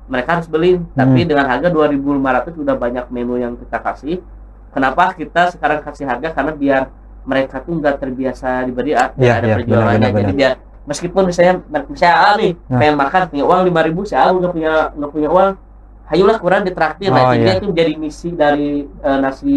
mereka 0.05 0.37
harus 0.37 0.45
beli 0.45 0.77
tapi 0.93 1.25
Hmm. 1.25 1.29
dengan 1.33 1.49
harga 1.49 1.73
2500 1.73 2.53
sudah 2.53 2.77
banyak 2.77 3.09
menu 3.09 3.41
yang 3.41 3.57
kita 3.57 3.81
kasih 3.81 4.21
kenapa 4.69 5.17
kita 5.17 5.49
sekarang 5.49 5.81
kasih 5.81 6.05
harga 6.05 6.29
karena 6.31 6.53
biar 6.53 6.83
mereka 7.25 7.61
tuh 7.61 7.73
nggak 7.77 7.97
terbiasa 7.99 8.65
diberi 8.65 8.93
Iya, 8.93 9.11
ada 9.41 9.47
benar, 9.59 9.97
benar, 9.97 10.11
jadi 10.15 10.33
biar 10.33 10.53
meskipun 10.85 11.23
misalnya 11.25 11.55
misalnya 11.89 12.17
A 12.17 12.31
nih 12.37 12.53
Nah. 12.69 12.79
pengen 12.79 12.97
makan 12.97 13.21
punya 13.29 13.45
uang 13.45 13.61
5000 13.65 14.05
si 14.05 14.15
A 14.15 14.25
nggak 14.29 14.53
punya 14.53 14.73
nggak 14.93 15.11
punya 15.11 15.29
uang 15.33 15.51
hayulah 16.05 16.37
kurang 16.37 16.63
ditraktir 16.63 17.09
Oh, 17.09 17.17
nah 17.17 17.33
jadi 17.33 17.41
iya. 17.43 17.57
itu 17.57 17.69
jadi 17.73 17.93
misi 17.97 18.29
dari 18.37 18.71
eh, 18.85 19.19
nasi 19.19 19.55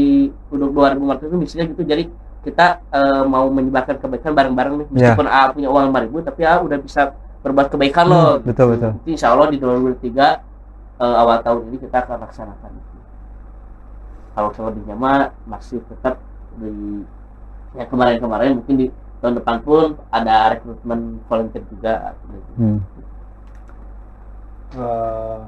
uduk 0.47 0.71
2500 0.71 1.27
itu 1.27 1.35
misinya 1.35 1.65
gitu 1.67 1.83
jadi 1.83 2.03
kita 2.41 2.65
eh, 2.87 3.23
mau 3.27 3.51
menyebarkan 3.51 3.99
kebaikan 3.99 4.31
bareng-bareng 4.31 4.73
nih 4.79 4.87
Iya. 4.87 4.93
meskipun 5.11 5.27
A 5.27 5.41
punya 5.51 5.67
uang 5.67 5.83
5000 5.91 6.23
tapi 6.23 6.41
A 6.47 6.53
udah 6.63 6.77
bisa 6.79 7.01
berbuat 7.43 7.67
kebaikan 7.69 8.05
loh 8.07 8.39
Hmm, 8.39 8.47
betul, 8.47 8.65
betul. 8.73 8.91
Nanti 8.95 9.09
insya 9.11 9.35
Allah 9.35 9.47
di 9.51 9.57
2023 9.59 10.39
eh, 10.97 11.15
awal 11.19 11.37
tahun 11.43 11.61
ini 11.67 11.77
kita 11.77 11.97
akan 12.01 12.17
laksanakan. 12.23 12.71
Kalau 14.31 14.49
selebihnya 14.53 14.93
mah 14.93 15.33
masih 15.43 15.81
tetap 15.83 16.21
di 16.55 17.03
ya 17.73 17.83
kemarin-kemarin 17.83 18.55
mungkin 18.55 18.75
di 18.77 18.87
tahun 19.17 19.33
depan 19.35 19.57
pun 19.61 19.97
ada 20.07 20.53
rekrutmen 20.53 20.99
volunteer 21.25 21.63
juga. 21.67 22.13
Hmm. 22.53 22.79
Eh, 24.69 25.39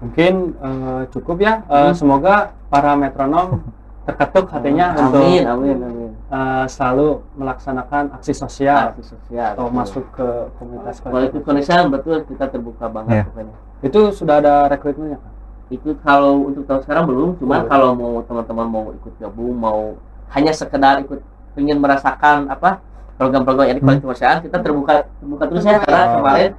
mungkin 0.00 0.34
eh, 0.54 1.02
cukup 1.10 1.36
ya. 1.40 1.64
Eh, 1.66 1.90
Hmm. 1.90 1.94
Semoga 1.94 2.34
para 2.68 2.92
metronom 2.94 3.64
terketuk 4.04 4.52
hatinya 4.52 4.92
untuk 4.92 5.24
amin, 5.24 5.42
amin, 5.48 5.76
amin. 5.80 6.10
eh, 6.28 6.64
selalu 6.68 7.24
melaksanakan 7.34 8.12
aksi 8.12 8.36
sosial 8.36 8.92
Aksi 8.92 9.16
sosial. 9.16 9.56
atau 9.56 9.64
betul. 9.66 9.76
masuk 9.80 10.04
ke 10.12 10.28
komunitas 10.54 11.00
Kalau 11.00 11.20
itu 11.22 11.36
Indonesia 11.38 11.76
betul 11.88 12.16
kita 12.22 12.44
terbuka 12.46 12.84
banget 12.86 13.24
pokoknya. 13.26 13.54
Itu 13.80 14.00
sudah 14.12 14.38
ada 14.38 14.68
rekrutmennya 14.68 15.16
kan? 15.16 15.32
Itu 15.72 15.96
kalau 15.98 16.44
untuk 16.44 16.68
tahun 16.68 16.84
sekarang 16.84 17.04
belum, 17.08 17.28
cuman 17.40 17.64
Oh. 17.64 17.66
kalau 17.66 17.88
mau 17.94 18.12
teman-teman 18.20 18.66
mau 18.68 18.84
ikut 18.92 19.12
gabung, 19.16 19.56
mau 19.56 19.96
hanya 20.32 20.52
sekedar 20.52 21.04
ikut 21.04 21.20
ingin 21.54 21.78
merasakan 21.78 22.48
apa 22.48 22.80
program-program 23.14 23.70
yang 23.70 23.78
di 23.78 23.84
Hmm. 23.84 24.02
kita 24.42 24.58
terbuka 24.58 25.06
terbuka 25.22 25.44
terus 25.46 25.62
ya 25.62 25.78
karena 25.78 26.02
kemarin 26.18 26.50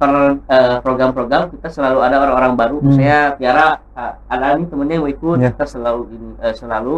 per 0.00 0.10
eh, 0.48 0.76
program-program 0.80 1.42
kita 1.52 1.68
selalu 1.68 1.98
ada 2.00 2.16
orang-orang 2.24 2.52
baru 2.56 2.76
Hmm. 2.80 2.96
saya 2.96 3.36
Tiara 3.36 3.76
eh, 3.92 4.12
ada 4.28 4.56
nih 4.56 4.64
temennya 4.64 4.94
yang 4.96 5.04
mau 5.04 5.12
ikut 5.12 5.36
Ya. 5.38 5.48
kita 5.52 5.64
selalu 5.68 6.02
eh, 6.40 6.54
selalu 6.56 6.94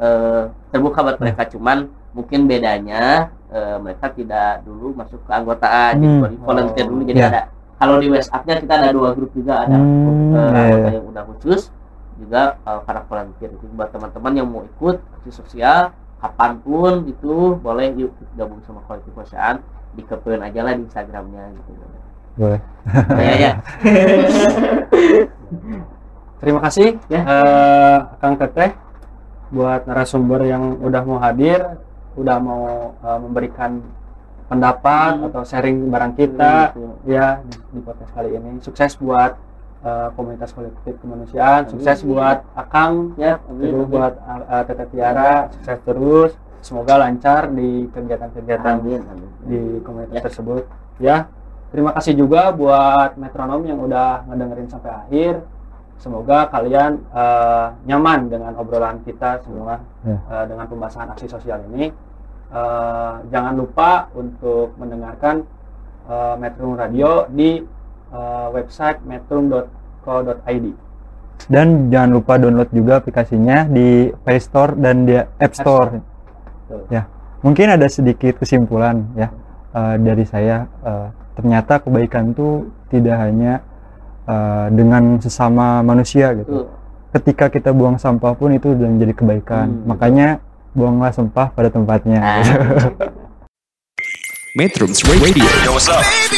eh, 0.00 0.42
terbuka 0.72 1.04
buat 1.04 1.18
mereka 1.20 1.44
cuman 1.52 1.78
mungkin 2.16 2.48
bedanya 2.48 3.28
eh, 3.52 3.76
mereka 3.76 4.08
tidak 4.08 4.64
dulu 4.64 4.96
masuk 4.96 5.20
ke 5.20 5.30
anggotaan 5.30 5.92
jadi 6.00 6.08
Hmm. 6.08 6.22
baru 6.24 6.34
volunteer 6.42 6.86
dulu 6.88 7.02
jadi 7.04 7.20
Ya. 7.20 7.28
ada 7.28 7.42
kalau 7.76 8.00
di 8.00 8.08
WhatsApp-nya 8.08 8.54
kita 8.56 8.72
ada 8.72 8.88
dua 8.88 9.12
grup 9.12 9.30
juga 9.36 9.68
ada 9.68 9.76
Hmm, 9.76 10.32
grup, 10.32 10.32
ya, 10.32 10.48
anggota 10.64 10.88
ya. 10.88 10.94
yang 10.96 11.06
udah 11.12 11.22
khusus 11.28 11.60
juga 12.16 12.56
eh, 12.58 12.80
para 12.82 13.00
volunteer 13.02 13.50
itu 13.50 13.64
buat 13.70 13.88
teman-teman 13.90 14.32
yang 14.34 14.46
mau 14.46 14.62
ikut 14.62 14.96
aksi 15.16 15.30
sosial 15.32 15.92
kapan 16.16 16.56
pun 16.58 17.04
itu 17.04 17.54
boleh 17.56 17.92
yuk 17.94 18.10
gabung 18.32 18.58
sama 18.62 18.80
kolektif 18.84 19.12
perusahaan 19.12 19.60
dikepen 19.92 20.40
aja 20.40 20.60
lah 20.60 20.72
di 20.72 20.82
Instagramnya 20.82 21.44
gitu 21.52 21.70
Boleh. 22.36 22.60
ya 23.16 23.34
ya 23.34 23.52
Terima 26.36 26.60
kasih 26.60 27.00
Ya. 27.08 27.20
eh, 27.24 27.98
Kang 28.20 28.36
Teteh 28.36 28.76
buat 29.48 29.86
narasumber 29.86 30.44
yang 30.44 30.76
udah 30.78 31.02
mau 31.02 31.16
hadir, 31.16 31.80
udah 32.12 32.36
mau 32.36 32.64
eh, 32.94 33.18
memberikan 33.18 33.80
pendapat 34.46 35.16
Hmm. 35.16 35.26
atau 35.26 35.42
sharing 35.42 35.88
barang 35.88 36.12
kita 36.14 36.70
Gitu. 36.70 36.84
ya 37.08 37.40
di, 37.42 37.56
di 37.72 37.80
podcast 37.80 38.12
kali 38.12 38.30
ini. 38.32 38.60
Sukses 38.60 38.94
buat 38.96 39.34
eh, 39.82 40.08
komunitas 40.14 40.50
kolektif 40.52 40.94
kemanusiaan, 40.98 41.66
sukses 41.68 42.00
Amin. 42.00 42.08
buat 42.12 42.38
Akang, 42.52 42.94
ya 43.16 43.40
amin, 43.44 43.60
terus 43.66 43.84
amin. 43.84 43.92
buat 43.92 44.14
eh, 44.16 44.62
Teteh 44.64 44.86
Tiara, 44.90 45.34
sukses 45.52 45.78
terus. 45.82 46.32
Semoga 46.60 46.98
lancar 46.98 47.46
di 47.48 47.86
kegiatan-kegiatan 47.90 48.74
di 49.46 49.60
komunitas 49.80 50.18
Ya. 50.18 50.22
tersebut 50.26 50.62
ya 50.98 51.16
terima 51.70 51.94
kasih 51.94 52.16
juga 52.16 52.50
buat 52.50 53.14
metronom 53.14 53.62
yang 53.62 53.78
udah 53.78 54.26
ngedengerin 54.26 54.66
sampai 54.66 54.90
akhir 54.90 55.46
semoga 55.96 56.50
kalian 56.50 56.98
eh, 57.06 57.66
nyaman 57.86 58.26
dengan 58.26 58.58
obrolan 58.58 58.98
kita 59.02 59.38
semua 59.46 59.78
Ya. 60.02 60.18
eh, 60.18 60.44
dengan 60.48 60.66
pembahasan 60.66 61.06
aksi 61.10 61.26
sosial 61.28 61.62
ini 61.70 61.94
Eh, 62.46 63.14
jangan 63.28 63.58
lupa 63.58 64.06
untuk 64.14 64.70
mendengarkan 64.78 65.42
eh, 66.06 66.34
Metrum 66.38 66.74
Radio 66.74 67.26
di 67.26 67.58
eh, 68.12 68.46
website 68.54 68.98
metrum.co.id 69.06 70.66
Dan 71.46 71.92
jangan 71.92 72.10
lupa 72.16 72.40
download 72.40 72.72
juga 72.72 72.98
aplikasinya 72.98 73.68
di 73.68 74.08
Play 74.24 74.40
Store 74.40 74.72
dan 74.74 75.04
di 75.04 75.14
App 75.20 75.52
Store. 75.52 76.00
Betul. 76.66 76.80
Ya, 76.90 77.06
mungkin 77.44 77.70
ada 77.70 77.86
sedikit 77.86 78.40
kesimpulan 78.40 79.04
ya 79.14 79.28
eh, 79.76 79.96
dari 80.00 80.24
saya. 80.26 80.66
eh, 80.82 81.08
ternyata 81.36 81.84
kebaikan 81.84 82.32
itu 82.32 82.72
tidak 82.88 83.20
hanya 83.20 83.60
eh, 84.24 84.66
dengan 84.72 85.20
sesama 85.20 85.84
manusia 85.84 86.32
gitu. 86.32 86.64
Tuh. 86.64 86.66
Ketika 87.12 87.48
kita 87.48 87.70
buang 87.72 87.96
sampah 87.96 88.36
pun 88.36 88.52
itu 88.52 88.72
sudah 88.72 88.88
menjadi 88.88 89.14
kebaikan. 89.16 89.66
Hmm, 89.68 89.76
betul. 89.76 89.88
Makanya 89.92 90.28
buanglah 90.76 91.12
sampah 91.12 91.48
pada 91.52 91.68
tempatnya. 91.72 92.20
Ah. 92.20 92.44
Metrums 94.56 95.04
Radio 95.04 95.44
All 95.68 96.35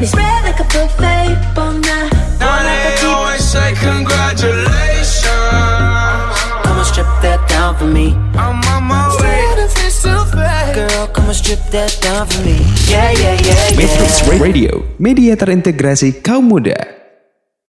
Got 0.00 0.08
me 0.08 0.16
spread 0.16 0.44
like 0.48 0.60
a 0.60 0.64
buffet. 0.64 1.36
Bon 1.52 1.76
now. 1.82 2.08
Now 2.40 2.64
they 2.64 3.04
always 3.04 3.44
say 3.44 3.76
congratulations. 3.76 5.28
Come 6.64 6.78
on, 6.80 6.84
strip 6.88 7.04
that 7.20 7.44
down 7.52 7.76
for 7.76 7.84
me. 7.84 8.16
I'm 8.32 8.64
on 8.72 8.84
my 8.88 9.12
way. 9.20 9.44
Girl, 10.72 11.06
come 11.08 11.28
on, 11.28 11.34
strip 11.34 11.60
that 11.76 12.00
down 12.00 12.26
for 12.26 12.40
me. 12.48 12.64
Yeah, 12.88 13.12
yeah, 13.12 13.36
yeah, 13.44 13.76
yeah. 13.76 13.76
Metrums 13.76 14.40
Radio 14.40 14.88
Media 14.96 15.36
terintegrasi 15.36 16.24
kaum 16.24 16.48
muda 16.48 16.99